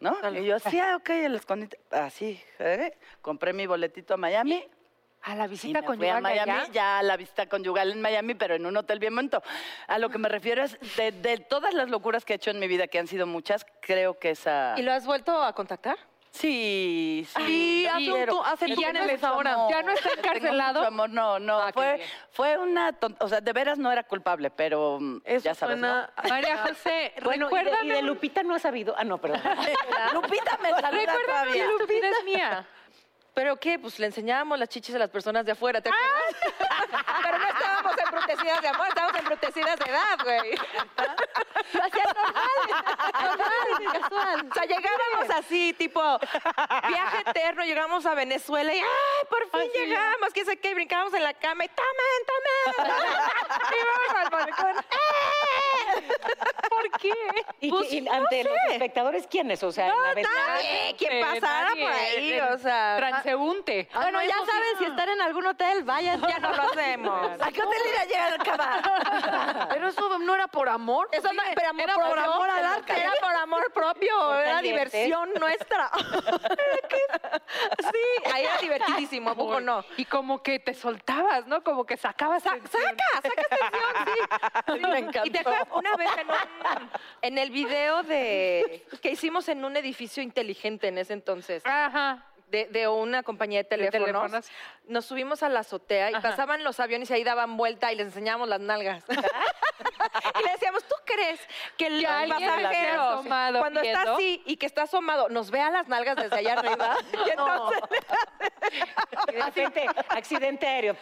¿No? 0.00 0.16
Y 0.32 0.44
yo, 0.44 0.58
sí, 0.58 0.78
ah, 0.80 0.96
ok, 0.96 1.10
el 1.10 1.36
escondite. 1.36 1.78
Así, 1.90 2.42
¿eh? 2.58 2.96
compré 3.22 3.52
mi 3.52 3.66
boletito 3.66 4.14
a 4.14 4.16
Miami. 4.16 4.62
A 5.26 5.34
la 5.34 5.46
Y 5.46 5.48
visita 5.48 5.80
me 5.80 5.86
fui 5.86 5.94
a 6.08 6.14
conyugal 6.18 6.22
Miami, 6.22 6.50
allá. 6.52 6.66
ya 6.72 6.98
a 6.98 7.02
la 7.02 7.16
visita 7.16 7.46
conyugal 7.48 7.92
en 7.92 8.00
Miami, 8.02 8.34
pero 8.34 8.54
en 8.54 8.66
un 8.66 8.76
hotel 8.76 8.98
bien 8.98 9.14
bonito. 9.14 9.42
A 9.86 9.98
lo 9.98 10.10
que 10.10 10.18
me 10.18 10.28
refiero 10.28 10.62
es, 10.62 10.78
de, 10.96 11.12
de 11.12 11.38
todas 11.38 11.72
las 11.74 11.88
locuras 11.88 12.24
que 12.24 12.34
he 12.34 12.36
hecho 12.36 12.50
en 12.50 12.58
mi 12.58 12.68
vida, 12.68 12.86
que 12.88 12.98
han 12.98 13.06
sido 13.06 13.26
muchas, 13.26 13.64
creo 13.80 14.18
que 14.18 14.30
esa... 14.30 14.74
¿Y 14.76 14.82
lo 14.82 14.92
has 14.92 15.06
vuelto 15.06 15.42
a 15.42 15.52
contactar? 15.54 15.96
Sí, 16.30 17.26
sí. 17.36 17.42
Sí, 17.46 17.86
hace 17.86 18.12
un 18.32 18.44
hace 18.44 18.66
y 18.68 18.76
ya 18.76 18.92
no 18.92 19.04
mes 19.04 19.12
es 19.14 19.24
ahora. 19.24 19.54
amor, 19.54 19.70
¿Ya 19.70 19.82
no 19.82 19.92
está 19.92 20.08
encarcelado? 20.18 20.84
amor, 20.84 21.08
no, 21.08 21.38
no, 21.38 21.60
Ah, 21.60 21.70
fue, 21.72 22.00
fue 22.32 22.58
una, 22.58 22.92
o 23.20 23.28
sea, 23.28 23.40
de 23.40 23.52
veras 23.52 23.78
no 23.78 23.90
era 23.92 24.02
culpable, 24.02 24.50
pero 24.50 24.98
mm, 25.00 25.18
Eso 25.24 25.44
ya 25.44 25.54
sabes, 25.54 25.78
suena... 25.78 26.10
María 26.28 26.58
José, 26.58 27.14
Bueno, 27.22 27.46
y 27.50 27.54
de, 27.54 27.60
y 27.60 27.64
recuérdame... 27.64 27.94
de 27.94 28.02
Lupita 28.02 28.42
no 28.42 28.54
has 28.56 28.62
sabido. 28.62 28.94
Ah, 28.98 29.04
no, 29.04 29.18
perdón. 29.18 29.40
Lupita 30.12 30.58
me 30.60 30.70
saluda 30.70 30.90
Recuérdame 30.90 31.24
todavía. 31.24 31.52
que 31.64 31.72
Lupita 31.78 32.08
es 32.10 32.24
mía. 32.24 32.66
¿Pero 33.34 33.56
qué? 33.56 33.78
Pues 33.80 33.98
le 33.98 34.06
enseñábamos 34.06 34.56
las 34.58 34.68
chichis 34.68 34.94
a 34.94 34.98
las 34.98 35.10
personas 35.10 35.44
de 35.44 35.52
afuera, 35.52 35.80
¿te 35.80 35.88
acuerdas? 35.90 37.02
Pero 37.24 37.38
no 37.38 37.48
estábamos 37.48 37.92
embrutecidas 37.98 38.62
de 38.62 38.68
amor, 38.68 38.86
estábamos 38.88 39.18
embrutecidas 39.18 39.78
de 39.80 39.90
edad, 39.90 40.18
güey. 40.22 40.50
Lo 41.72 41.82
hacía 41.82 42.04
normal, 42.04 42.44
normal, 43.12 43.92
casual. 44.00 44.48
O 44.50 44.54
sea, 44.54 44.64
llegábamos 44.64 45.30
así, 45.36 45.72
tipo, 45.72 46.00
viaje 46.88 47.24
eterno, 47.26 47.64
llegamos 47.64 48.06
a 48.06 48.14
Venezuela 48.14 48.72
y 48.72 48.78
¡ay, 48.78 48.84
por 49.28 49.50
fin 49.50 49.70
llegamos! 49.74 50.32
¿Qué 50.32 50.44
sé 50.44 50.56
qué? 50.58 50.70
Y 50.70 50.74
brincábamos 50.74 51.12
en 51.14 51.24
la 51.24 51.34
cama 51.34 51.64
y 51.64 51.68
¡tomen, 51.68 52.76
tomen! 52.76 52.92
y 53.70 53.84
vamos 53.84 54.22
al 54.22 54.30
balcón. 54.30 54.84
¿Por 56.68 56.90
qué? 57.00 57.12
¿Y, 57.60 57.70
Pues, 57.70 57.92
y 57.92 58.00
no 58.00 58.12
ante 58.12 58.44
los 58.44 58.52
espectadores 58.70 59.26
quiénes? 59.26 59.62
O 59.62 59.72
sea, 59.72 59.88
en 59.88 60.22
la. 60.22 60.30
Nadie, 60.30 60.94
¿quién 60.98 61.12
Eh, 61.12 61.20
pasara 61.20 61.70
por 61.70 61.92
ahí? 61.92 62.32
eh, 62.32 62.42
O 62.52 62.58
sea, 62.58 62.96
Transeúnte. 63.24 63.88
Bueno, 63.94 64.22
ya 64.22 64.34
saben, 64.34 64.78
si 64.78 64.84
están 64.84 65.08
en 65.08 65.20
algún 65.22 65.46
hotel, 65.46 65.82
vayan. 65.82 66.20
ya 66.20 66.38
no 66.40 66.52
lo 66.54 66.62
hacemos. 66.70 67.30
¿A 67.40 67.50
qué 67.50 67.62
hotel 67.62 67.80
ir 67.90 67.98
a 68.00 68.04
llegar 68.04 68.32
al 68.32 68.42
cama? 68.44 69.68
Pero 69.70 69.88
eso 69.88 70.18
no 70.18 70.34
era 70.34 70.46
por 70.46 70.68
amor. 70.68 71.08
Eso 71.10 71.32
no 71.32 71.42
era 71.42 71.70
amor 71.70 71.82
Era 71.84 71.94
propio. 71.94 72.10
por 72.10 72.18
amor 72.18 72.50
al 72.50 72.64
arte. 72.66 73.00
Era 73.00 73.12
por 73.20 73.34
amor 73.34 73.72
propio, 73.72 74.14
Por 74.18 74.36
era 74.36 74.54
caliente. 74.56 74.68
diversión 74.90 75.30
nuestra. 75.40 75.90
¿Qué 76.88 76.96
es 77.78 77.86
Sí, 77.94 78.30
ahí 78.32 78.44
era 78.44 78.58
divertidísimo, 78.58 79.30
¿a 79.30 79.34
poco 79.34 79.58
no? 79.60 79.84
Y 79.96 80.04
como 80.04 80.42
que 80.42 80.58
te 80.58 80.74
soltabas, 80.74 81.46
¿no? 81.46 81.62
Como 81.64 81.84
que 81.86 81.96
sacabas 81.96 82.42
tensión. 82.42 82.82
Saca, 82.82 83.04
sacas 83.22 83.46
tensión, 83.48 84.76
sí. 84.78 84.90
me 84.90 84.98
encantó. 84.98 85.26
Y 85.26 85.30
te 85.30 85.38
acuerdas 85.38 85.68
una 85.72 85.96
vez 85.96 86.10
en, 86.18 86.28
un- 86.28 86.90
en 87.22 87.38
el 87.38 87.50
video 87.50 88.02
de 88.02 88.86
que 89.00 89.10
hicimos 89.12 89.48
en 89.48 89.64
un 89.64 89.76
edificio 89.76 90.22
inteligente 90.22 90.88
en 90.88 90.98
ese 90.98 91.14
entonces. 91.14 91.62
Ajá. 91.64 92.22
De, 92.48 92.66
de 92.66 92.86
una 92.86 93.22
compañía 93.22 93.58
de 93.58 93.64
teléfonos, 93.64 94.06
teléfonos. 94.06 94.46
nos 94.86 95.04
subimos 95.06 95.42
a 95.42 95.48
la 95.48 95.60
azotea 95.60 96.10
y 96.10 96.14
Ajá. 96.14 96.30
pasaban 96.30 96.62
los 96.62 96.78
aviones 96.78 97.10
y 97.10 97.14
ahí 97.14 97.24
daban 97.24 97.56
vuelta 97.56 97.92
y 97.92 97.96
les 97.96 98.06
enseñábamos 98.06 98.48
las 98.48 98.60
nalgas. 98.60 99.02
y 99.08 100.44
le 100.44 100.52
decíamos, 100.52 100.84
¿tú 100.84 100.93
crees 101.04 101.40
que 101.76 101.86
el 101.86 102.02
pasajero, 102.04 103.22
cuando 103.58 103.80
está 103.80 104.14
así 104.14 104.42
y 104.46 104.56
que 104.56 104.66
está 104.66 104.82
asomado, 104.82 105.28
nos 105.28 105.50
vea 105.50 105.70
las 105.70 105.88
nalgas 105.88 106.16
desde 106.16 106.36
allá 106.36 106.54
arriba? 106.54 106.96
Y 107.26 107.30
entonces 107.30 107.80
repente, 109.26 109.86
accidente 110.08 110.66
aéreo. 110.66 110.96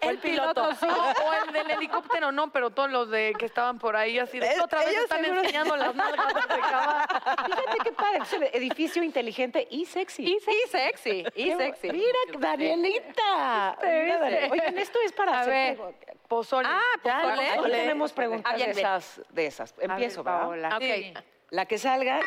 el 0.00 0.18
piloto, 0.18 0.74
sí, 0.74 0.86
o, 0.86 1.32
el 1.46 1.52
del 1.52 1.70
helicóptero, 1.70 2.32
no, 2.32 2.50
pero 2.52 2.70
todos 2.70 2.90
los 2.90 3.10
de 3.10 3.34
que 3.38 3.46
estaban 3.46 3.78
por 3.78 3.96
ahí 3.96 4.18
así 4.18 4.38
de 4.38 4.60
otra 4.60 4.80
vez 4.84 4.96
están 4.96 5.20
seguro- 5.22 5.40
enseñando 5.40 5.76
las 5.76 5.94
nalgas 5.94 6.34
desde 6.34 6.54
acá. 6.54 7.06
Fíjate 7.46 7.78
qué 7.84 7.92
padre, 7.92 8.18
es 8.22 8.32
un 8.32 8.42
edificio 8.44 9.02
inteligente 9.02 9.66
y 9.70 9.84
sexy. 9.86 10.24
y 10.24 10.38
sexy, 10.70 11.24
y 11.34 11.52
sexy. 11.52 11.90
Mira, 11.90 12.18
Danielita. 12.38 13.76
Mira, 13.82 14.18
Daniel. 14.18 14.48
Oigan, 14.52 14.78
esto 14.78 14.98
es 15.04 15.12
para 15.12 15.32
A 15.38 15.40
hacer 15.40 15.76
ver. 15.78 15.94
Pozole. 16.28 16.68
Ah, 16.70 16.80
pozole. 17.02 17.48
aquí 17.50 17.70
tenemos 17.70 18.12
preguntas 18.12 18.52
Ah, 18.52 18.56
bien, 18.56 18.72
de, 18.72 18.80
esas, 18.80 19.20
de 19.30 19.46
esas. 19.46 19.74
Empiezo, 19.78 20.22
ver, 20.24 20.34
¿verdad? 20.60 21.24
La 21.50 21.66
que 21.66 21.78
salga 21.78 22.20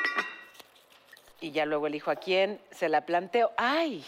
y 1.42 1.52
ya 1.52 1.66
luego 1.66 1.88
elijo 1.88 2.12
a 2.12 2.16
quién, 2.16 2.62
se 2.72 2.90
la 2.90 3.06
planteo. 3.06 3.52
¡Ay! 3.58 4.06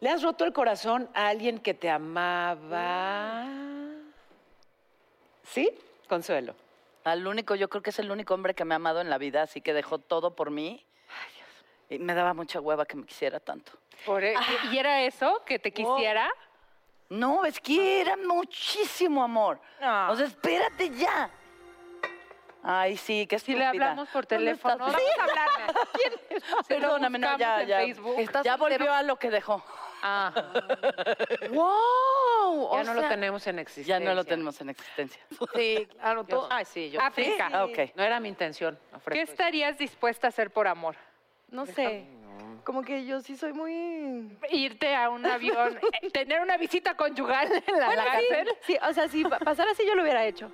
¿Le 0.00 0.10
has 0.10 0.22
roto 0.22 0.44
el 0.44 0.52
corazón 0.52 1.08
a 1.14 1.28
alguien 1.28 1.58
que 1.58 1.74
te 1.74 1.90
amaba? 1.90 3.44
¿Sí? 5.44 5.70
Consuelo. 6.08 6.54
Al 7.04 7.26
único, 7.26 7.54
yo 7.54 7.68
creo 7.68 7.82
que 7.82 7.90
es 7.90 7.98
el 7.98 8.10
único 8.10 8.34
hombre 8.34 8.54
que 8.54 8.64
me 8.64 8.74
ha 8.74 8.76
amado 8.76 9.00
en 9.00 9.10
la 9.10 9.18
vida, 9.18 9.42
así 9.42 9.60
que 9.60 9.72
dejó 9.72 9.98
todo 9.98 10.34
por 10.34 10.50
mí. 10.50 10.84
Y 11.88 11.98
me 11.98 12.14
daba 12.14 12.34
mucha 12.34 12.60
hueva 12.60 12.86
que 12.86 12.96
me 12.96 13.04
quisiera 13.04 13.40
tanto. 13.40 13.72
Por 14.06 14.22
e- 14.22 14.34
¿Y 14.70 14.78
era 14.78 15.02
eso 15.02 15.42
que 15.44 15.58
te 15.58 15.72
quisiera? 15.72 16.30
No, 17.10 17.44
es 17.44 17.60
que 17.60 18.00
era 18.00 18.16
muchísimo 18.16 19.22
amor. 19.22 19.60
No. 19.80 20.12
O 20.12 20.16
sea, 20.16 20.26
espérate 20.26 20.90
ya. 20.90 21.28
Ay, 22.62 22.96
sí, 22.96 23.26
qué 23.26 23.38
Si 23.38 23.54
le 23.54 23.64
hablamos 23.64 24.08
por 24.10 24.26
¿Dónde 24.28 24.52
estás? 24.52 24.76
teléfono. 24.76 24.96
Sí, 24.96 25.04
Vamos 25.18 25.34
a. 25.36 26.62
Perdóname, 26.68 27.18
no, 27.18 27.36
ya, 27.36 27.62
ya. 27.64 27.78
Facebook. 27.78 28.14
¿Estás 28.18 28.44
Ya 28.44 28.56
volvió 28.56 28.92
a 28.92 29.02
lo 29.02 29.16
que 29.16 29.30
dejó. 29.30 29.62
Ah. 30.02 30.32
¡Wow! 31.50 32.72
Ya 32.72 32.80
o 32.80 32.84
no 32.84 32.94
lo 32.94 33.08
tenemos 33.08 33.46
en 33.46 33.58
existencia. 33.58 33.98
Ya 33.98 34.04
no 34.04 34.14
lo 34.14 34.24
tenemos 34.24 34.60
en 34.60 34.70
existencia. 34.70 35.20
Sí, 35.54 35.88
claro, 35.90 36.24
todo. 36.28 36.48
Ay, 36.50 36.64
sí, 36.64 36.90
yo. 36.90 37.00
África. 37.00 37.50
Ah, 37.52 37.64
ok. 37.64 37.78
No 37.96 38.04
era 38.04 38.20
mi 38.20 38.28
intención. 38.28 38.78
¿Qué 39.10 39.22
estarías 39.22 39.78
dispuesta 39.78 40.28
a 40.28 40.30
hacer 40.30 40.50
por 40.50 40.68
amor? 40.68 40.96
No 41.48 41.66
sé. 41.66 42.06
Como 42.64 42.82
que 42.82 43.04
yo 43.06 43.20
sí 43.20 43.36
soy 43.36 43.52
muy... 43.52 44.36
Irte 44.50 44.94
a 44.94 45.08
un 45.10 45.24
avión, 45.26 45.78
eh, 46.02 46.10
tener 46.12 46.40
una 46.40 46.56
visita 46.56 46.96
conyugal 46.96 47.50
en 47.66 47.78
la 47.78 47.86
Bueno, 47.86 48.02
sí, 48.02 48.26
cárcel. 48.28 48.56
sí, 48.62 48.78
o 48.88 48.92
sea, 48.92 49.08
si 49.08 49.24
pa- 49.24 49.38
pasara 49.38 49.70
así, 49.72 49.84
yo 49.86 49.94
lo 49.94 50.02
hubiera 50.02 50.24
hecho. 50.24 50.50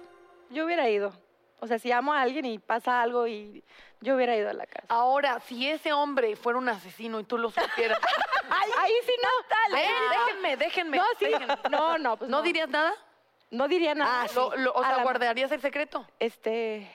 Yo 0.51 0.65
hubiera 0.65 0.89
ido. 0.89 1.13
O 1.59 1.67
sea, 1.67 1.79
si 1.79 1.91
amo 1.91 2.13
a 2.13 2.21
alguien 2.21 2.45
y 2.45 2.59
pasa 2.59 3.01
algo 3.03 3.27
y 3.27 3.65
yo 4.01 4.15
hubiera 4.15 4.37
ido 4.37 4.51
a 4.51 4.53
la 4.53 4.67
casa. 4.67 4.87
Ahora, 4.89 5.41
si 5.41 5.69
ese 5.69 5.93
hombre 5.93 6.37
fuera 6.37 6.59
un 6.59 6.69
asesino 6.69 7.19
y 7.19 7.25
tú 7.25 7.39
lo 7.39 7.51
supieras. 7.51 7.99
Ahí 8.79 8.93
sí 9.05 9.13
no. 9.23 9.29
Ah. 9.75 10.27
déjenme, 10.27 10.57
déjenme. 10.57 10.97
No, 10.99 11.05
sí. 11.19 11.25
déjenme. 11.25 11.55
No, 11.71 11.99
no, 11.99 12.17
pues 12.19 12.31
¿No 12.31 12.39
no. 12.39 12.43
dirías 12.43 12.69
nada? 12.69 12.93
No 13.51 13.69
diría 13.69 13.95
nada. 13.95 14.23
Ah, 14.23 14.27
lo- 14.35 14.57
lo- 14.57 14.73
o 14.75 14.83
sea, 14.83 14.97
la- 14.99 15.03
¿guardarías 15.03 15.51
el 15.51 15.61
secreto? 15.61 16.07
Este... 16.21 16.89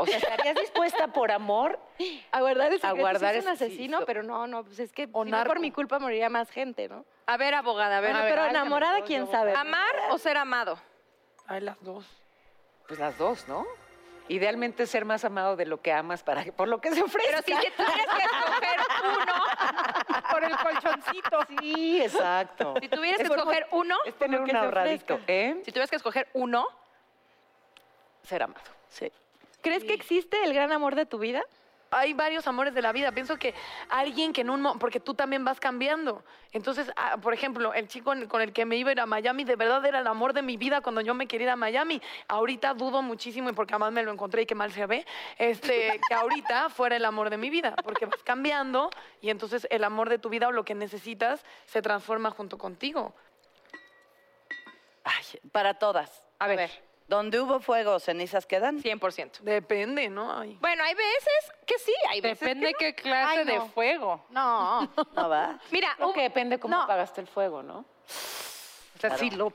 O 0.00 0.06
sea, 0.06 0.16
¿estarías 0.18 0.54
dispuesta 0.54 1.08
por 1.08 1.30
amor? 1.32 1.78
A 2.32 2.40
guardar 2.40 2.72
el 2.72 2.78
secreto. 2.80 2.94
sí 2.94 3.00
guardar 3.00 3.34
es 3.34 3.44
un 3.44 3.52
ese- 3.52 3.66
sí, 3.66 3.72
asesino, 3.72 3.98
so- 4.00 4.06
pero 4.06 4.22
no, 4.22 4.46
no, 4.46 4.64
pues 4.64 4.78
es 4.78 4.92
que 4.92 5.08
O 5.12 5.24
si 5.24 5.30
no 5.30 5.44
por 5.44 5.58
mi 5.60 5.70
culpa 5.72 5.98
moriría 5.98 6.28
más 6.30 6.50
gente, 6.50 6.88
¿no? 6.88 7.04
A 7.26 7.36
ver, 7.36 7.54
abogada, 7.54 7.98
a 7.98 8.00
ver. 8.00 8.10
Bueno, 8.12 8.20
a 8.20 8.24
ver. 8.24 8.34
pero 8.34 8.46
enamorada, 8.46 9.02
quién 9.02 9.26
yo- 9.26 9.30
sabe. 9.32 9.52
¿Amar 9.54 9.94
o 10.10 10.18
ser 10.18 10.36
amado? 10.36 10.78
Ay, 11.46 11.60
las 11.62 11.82
dos. 11.82 12.06
Pues 12.86 13.00
las 13.00 13.18
dos, 13.18 13.46
¿no? 13.48 13.66
Idealmente 14.28 14.86
ser 14.86 15.04
más 15.06 15.24
amado 15.24 15.56
de 15.56 15.64
lo 15.66 15.80
que 15.80 15.90
amas 15.92 16.22
para 16.22 16.44
que, 16.44 16.52
por 16.52 16.68
lo 16.68 16.80
que 16.80 16.92
se 16.94 17.02
ofrece. 17.02 17.28
Pero 17.30 17.42
si 17.60 17.66
te 17.66 17.70
tuvieras 17.72 18.06
que 18.16 18.22
escoger 18.24 18.78
uno, 19.04 19.42
Por 20.30 20.44
el 20.44 20.56
colchoncito. 20.58 21.38
Sí, 21.60 22.02
exacto. 22.02 22.74
si 22.80 22.88
tuvieras 22.88 23.20
que 23.22 23.28
por- 23.28 23.38
escoger 23.38 23.66
uno, 23.72 23.96
Es 24.04 24.14
tener 24.18 24.40
un 24.42 24.54
ahorradito. 24.54 25.18
¿eh? 25.26 25.60
si 25.64 25.72
tuvieras 25.72 25.90
que 25.90 25.96
escoger 25.96 26.28
uno, 26.34 26.66
Ser 28.22 28.42
amado. 28.42 28.60
Sí. 28.88 29.10
¿Crees 29.62 29.84
que 29.84 29.94
existe 29.94 30.36
el 30.44 30.54
gran 30.54 30.72
amor 30.72 30.94
de 30.94 31.06
tu 31.06 31.18
vida? 31.18 31.42
Hay 31.90 32.12
varios 32.12 32.46
amores 32.46 32.74
de 32.74 32.82
la 32.82 32.92
vida. 32.92 33.12
Pienso 33.12 33.38
que 33.38 33.54
alguien 33.88 34.34
que 34.34 34.42
en 34.42 34.50
un... 34.50 34.60
mo- 34.60 34.78
Porque 34.78 35.00
tú 35.00 35.14
también 35.14 35.42
vas 35.44 35.58
cambiando. 35.58 36.22
Entonces, 36.52 36.92
ah, 36.96 37.16
por 37.16 37.32
ejemplo, 37.32 37.72
el 37.72 37.88
chico 37.88 38.12
con 38.28 38.42
el 38.42 38.52
que 38.52 38.66
me 38.66 38.76
iba 38.76 38.90
a 38.90 38.92
ir 38.92 39.00
a 39.00 39.06
Miami, 39.06 39.44
de 39.44 39.56
verdad 39.56 39.84
era 39.86 40.00
el 40.00 40.06
amor 40.06 40.34
de 40.34 40.42
mi 40.42 40.58
vida 40.58 40.82
cuando 40.82 41.00
yo 41.00 41.14
me 41.14 41.26
quería 41.26 41.46
ir 41.46 41.50
a 41.50 41.56
Miami. 41.56 42.02
Ahorita 42.28 42.74
dudo 42.74 43.00
muchísimo, 43.00 43.48
y 43.48 43.52
porque 43.54 43.72
además 43.72 43.92
me 43.92 44.02
lo 44.02 44.12
encontré 44.12 44.42
y 44.42 44.46
qué 44.46 44.54
mal 44.54 44.70
se 44.70 44.84
ve, 44.84 45.06
este, 45.38 45.98
que 46.08 46.14
ahorita 46.14 46.68
fuera 46.68 46.94
el 46.96 47.04
amor 47.06 47.30
de 47.30 47.38
mi 47.38 47.48
vida. 47.48 47.74
Porque 47.82 48.04
vas 48.04 48.22
cambiando 48.22 48.90
y 49.22 49.30
entonces 49.30 49.66
el 49.70 49.82
amor 49.82 50.10
de 50.10 50.18
tu 50.18 50.28
vida 50.28 50.48
o 50.48 50.52
lo 50.52 50.64
que 50.66 50.74
necesitas 50.74 51.42
se 51.64 51.80
transforma 51.80 52.30
junto 52.30 52.58
contigo. 52.58 53.14
Ay, 55.04 55.24
para 55.52 55.74
todas. 55.78 56.22
a 56.38 56.46
ver, 56.46 56.70
Donde 57.08 57.40
hubo 57.40 57.58
fuego, 57.60 57.98
cenizas 58.00 58.44
quedan. 58.44 58.82
100%. 58.82 59.38
Depende, 59.40 60.08
¿no? 60.10 60.30
Ay. 60.38 60.58
Bueno, 60.60 60.84
hay 60.84 60.94
veces 60.94 61.52
que 61.66 61.78
sí, 61.78 61.92
hay 62.10 62.20
veces 62.20 62.40
Depende 62.40 62.74
que 62.74 62.94
qué 62.94 63.02
clase 63.02 63.38
Ay, 63.40 63.44
de 63.46 63.60
fuego. 63.62 64.26
No. 64.30 64.88
No 65.16 65.28
va. 65.28 65.58
Mira, 65.70 65.94
Creo 65.96 66.08
un- 66.08 66.14
que 66.14 66.22
depende 66.22 66.58
cómo 66.60 66.76
no. 66.76 66.82
apagaste 66.82 67.22
el 67.22 67.26
fuego, 67.26 67.62
¿no? 67.62 67.78
O 67.78 69.00
sea, 69.00 69.16
si 69.16 69.30
lo... 69.30 69.52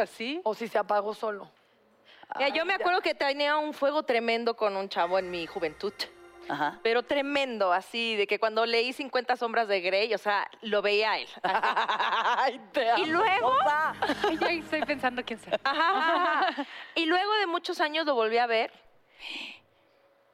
Así. 0.00 0.40
O 0.44 0.54
si 0.54 0.68
se 0.68 0.78
apagó 0.78 1.14
solo. 1.14 1.50
mira, 2.36 2.50
yo 2.50 2.64
me 2.64 2.74
acuerdo 2.74 3.00
que 3.00 3.14
tenía 3.14 3.56
un 3.56 3.74
fuego 3.74 4.02
tremendo 4.04 4.54
con 4.54 4.76
un 4.76 4.88
chavo 4.88 5.18
en 5.18 5.30
mi 5.30 5.46
juventud. 5.46 5.92
Ajá. 6.48 6.80
Pero 6.82 7.02
tremendo, 7.02 7.72
así, 7.72 8.16
de 8.16 8.26
que 8.26 8.38
cuando 8.38 8.66
leí 8.66 8.92
50 8.92 9.36
sombras 9.36 9.68
de 9.68 9.80
Grey, 9.80 10.12
o 10.14 10.18
sea, 10.18 10.48
lo 10.62 10.82
veía 10.82 11.12
a 11.12 11.18
él. 11.18 11.28
Ay, 11.42 12.60
te 12.72 12.86
Y 12.98 13.06
luego, 13.06 13.56
Ay, 14.24 14.38
ya 14.38 14.50
estoy 14.50 14.82
pensando 14.82 15.24
quién 15.24 15.38
sea. 15.38 15.58
Ajá, 15.64 15.90
ajá, 15.90 16.48
ajá. 16.48 16.66
Y 16.94 17.06
luego 17.06 17.32
de 17.34 17.46
muchos 17.46 17.80
años 17.80 18.06
lo 18.06 18.14
volví 18.14 18.38
a 18.38 18.46
ver. 18.46 18.72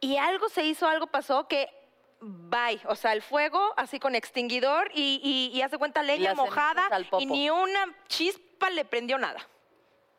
Y 0.00 0.16
algo 0.16 0.48
se 0.48 0.64
hizo, 0.64 0.88
algo 0.88 1.06
pasó 1.06 1.46
que 1.46 1.68
bye. 2.20 2.80
O 2.86 2.94
sea, 2.94 3.12
el 3.12 3.22
fuego 3.22 3.72
así 3.76 3.98
con 3.98 4.14
extinguidor 4.14 4.90
y, 4.94 5.20
y, 5.22 5.56
y 5.56 5.62
hace 5.62 5.78
cuenta 5.78 6.02
leña 6.02 6.34
mojada 6.34 6.88
y 7.18 7.26
ni 7.26 7.50
una 7.50 7.86
chispa 8.08 8.70
le 8.70 8.84
prendió 8.84 9.18
nada. 9.18 9.46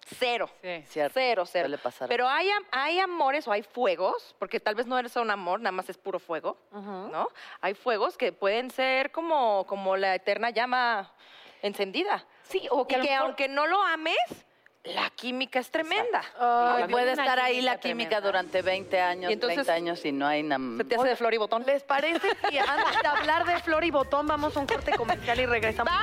Cero. 0.06 0.49
Sí. 0.62 0.84
Cierto. 0.89 1.14
Cero, 1.14 1.45
cero. 1.45 1.66
Suele 1.66 1.78
pasar. 1.78 2.08
Pero 2.10 2.28
hay, 2.28 2.49
hay 2.72 2.99
amores 2.99 3.47
o 3.47 3.52
hay 3.52 3.64
fuegos, 3.64 4.36
porque 4.39 4.60
tal 4.60 4.76
vez 4.76 4.86
no 4.88 4.97
eres 4.99 5.16
un 5.16 5.30
amor, 5.32 5.60
nada 5.60 5.72
más 5.72 5.89
es 5.89 5.97
puro 5.97 6.20
fuego, 6.20 6.58
¿no? 6.72 7.28
Hay 7.62 7.74
fuegos 7.76 8.18
que 8.18 8.32
pueden 8.34 8.72
ser 8.72 9.12
como, 9.12 9.66
como 9.68 9.95
la 9.97 10.16
eterna 10.16 10.49
llama 10.49 11.12
encendida. 11.62 12.26
Sí, 12.43 12.68
o 12.72 12.86
que 12.88 12.95
Y 12.97 13.02
que 13.02 13.10
mejor- 13.10 13.26
aunque 13.28 13.47
no 13.47 13.68
lo 13.68 13.82
ames, 13.84 14.18
la 14.84 15.10
química 15.12 15.60
es 15.60 15.70
tremenda. 15.70 16.24
Había 16.39 16.88
puede 16.88 17.12
estar 17.12 17.39
ahí 17.39 17.62
la 17.62 17.80
química 17.80 18.10
tremenda. 18.10 18.22
durante 18.22 18.62
20 18.64 18.99
años, 18.99 19.32
entonces- 19.32 19.58
30 19.68 19.74
años 19.74 20.04
y 20.06 20.12
no 20.12 20.26
hay 20.28 20.41
nada. 20.43 20.60
Se 20.78 20.84
te 20.84 20.95
hace 20.95 21.08
de 21.10 21.16
flor 21.16 21.34
y 21.34 21.38
botón. 21.38 21.64
¿Les 21.66 21.84
parece 21.84 22.28
si 22.49 22.58
antes 22.58 23.02
de 23.02 23.08
hablar 23.08 23.45
de 23.45 23.60
flor 23.60 23.84
y 23.86 23.91
botón 23.91 24.26
vamos 24.28 24.58
a 24.58 24.60
un 24.60 24.66
corte 24.66 24.91
comercial 24.97 25.39
y 25.39 25.45
regresamos? 25.45 25.93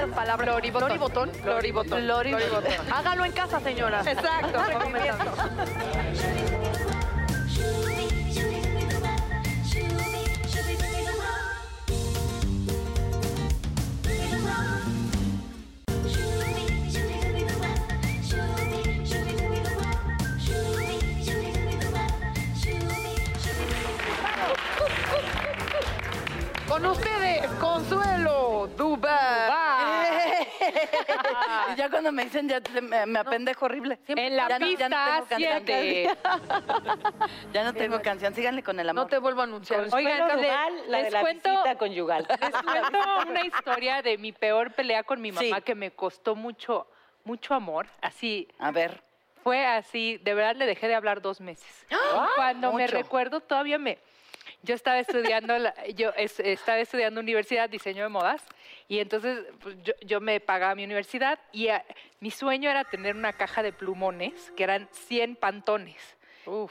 ¡Vamos! 0.00 0.16
Palabra 0.16 0.44
flor 0.44 0.64
y 0.64 0.70
botón. 0.70 0.88
Flor 0.88 0.96
y 0.96 0.98
botón. 0.98 1.30
Flor 1.42 1.66
y 1.66 1.72
botón. 1.72 2.00
Flor 2.00 2.26
y 2.26 2.32
botón. 2.32 2.64
Hágalo 2.92 3.24
en 3.24 3.32
casa, 3.32 3.60
señora. 3.60 4.00
Exacto. 4.00 4.58
Con 26.76 26.84
ustedes, 26.88 27.46
Consuelo 27.58 28.68
Dubai. 28.76 30.46
y 31.72 31.74
ya 31.74 31.88
cuando 31.88 32.12
me 32.12 32.24
dicen, 32.24 32.46
ya 32.50 32.60
te- 32.60 32.82
me, 32.82 33.06
me 33.06 33.18
apendejo 33.18 33.64
horrible. 33.64 33.98
En 34.08 34.36
la 34.36 34.46
Ya 34.46 34.58
no- 34.58 34.66
ya 34.66 34.88
no 34.90 34.96
pista 34.98 35.06
tengo 35.06 35.26
canción. 35.26 35.62
siete. 35.64 36.18
Ya 37.54 37.64
no 37.64 37.72
tengo 37.72 38.02
canción. 38.02 38.34
Síganle 38.34 38.62
con 38.62 38.78
el 38.78 38.90
amor. 38.90 39.04
No 39.04 39.08
te 39.08 39.16
vuelvo 39.16 39.40
a 39.40 39.44
anunciar. 39.44 39.86
Oigan, 39.90 40.18
Consuelo 40.18 40.26
le- 40.42 40.48
Duval, 40.48 40.74
la 40.88 40.96
de 40.98 41.02
les 41.04 41.12
la 41.14 41.20
cuento- 41.22 41.50
visita 41.50 41.78
conyugal. 41.78 42.26
Les 42.28 42.50
cuento 42.50 42.98
una 43.26 43.40
historia 43.46 44.02
de 44.02 44.18
mi 44.18 44.32
peor 44.32 44.70
pelea 44.72 45.02
con 45.02 45.18
mi 45.22 45.32
mamá 45.32 45.56
Sí. 45.56 45.62
que 45.64 45.74
me 45.74 45.92
costó 45.92 46.34
mucho, 46.34 46.86
mucho 47.24 47.54
amor. 47.54 47.86
Así, 48.02 48.48
A 48.58 48.70
ver. 48.70 49.02
fue 49.42 49.64
así, 49.64 50.18
de 50.18 50.34
verdad 50.34 50.56
le 50.56 50.66
dejé 50.66 50.88
de 50.88 50.94
hablar 50.94 51.22
dos 51.22 51.40
meses. 51.40 51.86
Y 51.88 51.94
Cuando 52.34 52.70
me 52.74 52.82
Mucho. 52.82 52.96
recuerdo, 52.98 53.40
todavía 53.40 53.78
me... 53.78 53.98
Yo 54.66 54.74
estaba 54.74 54.98
estudiando, 54.98 55.56
la- 55.58 55.74
yo 55.94 56.10
es- 56.16 56.40
estaba 56.40 56.78
estudiando 56.80 57.20
universidad, 57.20 57.70
diseño 57.70 58.02
de 58.02 58.08
modas, 58.08 58.42
y 58.88 58.98
entonces 58.98 59.44
pues, 59.62 59.76
yo, 59.82 59.92
yo 60.02 60.20
me 60.20 60.40
pagaba 60.40 60.74
mi 60.74 60.84
universidad 60.84 61.38
y 61.52 61.68
ah, 61.68 61.84
mi 62.20 62.30
sueño 62.30 62.68
era 62.68 62.82
tener 62.84 63.14
una 63.14 63.32
caja 63.32 63.62
de 63.62 63.72
plumones, 63.72 64.52
que 64.56 64.64
eran 64.64 64.88
100 64.92 65.36
pantones. 65.36 65.96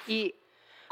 Y 0.08 0.36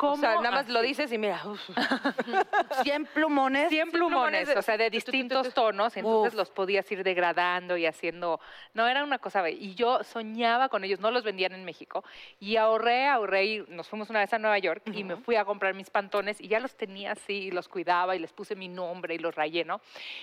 ¿cómo 0.04 0.14
O 0.14 0.18
sea, 0.18 0.36
nada 0.36 0.52
más 0.52 0.70
lo 0.70 0.80
así? 0.80 0.88
dices 0.90 1.12
y 1.12 1.18
mira, 1.18 1.42
uf. 1.46 1.62
100 2.84 3.06
plumones. 3.08 3.70
100 3.70 3.92
plumones, 3.92 4.50
o 4.56 4.62
sea, 4.62 4.78
de 4.78 4.90
distintos 4.90 5.54
tonos, 5.54 5.96
entonces 5.98 6.34
Uf. 6.34 6.38
los 6.38 6.50
podías 6.52 6.90
ir 6.92 7.04
degradando 7.04 7.78
y 7.78 7.86
haciendo, 7.86 8.40
no, 8.74 8.88
era 8.88 9.04
una 9.04 9.20
cosa, 9.20 9.50
y 9.50 9.76
yo 9.76 10.04
soñaba 10.04 10.70
con 10.70 10.84
ellos, 10.84 11.00
no 11.00 11.12
los 11.12 11.24
vendían 11.24 11.54
en 11.54 11.66
México, 11.66 12.04
y 12.40 12.58
ahorré, 12.58 13.08
ahorré, 13.08 13.46
y 13.46 13.66
nos 13.70 13.88
fuimos 13.88 14.10
una 14.10 14.20
vez 14.20 14.34
a 14.34 14.40
Nueva 14.40 14.58
York 14.60 14.84
y 14.94 15.04
me 15.04 15.16
fui 15.18 15.36
a 15.36 15.46
comprar 15.46 15.74
mis 15.74 15.90
pantones 15.90 16.40
y 16.42 16.48
ya 16.48 16.60
los 16.60 16.76
tenía 16.76 17.14
así, 17.14 17.34
y 17.34 17.52
los 17.52 17.68
cuidaba 17.68 18.16
y 18.16 18.20
les 18.20 18.34
puse 18.34 18.56
mi 18.56 18.68
nombre 18.68 19.16
y 19.16 19.18
los 19.18 19.36
rayé, 19.36 19.66
¿no? 19.66 19.82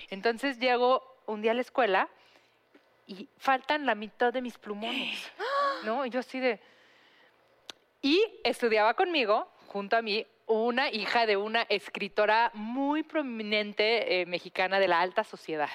Entonces 0.09 0.59
llego 0.59 1.15
un 1.25 1.41
día 1.41 1.51
a 1.51 1.55
la 1.55 1.61
escuela 1.61 2.07
y 3.07 3.27
faltan 3.37 3.85
la 3.85 3.95
mitad 3.95 4.31
de 4.31 4.41
mis 4.41 4.57
plumones, 4.57 5.31
¿no? 5.83 6.05
Y 6.05 6.09
yo 6.09 6.19
así 6.19 6.39
de... 6.39 6.59
Y 8.01 8.23
estudiaba 8.43 8.93
conmigo, 8.95 9.47
junto 9.71 9.95
a 9.95 10.01
mí, 10.01 10.25
una 10.47 10.89
hija 10.89 11.25
de 11.25 11.37
una 11.37 11.61
escritora 11.69 12.51
muy 12.53 13.03
prominente 13.03 14.19
eh, 14.21 14.25
mexicana 14.25 14.79
de 14.79 14.87
la 14.89 14.99
alta 14.99 15.23
sociedad, 15.23 15.69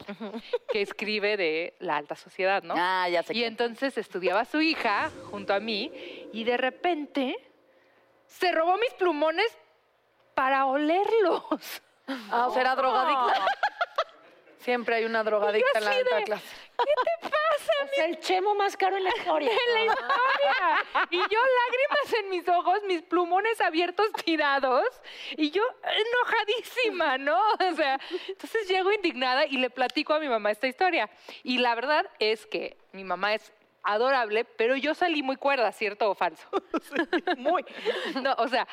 que 0.71 0.83
escribe 0.83 1.37
de 1.39 1.75
la 1.79 1.97
alta 1.97 2.15
sociedad, 2.15 2.63
¿no? 2.63 2.75
Ah, 2.77 3.09
ya 3.09 3.23
sé 3.23 3.33
Y 3.33 3.37
quién. 3.37 3.49
entonces 3.49 3.97
estudiaba 3.97 4.45
su 4.45 4.61
hija 4.61 5.11
junto 5.31 5.55
a 5.55 5.61
mí 5.61 5.91
y 6.33 6.45
de 6.45 6.59
repente 6.59 7.37
se 8.27 8.53
robó 8.53 8.77
mis 8.77 8.93
plumones 8.95 9.47
para 10.35 10.67
olerlos. 10.67 11.43
Ah, 12.31 12.49
o 12.49 12.53
sea, 12.53 12.61
era 12.61 12.77
drogadicta. 12.77 13.47
Siempre 14.59 14.97
hay 14.97 15.05
una 15.05 15.23
drogadicta 15.25 15.79
en 15.79 15.85
la 15.85 15.91
alta 15.93 16.17
de- 16.17 16.25
clase. 16.25 16.47
¿Qué 16.79 16.93
te 17.23 17.29
pasa, 17.31 17.73
O 17.85 17.89
sea, 17.95 18.05
el 18.07 18.19
chemo 18.21 18.55
más 18.55 18.77
caro 18.77 18.97
en 18.97 19.05
la 19.05 19.11
historia. 19.17 19.51
en 19.51 19.75
la 19.75 19.85
historia. 19.93 21.07
Y 21.11 21.17
yo 21.17 21.41
lágrimas 21.41 22.13
en 22.21 22.29
mis 22.31 22.49
ojos, 22.49 22.83
mis 22.87 23.03
plumones 23.03 23.61
abiertos 23.61 24.13
tirados 24.25 24.87
y 25.37 25.51
yo 25.51 25.63
enojadísima, 25.83 27.19
¿no? 27.19 27.39
O 27.71 27.75
sea, 27.75 27.99
entonces 28.29 28.69
llego 28.69 28.93
indignada 28.93 29.47
y 29.47 29.57
le 29.59 29.71
platico 29.71 30.15
a 30.15 30.19
mi 30.21 30.29
mamá 30.29 30.51
esta 30.51 30.67
historia. 30.67 31.09
Y 31.43 31.59
la 31.59 31.75
verdad 31.75 32.09
es 32.19 32.47
que 32.47 32.77
mi 32.93 33.05
mamá 33.05 33.35
es 33.35 33.53
adorable, 33.83 34.45
pero 34.45 34.77
yo 34.77 34.95
salí 34.95 35.23
muy 35.23 35.37
cuerda, 35.37 35.71
¿cierto 35.73 36.11
o 36.11 36.15
falso? 36.15 36.49
muy. 37.37 37.65
No, 38.21 38.35
o 38.39 38.49
sea, 38.49 38.67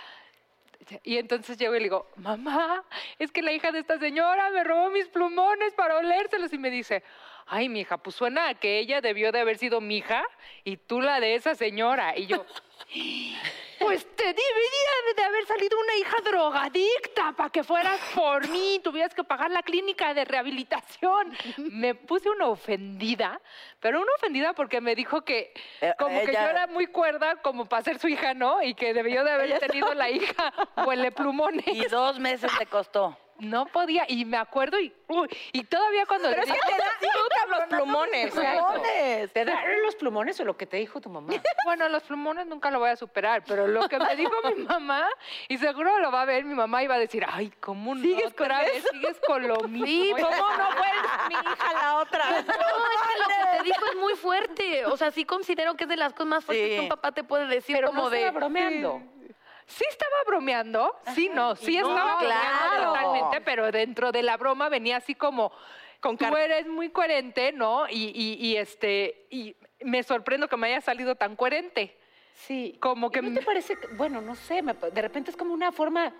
y 1.04 1.18
entonces 1.18 1.58
llego 1.58 1.76
y 1.76 1.80
le 1.80 1.84
digo, 1.84 2.10
mamá, 2.18 2.84
es 3.20 3.32
que 3.32 3.41
la 3.41 3.51
hija 3.54 3.72
de 3.72 3.80
esta 3.80 3.97
señora 3.99 4.49
me 4.49 4.64
robó 4.64 4.89
mis 4.89 5.08
plumones 5.08 5.74
para 5.76 5.97
olérselos. 5.97 6.51
Y 6.51 6.58
me 6.58 6.70
dice, 6.70 7.04
ay, 7.48 7.70
mi 7.70 7.82
hija, 7.82 7.98
pues 7.98 8.16
suena 8.16 8.50
a 8.50 8.54
que 8.54 8.80
ella 8.80 9.02
debió 9.02 9.32
de 9.32 9.39
haber 9.39 9.58
sido 9.58 9.82
mi 9.82 9.98
hija 9.98 10.24
y 10.64 10.78
tú 10.78 11.02
la 11.02 11.20
de 11.20 11.36
esa 11.36 11.56
señora. 11.56 12.18
Y 12.18 12.28
yo, 12.28 12.46
pues 13.80 14.06
te 14.16 14.26
debería 14.26 14.94
de 15.16 15.24
haber 15.24 15.46
salido 15.46 15.78
una 15.80 15.96
hija 15.96 16.18
drogadicta 16.24 17.34
para 17.34 17.50
que 17.50 17.64
fueras 17.64 18.00
por 18.16 18.48
mí, 18.48 18.80
tuvieras 18.84 19.14
que 19.14 19.24
pagar 19.24 19.52
la 19.52 19.64
clínica 19.64 20.14
de 20.14 20.26
rehabilitación. 20.26 21.36
Me 21.58 21.96
puse 21.96 22.30
una 22.30 22.48
ofendida, 22.48 23.41
pero 23.80 24.02
una 24.02 24.12
ofendida 24.16 24.54
porque 24.54 24.82
me 24.82 24.96
dijo 24.96 25.24
que 25.24 25.54
Eh, 25.82 25.94
como 25.98 26.22
que 26.22 26.34
yo 26.34 26.39
era 26.39 26.68
muy 26.68 26.88
cuerda 26.88 27.36
como 27.41 27.66
para 27.66 27.84
ser 27.84 28.00
su 28.00 28.08
hija, 28.08 28.34
¿no? 28.34 28.62
Y 28.62 28.74
que 28.74 28.94
debió 28.94 29.24
de 29.24 29.32
haber 29.32 29.60
tenido 29.60 29.94
la 29.94 30.10
hija 30.10 30.54
huele 30.86 31.12
plumones. 31.12 31.68
Y 31.68 31.86
dos 31.86 32.20
meses 32.20 32.52
le 32.60 32.66
costó. 32.66 33.18
No 33.39 33.65
podía, 33.65 34.05
y 34.07 34.25
me 34.25 34.38
acuerdo, 34.38 34.79
y, 34.79 34.93
uy, 35.07 35.27
y 35.51 35.63
todavía 35.63 36.05
cuando 36.05 36.29
le 36.29 36.36
Pero 36.36 36.47
es 36.47 36.53
que 36.53 36.59
te 36.67 37.05
disfrutan 37.05 37.49
los 37.49 37.63
plumones. 37.67 38.31
Plumones. 38.34 39.34
¿Te 39.34 39.45
dan 39.45 39.81
los 39.84 39.95
plumones 39.95 40.39
o 40.39 40.45
lo 40.45 40.55
que 40.55 40.65
te 40.65 40.77
dijo 40.77 41.01
tu 41.01 41.09
mamá? 41.09 41.34
Bueno, 41.65 41.88
los 41.89 42.03
plumones 42.03 42.45
nunca 42.45 42.69
lo 42.71 42.79
voy 42.79 42.89
a 42.89 42.95
superar, 42.95 43.43
pero 43.47 43.67
lo 43.67 43.88
que 43.88 43.97
me 43.97 44.15
dijo 44.15 44.31
mi 44.55 44.63
mamá, 44.65 45.07
y 45.47 45.57
seguro 45.57 45.97
lo 45.99 46.11
va 46.11 46.21
a 46.21 46.25
ver 46.25 46.43
mi 46.43 46.53
mamá, 46.53 46.84
iba 46.84 46.95
a 46.95 46.99
decir, 46.99 47.25
ay, 47.29 47.51
¿cómo 47.59 47.95
no 47.95 48.17
otra 48.27 48.59
vez 48.63 48.84
sigues 48.91 49.19
con 49.25 49.47
lo 49.47 49.55
mismo? 49.67 49.86
Sí, 49.86 50.11
¿cómo 50.11 50.49
no 50.57 50.71
fue 50.71 50.88
mi 51.29 51.34
hija 51.36 51.73
la 51.73 51.95
otra? 51.97 52.29
No, 52.29 52.38
es 52.38 52.45
que 52.45 53.19
lo 53.19 53.27
que 53.27 53.57
te 53.57 53.63
dijo 53.63 53.86
es 53.91 53.95
muy 53.97 54.13
fuerte. 54.15 54.86
O 54.86 54.97
sea, 54.97 55.11
sí 55.11 55.25
considero 55.25 55.75
que 55.75 55.86
es 55.86 55.89
de 55.89 55.97
las 55.97 56.13
cosas 56.13 56.27
más 56.27 56.45
fuertes 56.45 56.65
Sí. 56.69 56.75
que 56.75 56.79
un 56.81 56.89
papá 56.89 57.11
te 57.11 57.23
puede 57.23 57.47
decir. 57.47 57.75
Pero 57.75 57.88
como 57.89 58.03
no 58.03 58.09
de. 58.09 58.29
bromeando. 58.31 58.99
Sí 59.01 59.12
estaba 59.89 60.15
bromeando, 60.28 60.95
sí, 61.15 61.30
no, 61.34 61.55
sí 61.55 61.78
No, 61.80 61.88
estaba 61.89 62.17
bromeando 62.17 62.69
claro. 62.69 62.84
totalmente, 62.93 63.41
pero 63.41 63.71
dentro 63.71 64.11
de 64.11 64.24
la 64.24 64.38
broma 64.38 64.69
venía 64.69 64.97
así 64.97 65.15
como, 65.15 65.51
Con 65.99 66.17
tú 66.17 66.36
eres 66.36 66.67
muy 66.67 66.89
coherente, 66.89 67.51
¿no? 67.53 67.88
Y, 67.89 68.11
y- 68.13 68.45
y, 68.45 68.57
este, 68.57 69.26
y 69.30 69.55
me 69.82 70.03
sorprendo 70.03 70.47
que 70.47 70.57
me 70.57 70.67
haya 70.67 70.82
salido 70.82 71.15
tan 71.15 71.36
coherente. 71.36 71.97
Sí. 72.36 72.78
Como 72.82 73.09
que 73.11 73.19
¿Y 73.19 73.21
¿No 73.30 73.39
te 73.39 73.45
parece? 73.45 73.78
que- 73.80 73.88
Bueno, 73.95 74.19
no 74.21 74.36
sé, 74.36 74.61
de 74.61 75.01
repente 75.01 75.32
es 75.32 75.38
como 75.38 75.53
una 75.53 75.71
forma... 75.71 76.13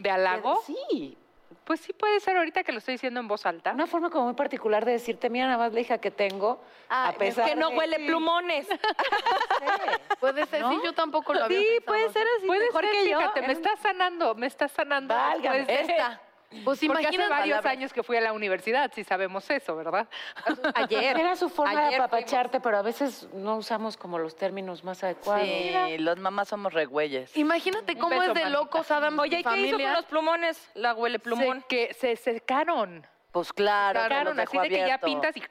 ¿De 0.00 0.10
halago? 0.10 0.62
Sí, 0.64 1.16
Pues 1.64 1.80
sí 1.80 1.92
puede 1.92 2.18
ser 2.20 2.36
ahorita 2.36 2.62
que 2.64 2.72
lo 2.72 2.78
estoy 2.78 2.94
diciendo 2.94 3.18
en 3.20 3.28
voz 3.28 3.44
alta. 3.46 3.72
una 3.72 3.86
forma 3.86 4.10
como 4.10 4.26
muy 4.26 4.34
particular 4.34 4.84
de 4.84 4.92
decirte, 4.92 5.30
mira, 5.30 5.46
nada 5.46 5.58
más 5.58 5.72
la 5.72 5.80
hija 5.80 5.98
que 5.98 6.10
tengo, 6.10 6.60
Ay, 6.88 7.08
a 7.08 7.10
es 7.12 7.16
pesar 7.16 7.44
Que 7.48 7.56
no 7.56 7.70
de- 7.70 7.76
huele 7.76 7.96
plumones. 8.06 8.66
Puede 10.20 10.46
ser, 10.46 10.64
sí, 10.68 10.80
yo 10.84 10.92
tampoco 10.92 11.34
lo 11.34 11.44
había 11.44 11.58
Sí, 11.58 11.64
pensado. 11.66 11.86
puede 11.86 12.12
ser 12.12 12.26
así. 12.38 12.46
Puede 12.46 12.66
mejor 12.66 12.82
ser, 12.84 12.92
que 12.92 13.10
yo. 13.10 13.18
fíjate, 13.18 13.42
me 13.42 13.52
está 13.52 13.76
sanando, 13.76 14.34
me 14.34 14.46
está 14.46 14.68
sanando. 14.68 15.14
Válgame, 15.14 15.64
de- 15.64 15.80
Esta. 15.80 16.20
Pues 16.64 16.80
Porque 16.80 17.06
hace 17.06 17.14
imagínate. 17.16 17.30
varios 17.30 17.66
años 17.66 17.92
que 17.92 18.02
fui 18.02 18.16
a 18.16 18.20
la 18.20 18.32
universidad, 18.32 18.90
sí 18.94 19.02
sabemos 19.04 19.48
eso, 19.50 19.74
¿verdad? 19.76 20.08
Ayer. 20.74 21.18
Era 21.18 21.34
su 21.36 21.48
forma 21.48 21.88
de 21.88 21.96
apapacharte, 21.96 22.60
pero 22.60 22.78
a 22.78 22.82
veces 22.82 23.28
no 23.32 23.56
usamos 23.56 23.96
como 23.96 24.18
los 24.18 24.36
términos 24.36 24.84
más 24.84 25.02
adecuados. 25.02 25.44
Sí, 25.46 25.98
los 25.98 26.18
mamás 26.18 26.48
somos 26.48 26.72
regüeyes. 26.72 27.36
Imagínate 27.36 27.96
cómo 27.96 28.10
beso, 28.18 28.32
es 28.32 28.34
de 28.44 28.50
locos 28.50 28.90
Adam 28.90 29.18
Oye, 29.18 29.38
y 29.38 29.40
¿y 29.40 29.44
qué 29.44 29.56
hizo 29.60 29.78
con 29.78 29.92
los 29.92 30.04
plumones? 30.06 30.70
La 30.74 30.94
huele 30.94 31.18
plumón. 31.18 31.60
Se- 31.62 31.66
que 31.66 31.94
se 31.94 32.16
secaron. 32.16 33.06
Pues 33.32 33.52
claro, 33.52 33.98
que 34.00 34.04
Secaron, 34.04 34.36
los 34.36 34.46
así 34.46 34.58
de 34.58 34.68
que 34.70 34.78
ya 34.88 34.98
pintas 34.98 35.36
y... 35.36 35.42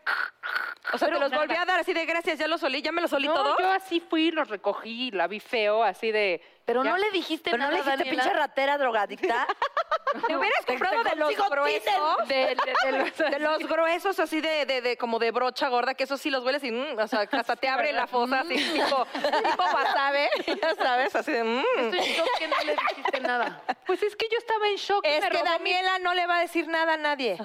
O 0.93 0.97
sea, 0.97 1.07
te 1.07 1.19
los 1.19 1.29
nada. 1.29 1.37
volví 1.43 1.55
a 1.55 1.65
dar 1.65 1.79
así 1.79 1.93
de 1.93 2.03
gracias, 2.05 2.39
ya 2.39 2.47
los 2.47 2.59
solí, 2.61 2.81
ya 2.81 2.91
me 2.91 2.99
los 3.01 3.11
solí 3.11 3.27
No, 3.27 3.35
todos. 3.35 3.57
yo 3.59 3.69
así 3.71 3.99
fui, 3.99 4.31
los 4.31 4.47
recogí, 4.49 5.11
la 5.11 5.27
vi 5.27 5.39
feo, 5.39 5.83
así 5.83 6.11
de... 6.11 6.41
Pero 6.65 6.83
ya- 6.83 6.89
no 6.89 6.97
le 6.97 7.11
dijiste 7.11 7.51
Pero 7.51 7.63
no 7.63 7.69
nada, 7.71 7.77
le 7.77 7.83
dijiste 7.83 8.03
Daniela. 8.05 8.23
pinche 8.23 8.37
ratera 8.37 8.77
drogadicta. 8.77 9.47
Te 10.27 10.37
hubieras 10.37 10.65
comprado 10.65 11.03
de 11.03 11.15
los 11.17 11.35
gruesos. 11.49 12.27
De, 12.27 12.35
de- 12.35 12.55
de 12.85 12.91
los, 12.99 13.17
De 13.17 13.39
los 13.39 13.59
gruesos 13.67 14.17
así 14.19 14.39
de, 14.39 14.65
de, 14.65 14.81
de 14.81 14.97
como 14.97 15.19
de 15.19 15.31
brocha 15.31 15.67
gorda, 15.67 15.93
que 15.93 16.05
eso 16.05 16.17
sí 16.17 16.29
los 16.29 16.43
hueles 16.43 16.63
y 16.63 16.71
mm, 16.71 16.97
o 16.97 17.07
sea, 17.07 17.27
hasta 17.31 17.55
te 17.57 17.67
abre 17.67 17.91
la 17.91 18.07
fosa 18.07 18.39
así 18.41 18.55
tipo, 18.55 19.05
tipo 19.05 19.63
wasabi, 19.63 20.27
ya 20.61 20.75
sabes, 20.75 21.15
así 21.15 21.31
de 21.33 21.43
mm. 21.43 21.63
Estoy 21.79 21.99
en 21.99 22.13
shock 22.15 22.29
que 22.39 22.47
no 22.47 22.55
le 22.65 22.71
dijiste 22.75 23.19
nada. 23.19 23.61
Pues 23.85 24.01
es 24.03 24.15
que 24.15 24.27
yo 24.31 24.37
estaba 24.37 24.67
en 24.67 24.75
shock. 24.77 25.05
Es 25.05 25.25
que 25.25 25.37
mi- 25.37 25.43
Daniela 25.43 25.99
no 25.99 26.13
le 26.13 26.25
va 26.27 26.37
a 26.37 26.41
decir 26.41 26.67
nada 26.67 26.93
a 26.93 26.97
nadie. 26.97 27.37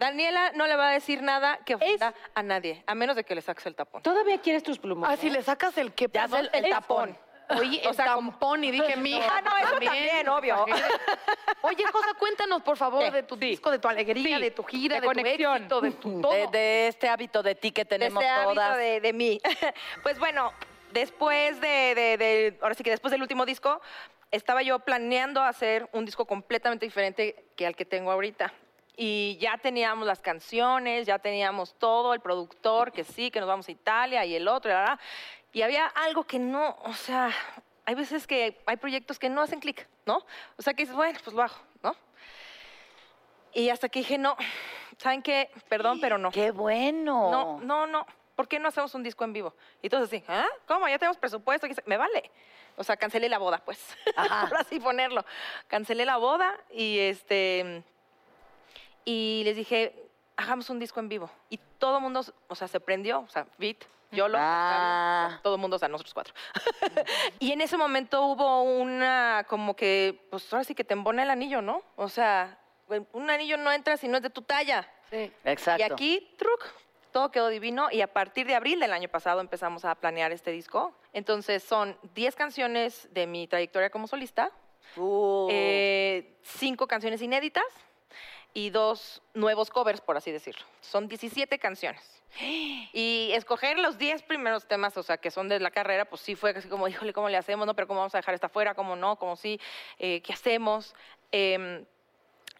Daniela 0.00 0.50
no 0.54 0.66
le 0.66 0.76
va 0.76 0.88
a 0.88 0.92
decir 0.92 1.22
nada 1.22 1.58
que 1.64 1.76
ofenda 1.76 2.12
a 2.34 2.42
nadie, 2.42 2.82
a 2.86 2.94
menos 2.94 3.16
de 3.16 3.24
que 3.24 3.34
le 3.34 3.42
saques 3.42 3.64
el 3.66 3.74
tapón. 3.76 4.02
¿Todavía 4.02 4.38
quieres 4.40 4.62
tus 4.62 4.78
plumones? 4.78 5.16
Ah, 5.16 5.20
si 5.20 5.30
le 5.30 5.42
sacas 5.42 5.78
el 5.78 5.92
que 5.94 6.06
el- 6.06 6.50
el 6.52 6.70
tapón. 6.70 7.16
Oye, 7.58 7.82
O 7.86 7.90
el 7.90 7.94
sea, 7.96 8.06
tampón 8.06 8.64
y 8.64 8.70
dije, 8.70 8.96
mi 8.96 9.16
hija. 9.16 9.28
Ah, 9.38 9.40
no, 9.42 9.56
eso 9.58 9.78
también, 9.80 10.28
obvio. 10.28 10.64
Oye, 11.62 11.84
Josa, 11.92 12.14
cuéntanos, 12.18 12.62
por 12.62 12.76
favor, 12.76 13.04
¿Qué? 13.04 13.10
de 13.10 13.22
tu 13.22 13.34
Sí. 13.36 13.40
disco, 13.40 13.70
de 13.70 13.78
tu 13.78 13.88
alegría, 13.88 14.36
Sí. 14.38 14.42
de 14.42 14.50
tu 14.50 14.64
gira, 14.64 14.96
De 14.96 15.00
de, 15.02 15.06
conexión. 15.06 15.68
tu 15.68 15.76
éxito, 15.76 15.80
de 15.80 15.90
tu 15.92 16.20
todo. 16.20 16.32
De, 16.32 16.46
de 16.48 16.88
este 16.88 17.08
hábito 17.08 17.42
de 17.42 17.54
ti 17.54 17.70
que 17.72 17.82
de 17.82 17.86
tenemos 17.86 18.22
este 18.22 18.32
hábito 18.32 18.54
todas. 18.54 18.76
de, 18.78 19.00
de 19.00 19.12
mí. 19.12 19.40
pues 20.02 20.18
bueno, 20.18 20.52
después 20.92 21.60
de, 21.60 21.94
de- 21.94 22.16
de- 22.18 22.58
ahora 22.62 22.74
sí 22.74 22.82
que 22.82 22.90
después 22.90 23.10
del 23.12 23.22
último 23.22 23.46
disco, 23.46 23.80
estaba 24.30 24.62
yo 24.62 24.78
planeando 24.80 25.42
hacer 25.42 25.88
un 25.92 26.04
disco 26.04 26.24
completamente 26.26 26.86
diferente 26.86 27.44
que 27.56 27.66
al 27.66 27.76
que 27.76 27.84
tengo 27.84 28.10
ahorita. 28.10 28.52
Y 28.96 29.38
ya 29.40 29.56
teníamos 29.56 30.06
las 30.06 30.20
canciones, 30.20 31.06
ya 31.06 31.18
teníamos 31.18 31.74
todo, 31.78 32.12
el 32.12 32.20
productor, 32.20 32.92
que 32.92 33.04
sí, 33.04 33.30
que 33.30 33.40
nos 33.40 33.48
vamos 33.48 33.66
a 33.68 33.72
Italia 33.72 34.24
y 34.26 34.34
el 34.34 34.46
otro, 34.48 34.70
y, 34.70 34.74
la. 34.74 34.98
Y 35.52 35.62
había 35.62 35.86
algo 35.86 36.24
que 36.24 36.38
no, 36.38 36.76
o 36.84 36.92
sea, 36.94 37.30
hay 37.84 37.94
veces 37.94 38.26
que 38.26 38.62
hay 38.66 38.76
proyectos 38.76 39.18
que 39.18 39.28
no 39.28 39.42
hacen 39.42 39.60
clic, 39.60 39.86
¿no? 40.06 40.24
O 40.56 40.62
sea, 40.62 40.74
que 40.74 40.82
dices, 40.82 40.94
bueno, 40.96 41.18
pues 41.22 41.34
lo 41.34 41.42
hago, 41.42 41.54
¿no? 41.82 41.94
Y 43.52 43.68
hasta 43.68 43.88
que 43.88 43.98
dije, 44.00 44.16
no, 44.18 44.36
¿saben 44.98 45.22
qué? 45.22 45.50
Perdón, 45.68 46.00
pero 46.00 46.16
no. 46.16 46.30
¡Qué 46.30 46.50
bueno! 46.52 47.30
No, 47.30 47.60
no, 47.60 47.86
no. 47.86 48.06
¿Por 48.34 48.48
qué 48.48 48.58
no 48.58 48.68
hacemos 48.68 48.94
un 48.94 49.02
disco 49.02 49.24
en 49.24 49.34
vivo? 49.34 49.54
Y 49.82 49.90
todos 49.90 50.04
así, 50.04 50.24
¿ah? 50.26 50.46
¿Cómo? 50.66 50.88
Ya 50.88 50.98
tenemos 50.98 51.18
presupuesto. 51.18 51.68
¿Qué 51.68 51.74
se- 51.74 51.82
Me 51.84 51.98
vale. 51.98 52.30
O 52.76 52.82
sea, 52.84 52.96
cancelé 52.96 53.28
la 53.28 53.36
boda, 53.36 53.58
pues. 53.62 53.78
Por 54.48 54.58
así 54.58 54.80
ponerlo. 54.80 55.24
Cancelé 55.68 56.06
la 56.06 56.16
boda 56.16 56.58
y 56.70 56.98
este. 56.98 57.84
Y 59.04 59.42
les 59.44 59.56
dije, 59.56 60.01
hagamos 60.36 60.70
un 60.70 60.78
disco 60.78 61.00
en 61.00 61.08
vivo. 61.08 61.30
Y 61.50 61.58
todo 61.78 61.96
el 61.98 62.02
mundo, 62.02 62.22
o 62.48 62.54
sea, 62.54 62.68
se 62.68 62.80
prendió. 62.80 63.20
O 63.20 63.28
sea, 63.28 63.46
Beat, 63.58 63.78
Yolo, 64.10 64.38
Ah. 64.40 65.40
Todo 65.42 65.54
el 65.54 65.60
mundo, 65.60 65.76
o 65.76 65.78
sea, 65.78 65.88
nosotros 65.88 66.12
cuatro. 66.14 66.34
y 67.38 67.52
en 67.52 67.60
ese 67.60 67.76
momento 67.76 68.24
hubo 68.26 68.62
una, 68.62 69.44
como 69.48 69.74
que, 69.74 70.26
pues 70.30 70.52
ahora 70.52 70.64
sí 70.64 70.74
que 70.74 70.84
te 70.84 70.94
embona 70.94 71.22
el 71.22 71.30
anillo, 71.30 71.62
¿no? 71.62 71.82
O 71.96 72.08
sea, 72.08 72.58
un 73.12 73.30
anillo 73.30 73.56
no 73.56 73.72
entra 73.72 73.96
si 73.96 74.08
no 74.08 74.18
es 74.18 74.22
de 74.22 74.30
tu 74.30 74.42
talla. 74.42 74.86
Exacto. 75.10 75.80
Y 75.80 75.90
aquí, 75.90 76.34
truc, 76.38 76.62
todo 77.10 77.30
quedó 77.30 77.48
divino 77.48 77.88
y 77.90 78.00
a 78.02 78.12
partir 78.12 78.46
de 78.46 78.54
abril 78.54 78.80
del 78.80 78.92
año 78.92 79.08
pasado 79.08 79.40
empezamos 79.40 79.84
a 79.84 79.94
planear 79.94 80.32
este 80.32 80.50
disco. 80.50 80.94
Entonces 81.12 81.62
son 81.62 81.96
10 82.14 82.34
canciones 82.36 83.08
de 83.12 83.26
mi 83.26 83.46
trayectoria 83.46 83.90
como 83.90 84.06
solista, 84.08 84.50
Uh. 84.96 85.48
eh, 85.50 86.38
cinco 86.42 86.86
canciones 86.86 87.22
inéditas 87.22 87.64
y 88.54 88.70
dos 88.70 89.22
nuevos 89.34 89.70
covers, 89.70 90.00
por 90.00 90.16
así 90.16 90.30
decirlo. 90.30 90.64
Son 90.80 91.08
17 91.08 91.58
canciones. 91.58 92.22
Y 92.40 93.30
escoger 93.34 93.78
los 93.78 93.98
10 93.98 94.22
primeros 94.22 94.66
temas, 94.66 94.96
o 94.96 95.02
sea, 95.02 95.18
que 95.18 95.30
son 95.30 95.48
de 95.48 95.60
la 95.60 95.70
carrera, 95.70 96.06
pues 96.06 96.22
sí 96.22 96.34
fue 96.34 96.50
así 96.50 96.68
como, 96.68 96.88
híjole, 96.88 97.12
¿cómo 97.12 97.28
le 97.28 97.36
hacemos? 97.36 97.66
No, 97.66 97.74
pero 97.74 97.86
¿cómo 97.86 98.00
vamos 98.00 98.14
a 98.14 98.18
dejar 98.18 98.34
esta 98.34 98.48
fuera? 98.48 98.74
¿Cómo 98.74 98.96
no? 98.96 99.16
¿Cómo 99.16 99.36
sí? 99.36 99.60
Eh, 99.98 100.22
¿Qué 100.22 100.32
hacemos? 100.32 100.94
Em, 101.30 101.84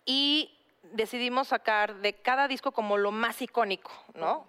y 0.04 0.54
decidimos 0.82 1.48
sacar 1.48 1.96
de 1.96 2.12
cada 2.14 2.48
disco 2.48 2.72
como 2.72 2.98
lo 2.98 3.12
más 3.12 3.40
icónico, 3.40 3.90
¿no? 4.14 4.46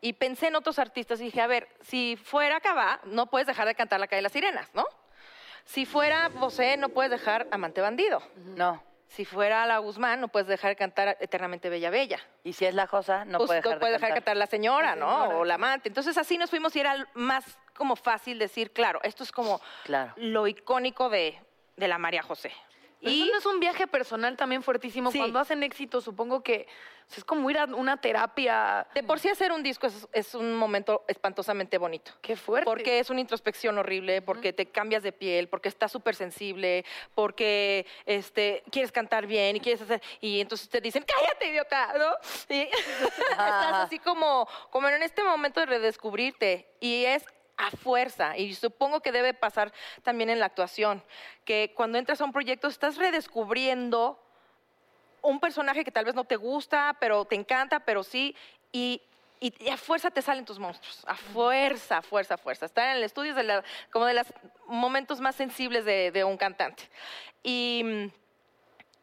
Y 0.00 0.14
pensé 0.14 0.48
en 0.48 0.56
otros 0.56 0.78
artistas 0.78 1.20
y 1.20 1.24
dije, 1.24 1.40
a 1.40 1.46
ver, 1.46 1.68
si 1.82 2.16
fuera 2.22 2.60
Cabá, 2.60 3.00
no 3.04 3.26
puedes 3.26 3.46
dejar 3.46 3.66
de 3.66 3.74
cantar 3.74 4.00
La 4.00 4.06
calle 4.06 4.18
de 4.18 4.22
las 4.22 4.32
sirenas, 4.32 4.68
¿no? 4.74 4.84
Si 5.64 5.86
fuera 5.86 6.28
Bosé, 6.28 6.76
no 6.76 6.88
puedes 6.88 7.10
dejar 7.10 7.46
Amante 7.50 7.80
Bandido. 7.80 8.22
No. 8.56 8.82
Si 9.14 9.26
fuera 9.26 9.66
La 9.66 9.76
Guzmán, 9.76 10.20
no 10.22 10.28
puedes 10.28 10.48
dejar 10.48 10.70
de 10.70 10.76
cantar 10.76 11.18
Eternamente 11.20 11.68
Bella 11.68 11.90
Bella. 11.90 12.18
Y 12.44 12.54
si 12.54 12.64
es 12.64 12.74
la 12.74 12.86
Josa, 12.86 13.26
no 13.26 13.36
Pues 13.36 13.48
puede 13.48 13.58
dejar 13.60 13.74
no 13.74 13.78
puedes 13.80 13.92
de 13.92 13.96
dejar 13.98 14.08
de 14.08 14.14
cantar. 14.14 14.24
cantar 14.24 14.36
La 14.38 14.46
Señora, 14.46 14.88
La 14.90 14.96
¿no? 14.96 15.38
O 15.40 15.44
La 15.44 15.54
Amante. 15.56 15.88
Entonces 15.90 16.16
así 16.16 16.38
nos 16.38 16.48
fuimos 16.48 16.74
y 16.76 16.80
era 16.80 17.06
más 17.12 17.44
como 17.74 17.94
fácil 17.96 18.38
decir, 18.38 18.72
claro, 18.72 19.00
esto 19.02 19.22
es 19.22 19.30
como 19.30 19.60
Claro. 19.84 20.14
lo 20.16 20.46
icónico 20.46 21.10
de, 21.10 21.38
de 21.76 21.88
la 21.88 21.98
María 21.98 22.22
José. 22.22 22.52
Y 23.10 23.28
no 23.32 23.38
es 23.38 23.46
un 23.46 23.60
viaje 23.60 23.86
personal 23.86 24.36
también 24.36 24.62
fuertísimo. 24.62 25.10
Sí. 25.10 25.18
Cuando 25.18 25.38
hacen 25.38 25.62
éxito, 25.62 26.00
supongo 26.00 26.42
que 26.42 26.66
o 27.06 27.10
sea, 27.10 27.18
es 27.18 27.24
como 27.24 27.50
ir 27.50 27.58
a 27.58 27.64
una 27.64 27.96
terapia. 27.96 28.86
De 28.94 29.02
por 29.02 29.18
sí 29.18 29.28
hacer 29.28 29.52
un 29.52 29.62
disco 29.62 29.86
es, 29.86 30.08
es 30.12 30.34
un 30.34 30.54
momento 30.54 31.04
espantosamente 31.08 31.78
bonito. 31.78 32.12
Qué 32.20 32.36
fuerte. 32.36 32.64
Porque 32.64 33.00
es 33.00 33.10
una 33.10 33.20
introspección 33.20 33.76
horrible, 33.78 34.22
porque 34.22 34.52
te 34.52 34.66
cambias 34.66 35.02
de 35.02 35.12
piel, 35.12 35.48
porque 35.48 35.68
estás 35.68 35.90
súper 35.90 36.14
sensible, 36.14 36.84
porque 37.14 37.86
este, 38.06 38.62
quieres 38.70 38.92
cantar 38.92 39.26
bien 39.26 39.56
y 39.56 39.60
quieres 39.60 39.82
hacer... 39.82 40.00
Y 40.20 40.40
entonces 40.40 40.68
te 40.68 40.80
dicen, 40.80 41.04
cállate, 41.04 41.48
idiota, 41.48 41.92
¿no? 41.98 42.54
Y 42.54 42.60
estás 43.30 43.74
así 43.74 43.98
como, 43.98 44.48
como 44.70 44.88
en 44.88 45.02
este 45.02 45.22
momento 45.24 45.60
de 45.60 45.66
redescubrirte. 45.66 46.68
Y 46.80 47.04
es 47.04 47.24
a 47.56 47.70
fuerza, 47.70 48.36
y 48.36 48.54
supongo 48.54 49.00
que 49.00 49.12
debe 49.12 49.34
pasar 49.34 49.72
también 50.02 50.30
en 50.30 50.40
la 50.40 50.46
actuación, 50.46 51.02
que 51.44 51.72
cuando 51.76 51.98
entras 51.98 52.20
a 52.20 52.24
un 52.24 52.32
proyecto 52.32 52.68
estás 52.68 52.96
redescubriendo 52.96 54.18
un 55.20 55.38
personaje 55.38 55.84
que 55.84 55.92
tal 55.92 56.04
vez 56.04 56.14
no 56.14 56.24
te 56.24 56.36
gusta, 56.36 56.96
pero 56.98 57.24
te 57.24 57.36
encanta, 57.36 57.80
pero 57.80 58.02
sí, 58.02 58.34
y, 58.72 59.00
y- 59.38 59.54
y 59.64 59.68
a 59.68 59.76
fuerza 59.76 60.10
te 60.10 60.22
salen 60.22 60.44
tus 60.44 60.58
monstruos, 60.58 61.04
a 61.06 61.14
fuerza, 61.14 61.98
a 61.98 62.02
fuerza, 62.02 62.34
a 62.34 62.38
fuerza. 62.38 62.66
Estar 62.66 62.88
en 62.88 62.96
el 62.96 63.04
estudio 63.04 63.30
es 63.30 63.36
de 63.36 63.44
la- 63.44 63.64
como 63.92 64.06
de 64.06 64.14
los 64.14 64.26
momentos 64.66 65.20
más 65.20 65.36
sensibles 65.36 65.84
de, 65.84 66.10
de 66.10 66.24
un 66.24 66.36
cantante. 66.36 66.88
Y, 67.44 68.10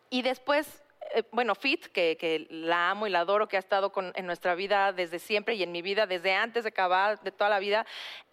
y 0.09 0.21
después, 0.21 0.81
eh, 1.15 1.23
bueno, 1.31 1.55
Fit, 1.55 1.87
que, 1.87 2.17
que 2.17 2.47
la 2.49 2.91
amo 2.91 3.07
y 3.07 3.09
la 3.09 3.21
adoro, 3.21 3.47
que 3.47 3.55
ha 3.57 3.59
estado 3.59 3.91
con- 3.91 4.11
en 4.15 4.25
nuestra 4.25 4.55
vida 4.55 4.93
desde 4.93 5.19
siempre 5.19 5.55
y 5.55 5.63
en 5.63 5.71
mi 5.71 5.81
vida 5.81 6.05
desde 6.07 6.33
antes 6.35 6.63
de 6.63 6.69
acabar, 6.69 7.19
de 7.21 7.31
toda 7.31 7.49
la 7.49 7.59
vida. 7.59 7.85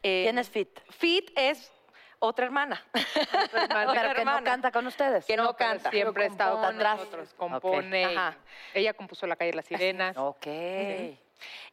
eh, 0.03 0.23
¿Quién 0.25 0.39
es 0.39 0.51
Fit? 0.51 0.79
Fit 0.91 1.31
es 1.37 1.73
otra 2.19 2.47
hermana. 2.47 2.83
hermana. 2.95 3.11
Otra 3.91 4.03
Pero 4.03 4.15
que 4.15 4.25
no 4.25 4.31
hermana. 4.31 4.43
canta 4.45 4.73
con 4.73 4.87
ustedes. 4.87 5.27
Que 5.27 5.37
no, 5.37 5.55
canta. 5.55 5.91
Siempre 5.91 6.25
ha 6.25 6.27
estado 6.29 6.57
con 6.57 6.75
Atrás. 6.77 6.99
nosotros. 6.99 7.35
Compone. 7.37 8.05
Ajá. 8.07 8.37
Ella 8.73 8.95
compuso 8.95 9.27
La 9.27 9.37
calle 9.37 9.51
de 9.51 9.57
las 9.57 9.67
sirenas. 9.67 10.17
Ok. 10.17 10.47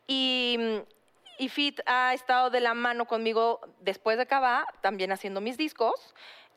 Y, 0.08 0.58
y 1.38 1.50
Fit 1.50 1.80
ha 1.86 2.14
estado 2.14 2.50
de 2.50 2.60
la 2.60 2.74
mano 2.74 3.06
conmigo 3.06 3.62
después 3.80 4.18
de 4.18 4.26
Cabá, 4.28 4.68
también 4.82 5.12
haciendo 5.12 5.40
mis 5.42 5.58
discos. 5.58 6.14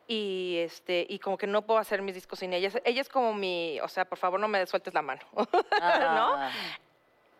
Y, 0.08 0.58
este, 0.58 1.04
y 1.08 1.18
como 1.18 1.36
que 1.36 1.46
no 1.46 1.62
puedo 1.62 1.80
hacer 1.80 2.00
mis 2.00 2.14
discos 2.14 2.38
sin 2.38 2.52
ella. 2.52 2.70
Ella 2.84 3.00
es 3.00 3.08
como 3.08 3.34
mi, 3.34 3.80
o 3.80 3.88
sea, 3.88 4.04
por 4.04 4.18
favor 4.18 4.38
no 4.38 4.46
me 4.46 4.64
sueltes 4.66 4.94
la 4.94 5.02
mano, 5.02 5.22
¿no? 5.34 5.46
Ah. 5.80 6.50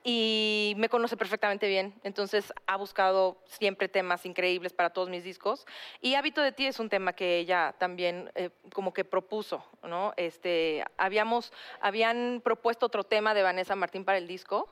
Y 0.08 0.74
me 0.76 0.88
conoce 0.88 1.16
perfectamente 1.16 1.66
bien, 1.66 1.92
entonces 2.04 2.52
ha 2.68 2.76
buscado 2.76 3.38
siempre 3.46 3.88
temas 3.88 4.24
increíbles 4.24 4.72
para 4.72 4.90
todos 4.90 5.08
mis 5.08 5.24
discos. 5.24 5.66
Y 6.00 6.14
Hábito 6.14 6.42
de 6.42 6.52
ti 6.52 6.64
es 6.64 6.78
un 6.78 6.88
tema 6.88 7.12
que 7.12 7.38
ella 7.38 7.74
también 7.76 8.30
eh, 8.36 8.50
como 8.72 8.92
que 8.92 9.04
propuso, 9.04 9.64
¿no? 9.82 10.14
Este, 10.16 10.84
habíamos, 10.96 11.52
habían 11.80 12.40
propuesto 12.44 12.86
otro 12.86 13.02
tema 13.02 13.34
de 13.34 13.42
Vanessa 13.42 13.74
Martín 13.74 14.04
para 14.04 14.18
el 14.18 14.28
disco. 14.28 14.68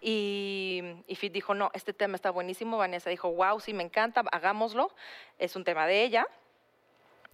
Y, 0.00 0.82
y 1.06 1.14
Fit 1.14 1.32
dijo, 1.32 1.54
no, 1.54 1.70
este 1.72 1.92
tema 1.92 2.16
está 2.16 2.32
buenísimo. 2.32 2.76
Vanessa 2.76 3.08
dijo, 3.08 3.30
wow, 3.30 3.60
sí, 3.60 3.72
me 3.72 3.84
encanta, 3.84 4.24
hagámoslo. 4.32 4.90
Es 5.38 5.54
un 5.54 5.62
tema 5.62 5.86
de 5.86 6.02
ella. 6.02 6.26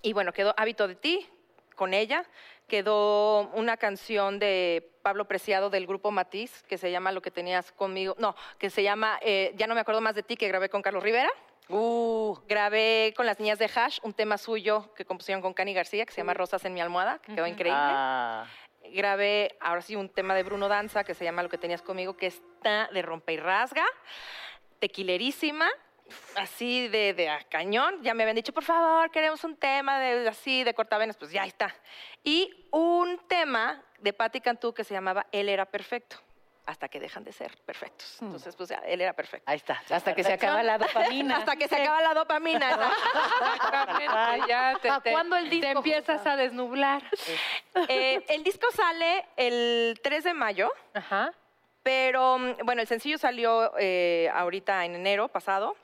Y 0.02 0.12
bueno, 0.12 0.32
quedó 0.32 0.54
Hábito 0.56 0.88
de 0.88 0.96
ti 0.96 1.28
con 1.76 1.94
ella. 1.94 2.24
Quedó 2.66 3.48
una 3.50 3.76
canción 3.76 4.38
de 4.38 4.90
Pablo 5.02 5.26
Preciado 5.26 5.68
del 5.70 5.86
grupo 5.86 6.10
Matiz, 6.10 6.62
que 6.64 6.78
se 6.78 6.90
llama 6.90 7.12
Lo 7.12 7.22
que 7.22 7.30
tenías 7.30 7.72
conmigo. 7.72 8.14
No, 8.18 8.34
que 8.58 8.70
se 8.70 8.82
llama 8.82 9.18
eh, 9.22 9.52
Ya 9.56 9.66
no 9.66 9.74
me 9.74 9.80
acuerdo 9.80 10.00
más 10.00 10.14
de 10.14 10.22
ti, 10.22 10.36
que 10.36 10.48
grabé 10.48 10.68
con 10.68 10.82
Carlos 10.82 11.02
Rivera. 11.02 11.30
Uh, 11.68 12.36
Grabé 12.48 13.14
con 13.16 13.24
las 13.24 13.38
niñas 13.38 13.58
de 13.58 13.70
Hash 13.72 13.98
un 14.02 14.12
tema 14.12 14.36
suyo 14.36 14.92
que 14.94 15.04
compusieron 15.04 15.40
con 15.40 15.54
Cani 15.54 15.72
García, 15.72 16.04
que 16.04 16.12
se 16.12 16.20
llama 16.20 16.34
Rosas 16.34 16.64
en 16.64 16.74
mi 16.74 16.80
almohada, 16.80 17.18
que 17.18 17.34
quedó 17.34 17.46
increíble. 17.46 17.80
ah. 17.80 18.46
Grabé 18.92 19.56
ahora 19.60 19.80
sí 19.80 19.94
un 19.94 20.08
tema 20.08 20.34
de 20.34 20.42
Bruno 20.42 20.68
Danza 20.68 21.04
que 21.04 21.14
se 21.14 21.24
llama 21.24 21.42
Lo 21.42 21.48
que 21.48 21.58
tenías 21.58 21.80
conmigo, 21.82 22.16
que 22.16 22.26
está 22.26 22.88
de 22.92 23.00
rompe 23.00 23.32
y 23.32 23.36
rasga, 23.36 23.84
tequilerísima, 24.80 25.68
así 26.36 26.88
de, 26.88 27.14
de 27.14 27.28
a 27.28 27.40
cañón. 27.44 28.02
Ya 28.02 28.14
me 28.14 28.22
habían 28.22 28.36
dicho, 28.36 28.52
por 28.52 28.64
favor, 28.64 29.10
queremos 29.10 29.42
un 29.44 29.56
tema 29.56 29.98
de 29.98 30.28
así, 30.28 30.64
de 30.64 30.74
cortavenas, 30.74 31.16
pues 31.16 31.30
ya 31.30 31.44
está. 31.44 31.74
Y 32.24 32.66
un 32.70 33.18
tema 33.28 33.82
de 33.98 34.12
Patti 34.12 34.40
Cantú 34.40 34.72
que 34.72 34.84
se 34.84 34.94
llamaba 34.94 35.26
Él 35.32 35.48
era 35.48 35.64
perfecto, 35.66 36.16
hasta 36.66 36.88
que 36.88 37.00
dejan 37.00 37.24
de 37.24 37.32
ser 37.32 37.56
perfectos. 37.66 38.18
Entonces, 38.22 38.54
pues 38.56 38.68
ya, 38.68 38.76
él 38.86 39.00
era 39.00 39.12
perfecto. 39.12 39.50
Ahí 39.50 39.56
está. 39.56 39.82
Hasta 39.90 40.14
que 40.14 40.22
se 40.22 40.32
acaba 40.32 40.62
la 40.62 40.78
dopamina. 40.78 41.38
Hasta 41.38 41.56
que 41.56 41.66
se 41.68 41.74
acaba 41.76 42.00
la 42.00 42.14
dopamina. 42.14 42.70
Exactamente, 43.54 44.48
ya 44.48 44.78
te, 44.80 44.88
¿A 44.90 45.00
te- 45.00 45.10
cuándo 45.10 45.36
el 45.36 45.44
te 45.48 45.56
disco, 45.56 45.78
empiezas 45.78 46.18
Josa? 46.18 46.32
a 46.32 46.36
desnublar. 46.36 47.02
Eh, 47.88 48.24
el 48.28 48.44
disco 48.44 48.66
sale 48.72 49.24
el 49.36 49.98
3 50.02 50.24
de 50.24 50.34
mayo. 50.34 50.70
Ajá. 50.94 51.32
Pero 51.82 52.38
mm, 52.38 52.56
bueno, 52.64 52.80
el 52.82 52.86
sencillo 52.86 53.18
salió 53.18 53.72
eh, 53.78 54.30
ahorita 54.32 54.84
en 54.84 54.94
enero 54.94 55.28
pasado. 55.28 55.76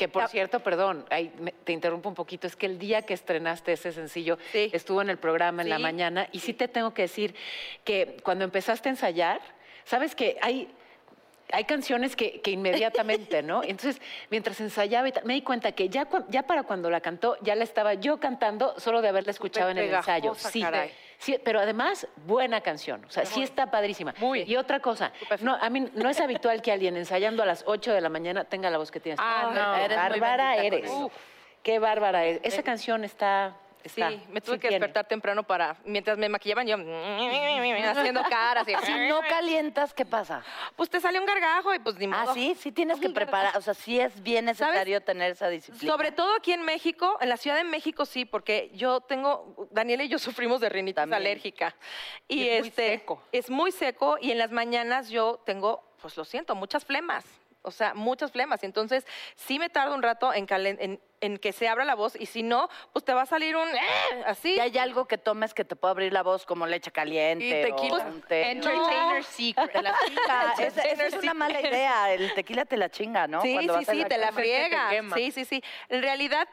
Que 0.00 0.08
por 0.08 0.28
cierto, 0.28 0.60
perdón, 0.60 1.04
me- 1.40 1.52
te 1.52 1.72
interrumpo 1.72 2.08
un 2.08 2.14
poquito, 2.14 2.46
es 2.46 2.56
que 2.56 2.64
el 2.64 2.78
día 2.78 3.02
que 3.02 3.12
estrenaste 3.12 3.72
ese 3.74 3.92
sencillo 3.92 4.38
Sí. 4.50 4.70
estuvo 4.72 5.02
en 5.02 5.10
el 5.10 5.18
programa 5.18 5.60
en 5.60 5.68
la 5.68 5.78
mañana 5.78 6.26
y 6.32 6.38
sí 6.40 6.54
te 6.54 6.68
tengo 6.68 6.94
que 6.94 7.02
decir 7.02 7.34
que 7.84 8.16
cuando 8.22 8.44
empezaste 8.46 8.88
a 8.88 8.92
ensayar, 8.92 9.42
sabes 9.84 10.14
que 10.14 10.38
hay, 10.40 10.72
hay 11.52 11.64
canciones 11.64 12.16
que, 12.16 12.40
que 12.40 12.50
inmediatamente, 12.50 13.42
¿no? 13.42 13.62
Entonces, 13.64 14.00
mientras 14.30 14.58
ensayaba 14.62 15.06
y 15.10 15.12
me 15.24 15.34
di 15.34 15.42
cuenta 15.42 15.72
que 15.72 15.90
ya, 15.90 16.08
ya 16.30 16.44
para 16.44 16.62
cuando 16.62 16.88
la 16.88 17.02
cantó, 17.02 17.36
ya 17.42 17.54
la 17.54 17.64
estaba 17.64 17.92
yo 17.92 18.18
cantando 18.20 18.80
solo 18.80 19.02
de 19.02 19.08
haberla 19.08 19.32
escuchado 19.32 19.68
en 19.68 19.76
el 19.76 19.92
ensayo. 19.92 20.34
Sí, 20.34 20.62
caray. 20.62 20.92
Sí, 21.20 21.38
pero 21.44 21.60
además, 21.60 22.08
buena 22.26 22.60
canción. 22.60 23.04
O 23.04 23.10
sea, 23.10 23.24
sí 23.24 23.42
está 23.42 23.70
padrísima. 23.70 24.12
Y 24.46 24.56
otra 24.56 24.80
cosa, 24.80 25.12
no, 25.40 25.54
a 25.54 25.70
mí 25.70 25.88
no 25.94 26.10
es 26.10 26.20
habitual 26.20 26.60
que 26.60 26.72
alguien 26.72 26.96
ensayando 26.96 27.44
a 27.44 27.46
las 27.46 27.62
8 27.66 27.92
de 27.92 28.00
la 28.00 28.08
mañana 28.08 28.44
tenga 28.44 28.68
la 28.70 28.78
voz 28.78 28.90
que 28.90 28.98
tienes. 28.98 29.20
Ah, 29.22 29.52
no. 29.54 29.86
Muy 29.86 29.94
bárbara 29.94 30.56
eres. 30.56 30.90
Qué 31.62 31.78
bárbara 31.78 32.24
eres. 32.24 32.40
Esa 32.42 32.62
canción 32.62 33.04
está 33.04 33.54
Sí, 33.84 34.02
me 34.28 34.40
tuve 34.40 34.58
que 34.58 34.68
despertar 34.68 35.06
temprano 35.06 35.42
para, 35.42 35.76
mientras 35.84 36.18
me 36.18 36.28
maquillaban 36.28 36.66
yo 36.66 36.76
haciendo 37.90 38.22
caras. 38.24 38.66
Y, 38.68 38.74
Si 38.86 39.08
no 39.08 39.20
calientas, 39.28 39.94
¿qué 39.94 40.04
pasa? 40.04 40.44
Pues 40.76 40.90
te 40.90 41.00
sale 41.00 41.18
un 41.18 41.26
gargajo 41.26 41.74
y 41.74 41.78
pues 41.78 41.96
ni 41.96 42.06
modo. 42.06 42.30
Ah, 42.30 42.34
sí, 42.34 42.54
sí 42.58 42.72
tienes 42.72 43.00
que 43.00 43.08
preparar, 43.10 43.56
o 43.56 43.60
sea, 43.60 43.74
sí 43.74 43.98
es 43.98 44.22
bien 44.22 44.44
necesario 44.44 45.00
tener 45.00 45.32
esa 45.32 45.48
disciplina. 45.48 45.92
Sobre 45.92 46.12
todo 46.12 46.34
aquí 46.36 46.52
en 46.52 46.62
México, 46.62 47.16
en 47.20 47.28
la 47.28 47.36
Ciudad 47.36 47.56
de 47.56 47.64
México 47.64 48.04
sí, 48.04 48.24
porque 48.24 48.70
yo 48.74 49.00
tengo, 49.00 49.68
Daniela 49.70 50.04
y 50.04 50.08
yo 50.08 50.18
sufrimos 50.18 50.60
de 50.60 50.68
rinitis 50.68 50.90
alérgica. 51.12 51.74
Y, 52.28 52.42
Y 52.42 52.48
es 52.48 52.60
muy 52.60 52.68
este, 52.68 52.88
seco. 52.98 53.22
Es 53.32 53.50
muy 53.50 53.72
seco 53.72 54.18
y 54.20 54.30
en 54.30 54.38
las 54.38 54.50
mañanas 54.50 55.08
yo 55.08 55.40
tengo, 55.44 55.82
pues 56.00 56.16
lo 56.16 56.24
siento, 56.24 56.54
muchas 56.54 56.84
flemas. 56.84 57.24
O 57.62 57.70
sea, 57.70 57.92
muchas 57.94 58.32
flemas. 58.32 58.62
Entonces, 58.64 59.06
sí 59.36 59.58
me 59.58 59.68
tarda 59.68 59.94
un 59.94 60.02
rato 60.02 60.32
en, 60.32 60.46
calen- 60.46 60.78
en, 60.80 61.00
en 61.20 61.36
que 61.36 61.52
se 61.52 61.68
abra 61.68 61.84
la 61.84 61.94
voz 61.94 62.16
y 62.18 62.24
si 62.26 62.42
no, 62.42 62.68
pues 62.92 63.04
te 63.04 63.12
va 63.12 63.22
a 63.22 63.26
salir 63.26 63.54
un 63.56 63.68
"Eh", 63.68 64.22
así. 64.26 64.54
¿Y 64.54 64.60
hay 64.60 64.78
algo 64.78 65.06
que 65.06 65.18
tomes 65.18 65.52
que 65.52 65.64
te 65.64 65.76
pueda 65.76 65.92
abrir 65.92 66.12
la 66.12 66.22
voz 66.22 66.46
como 66.46 66.66
leche 66.66 66.90
caliente? 66.90 67.44
Y 67.46 67.50
tequila. 67.64 68.04
o 68.04 68.08
un 68.08 68.22
té? 68.22 68.50
Entertainer 68.52 69.24
secret. 69.24 69.72
Te 69.72 69.82
la 69.82 69.94
chinga. 70.06 70.52
Esa- 70.58 70.82
esa 70.82 71.06
es 71.06 71.14
una 71.22 71.34
mala 71.34 71.56
secret. 71.56 71.72
idea. 71.74 72.12
El 72.14 72.32
tequila 72.34 72.64
te 72.64 72.76
la 72.78 72.88
chinga, 72.90 73.26
¿no? 73.26 73.42
Sí, 73.42 73.52
Cuando 73.52 73.74
sí, 73.74 73.78
vas 73.80 73.88
a 73.88 73.92
sí, 73.92 74.04
te 74.06 74.18
la 74.18 74.32
friega. 74.32 74.90
Sí, 75.14 75.30
sí, 75.30 75.44
sí. 75.44 75.62
En 75.90 76.00
realidad, 76.02 76.48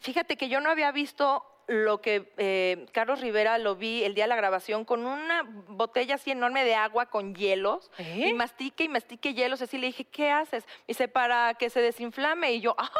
fíjate 0.00 0.36
que 0.36 0.48
yo 0.50 0.60
no 0.60 0.70
había 0.70 0.92
visto 0.92 1.44
lo 1.70 2.00
que 2.00 2.32
eh, 2.36 2.86
Carlos 2.90 3.20
Rivera 3.20 3.56
lo 3.58 3.76
vi 3.76 4.02
el 4.02 4.14
día 4.16 4.24
de 4.24 4.28
la 4.28 4.36
grabación 4.36 4.84
con 4.84 5.06
una 5.06 5.44
botella 5.68 6.16
así 6.16 6.32
enorme 6.32 6.64
de 6.64 6.74
agua 6.74 7.06
con 7.06 7.32
hielos 7.32 7.92
y 7.96 8.32
mastique 8.32 8.84
y 8.84 8.88
mastique 8.88 9.34
hielos. 9.34 9.62
Así 9.62 9.78
le 9.78 9.86
dije, 9.86 10.04
¿qué 10.04 10.32
haces? 10.32 10.66
Me 10.66 10.84
dice, 10.88 11.06
para 11.06 11.54
que 11.54 11.70
se 11.70 11.80
desinflame. 11.80 12.54
Y 12.54 12.60
yo, 12.60 12.74
¡ah! 12.76 12.90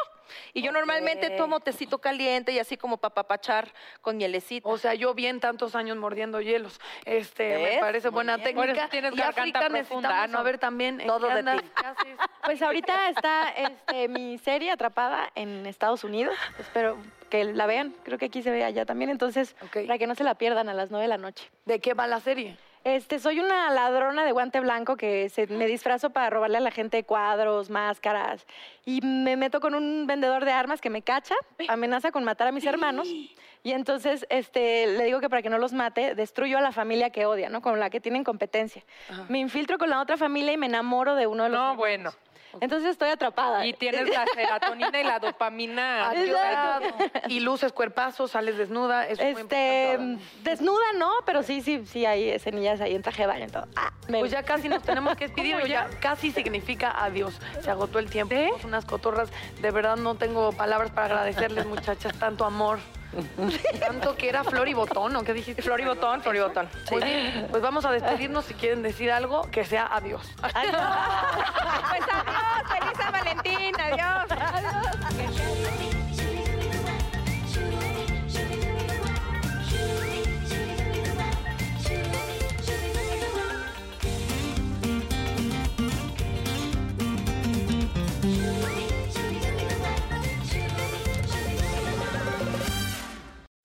Y 0.55 0.63
yo 0.63 0.71
normalmente 0.71 1.31
tomo 1.31 1.59
tecito 1.59 1.99
caliente 1.99 2.53
y 2.53 2.61
así 2.61 2.77
como 2.77 2.99
para 2.99 3.13
papachar 3.13 3.73
con 4.03 4.17
mielecito. 4.17 4.69
O 4.69 4.79
sea, 4.79 4.95
yo 4.95 5.15
bien 5.15 5.41
tantos 5.41 5.75
años 5.75 5.97
mordiendo 5.97 6.41
hielos. 6.41 6.81
Este, 7.05 7.59
me 7.59 7.81
parece 7.81 8.11
Muy 8.11 8.15
buena 8.15 8.37
bien. 8.37 8.45
técnica. 8.45 8.69
Por 8.69 8.79
eso 8.79 8.89
tienes 8.89 9.17
y 9.17 9.21
África 9.21 9.59
profunda, 9.59 9.79
necesitamos 9.79 10.31
¿no? 10.31 10.39
saber 10.39 10.59
también 10.59 11.03
Todo 11.05 11.27
de 11.27 11.43
ti. 11.43 12.09
Pues 12.45 12.63
ahorita 12.63 13.09
está 13.09 13.49
este, 13.49 14.07
mi 14.07 14.39
serie 14.39 14.71
atrapada 14.71 15.29
en 15.35 15.67
Estados 15.67 16.05
Unidos. 16.05 16.37
Espero 16.57 16.97
que 17.31 17.45
la 17.45 17.67
vean. 17.67 17.95
Creo 18.03 18.19
que 18.19 18.27
aquí 18.27 18.43
se 18.43 18.51
ve 18.51 18.65
allá 18.65 18.85
también. 18.85 19.11
Entonces, 19.11 19.57
para 19.73 19.97
que 19.97 20.07
no 20.07 20.15
se 20.15 20.25
la 20.25 20.35
pierdan 20.35 20.69
a 20.69 20.75
las 20.75 20.91
nueve 20.91 21.05
de 21.05 21.09
la 21.09 21.19
noche. 21.19 21.49
¿De 21.65 21.81
qué 21.81 21.95
va 21.95 22.07
la 22.07 22.21
serie? 22.21 22.59
Este, 22.83 23.19
soy 23.19 23.41
una 23.41 23.71
ladrona 23.71 24.25
de 24.25 24.33
guante 24.33 24.59
blanco 24.59 24.97
que 24.97 25.29
se, 25.29 25.47
me 25.49 25.67
disfrazo 25.67 26.11
para 26.11 26.31
robarle 26.31 26.57
a 26.57 26.61
la 26.61 26.71
gente 26.71 27.05
cuadros, 27.05 27.69
máscaras. 27.69 28.47
Y 28.87 29.03
me 29.03 29.37
meto 29.37 29.61
con 29.61 29.75
un 29.75 30.07
vendedor 30.07 30.47
de 30.47 30.53
armas 30.53 30.81
que 30.81 30.89
me 30.89 31.03
cacha, 31.03 31.35
amenaza 31.69 32.11
con 32.11 32.25
matar 32.25 32.49
a 32.49 32.53
mis 32.53 32.65
hermanos. 32.65 33.09
Y 33.63 33.73
entonces 33.73 34.25
este, 34.31 34.87
le 34.87 35.05
digo 35.05 35.21
que 35.21 35.29
para 35.29 35.43
que 35.43 35.51
no 35.51 35.59
los 35.59 35.75
mate, 35.75 36.15
destruyo 36.15 36.57
a 36.57 36.63
la 36.63 36.73
familia 36.73 37.11
que 37.11 37.27
odia, 37.27 37.51
¿no? 37.51 37.61
Con 37.61 37.79
la 37.79 37.91
que 37.91 38.01
tienen 38.01 38.25
competencia. 38.25 38.83
Me 39.29 39.39
infiltro 39.39 39.77
con 39.77 39.91
la 39.91 40.01
otra 40.01 40.17
familia 40.17 40.55
y 40.55 40.57
me 40.57 40.65
enamoro 40.65 41.15
de 41.15 41.27
uno 41.27 41.43
de 41.43 41.51
los. 41.51 41.59
No, 41.59 41.73
hermanos. 41.73 41.77
bueno. 41.77 42.11
Entonces 42.61 42.91
estoy 42.91 43.11
atrapada. 43.11 43.65
Y 43.67 43.73
tienes 43.73 44.09
la 44.09 44.25
serotonina 44.35 45.01
y 45.01 45.05
la 45.05 45.19
dopamina. 45.19 46.13
Y 47.29 47.41
luces 47.41 47.73
cuerpazos, 47.73 48.33
sales 48.33 48.57
desnuda. 48.59 49.07
Eso 49.07 49.23
es 49.23 49.33
muy 49.35 49.43
Este, 49.43 49.93
importante. 49.93 50.25
desnuda 50.43 50.85
no, 50.99 51.11
pero 51.25 51.43
sí, 51.43 51.61
sí, 51.61 51.85
sí, 51.87 52.07
hay 52.07 52.31
escenillas 52.31 52.81
ahí 52.81 52.95
en 52.95 53.03
traje 53.03 53.23
de 53.23 53.27
baño 53.29 53.47
y 53.47 53.51
todo. 53.51 53.67
Ah, 53.77 53.93
me 54.09 54.19
Pues 54.21 54.31
ya 54.33 54.43
casi 54.43 54.69
nos 54.69 54.83
tenemos 54.83 55.17
que 55.17 55.27
despedir. 55.29 55.55
¿Cómo 55.55 55.67
Ya 55.67 55.89
casi 56.01 56.31
significa 56.33 56.91
adiós. 57.05 57.39
Se 57.63 57.71
agotó 57.71 57.99
el 57.99 58.11
tiempo. 58.11 58.35
Somos 58.35 58.65
unas 58.65 58.85
cotorras. 58.85 59.31
De 59.61 59.71
verdad 59.71 59.97
no 59.97 60.15
tengo 60.17 60.53
palabras 60.53 60.91
para 60.91 61.07
agradecerles, 61.07 61.67
muchachas, 61.67 62.19
tanto 62.19 62.45
amor. 62.45 62.79
Tanto 63.81 64.17
que 64.17 64.29
era 64.29 64.45
flor 64.45 64.69
y 64.69 64.75
botón, 64.75 65.17
¿o 65.17 65.23
qué 65.23 65.33
dijiste? 65.35 65.63
Flor 65.63 65.81
y 65.81 65.85
botón, 65.85 66.23
flor 66.23 66.37
y 66.37 66.41
botón. 66.41 66.69
Muy 66.91 67.03
bien. 67.03 67.47
Pues 67.51 67.63
vamos 67.63 67.85
a 67.85 67.93
despedirnos. 67.93 68.45
Si 68.45 68.55
quieren 68.55 68.83
decir 68.83 69.11
algo, 69.11 69.43
que 69.51 69.65
sea 69.65 69.89
adiós. 69.93 70.23
Pues 70.41 72.05
adiós, 72.13 72.63
feliz 72.69 72.97
San 72.97 73.13
Valentín, 73.13 73.75
adiós. 73.81 74.29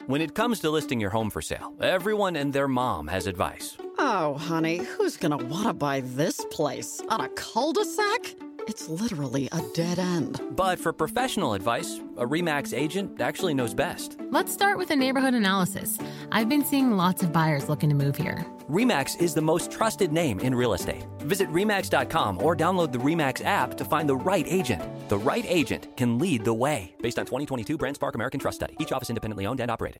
When 0.07 0.21
it 0.21 0.35
comes 0.35 0.59
to 0.59 0.69
listing 0.69 0.99
your 0.99 1.09
home 1.09 1.31
for 1.31 1.41
sale, 1.41 1.73
everyone 1.81 2.35
and 2.35 2.53
their 2.53 2.67
mom 2.67 3.07
has 3.07 3.25
advice. 3.25 3.75
Oh, 3.97 4.35
honey, 4.35 4.77
who's 4.77 5.17
gonna 5.17 5.37
wanna 5.37 5.73
buy 5.73 6.01
this 6.01 6.45
place? 6.51 7.01
On 7.09 7.21
a 7.21 7.29
cul-de-sac? 7.29 8.35
It's 8.67 8.87
literally 8.87 9.49
a 9.51 9.61
dead 9.73 9.97
end. 9.97 10.39
But 10.51 10.77
for 10.77 10.93
professional 10.93 11.55
advice, 11.55 11.99
a 12.17 12.25
REMAX 12.25 12.77
agent 12.77 13.19
actually 13.19 13.55
knows 13.55 13.73
best. 13.73 14.17
Let's 14.29 14.53
start 14.53 14.77
with 14.77 14.91
a 14.91 14.95
neighborhood 14.95 15.33
analysis. 15.33 15.97
I've 16.31 16.49
been 16.49 16.63
seeing 16.63 16.97
lots 16.97 17.23
of 17.23 17.33
buyers 17.33 17.67
looking 17.67 17.89
to 17.89 17.95
move 17.95 18.15
here. 18.15 18.45
REMAX 18.69 19.21
is 19.21 19.35
the 19.35 19.41
most 19.41 19.69
trusted 19.69 20.11
name 20.11 20.39
in 20.39 20.55
real 20.55 20.73
estate. 20.73 21.05
Visit 21.19 21.49
REMAX.com 21.49 22.43
or 22.43 22.55
download 22.55 22.91
the 22.91 22.97
REMAX 22.97 23.45
app 23.45 23.77
to 23.77 23.85
find 23.85 24.09
the 24.09 24.15
right 24.15 24.45
agent. 24.47 24.81
The 25.07 25.19
right 25.19 25.45
agent 25.47 25.95
can 25.95 26.17
lead 26.17 26.43
the 26.43 26.53
way. 26.53 26.95
Based 27.01 27.19
on 27.19 27.25
2022 27.25 27.77
BrandSpark 27.77 28.15
American 28.15 28.39
Trust 28.39 28.55
Study. 28.55 28.75
Each 28.79 28.91
office 28.91 29.09
independently 29.09 29.45
owned 29.45 29.59
and 29.59 29.69
operated. 29.69 29.99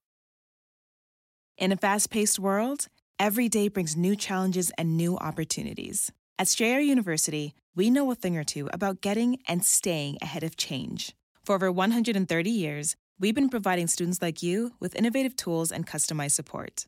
In 1.59 1.71
a 1.71 1.77
fast 1.77 2.09
paced 2.09 2.39
world, 2.39 2.87
every 3.19 3.47
day 3.49 3.67
brings 3.67 3.95
new 3.95 4.15
challenges 4.15 4.71
and 4.79 4.97
new 4.97 5.15
opportunities. 5.17 6.11
At 6.39 6.47
Strayer 6.47 6.79
University, 6.79 7.53
we 7.75 7.91
know 7.91 8.09
a 8.09 8.15
thing 8.15 8.35
or 8.35 8.43
two 8.43 8.67
about 8.73 8.99
getting 8.99 9.37
and 9.47 9.63
staying 9.63 10.17
ahead 10.23 10.43
of 10.43 10.57
change. 10.57 11.15
For 11.45 11.53
over 11.53 11.71
130 11.71 12.49
years, 12.49 12.95
we've 13.19 13.35
been 13.35 13.49
providing 13.49 13.87
students 13.87 14.23
like 14.23 14.41
you 14.41 14.71
with 14.79 14.95
innovative 14.95 15.35
tools 15.35 15.71
and 15.71 15.85
customized 15.85 16.31
support 16.31 16.87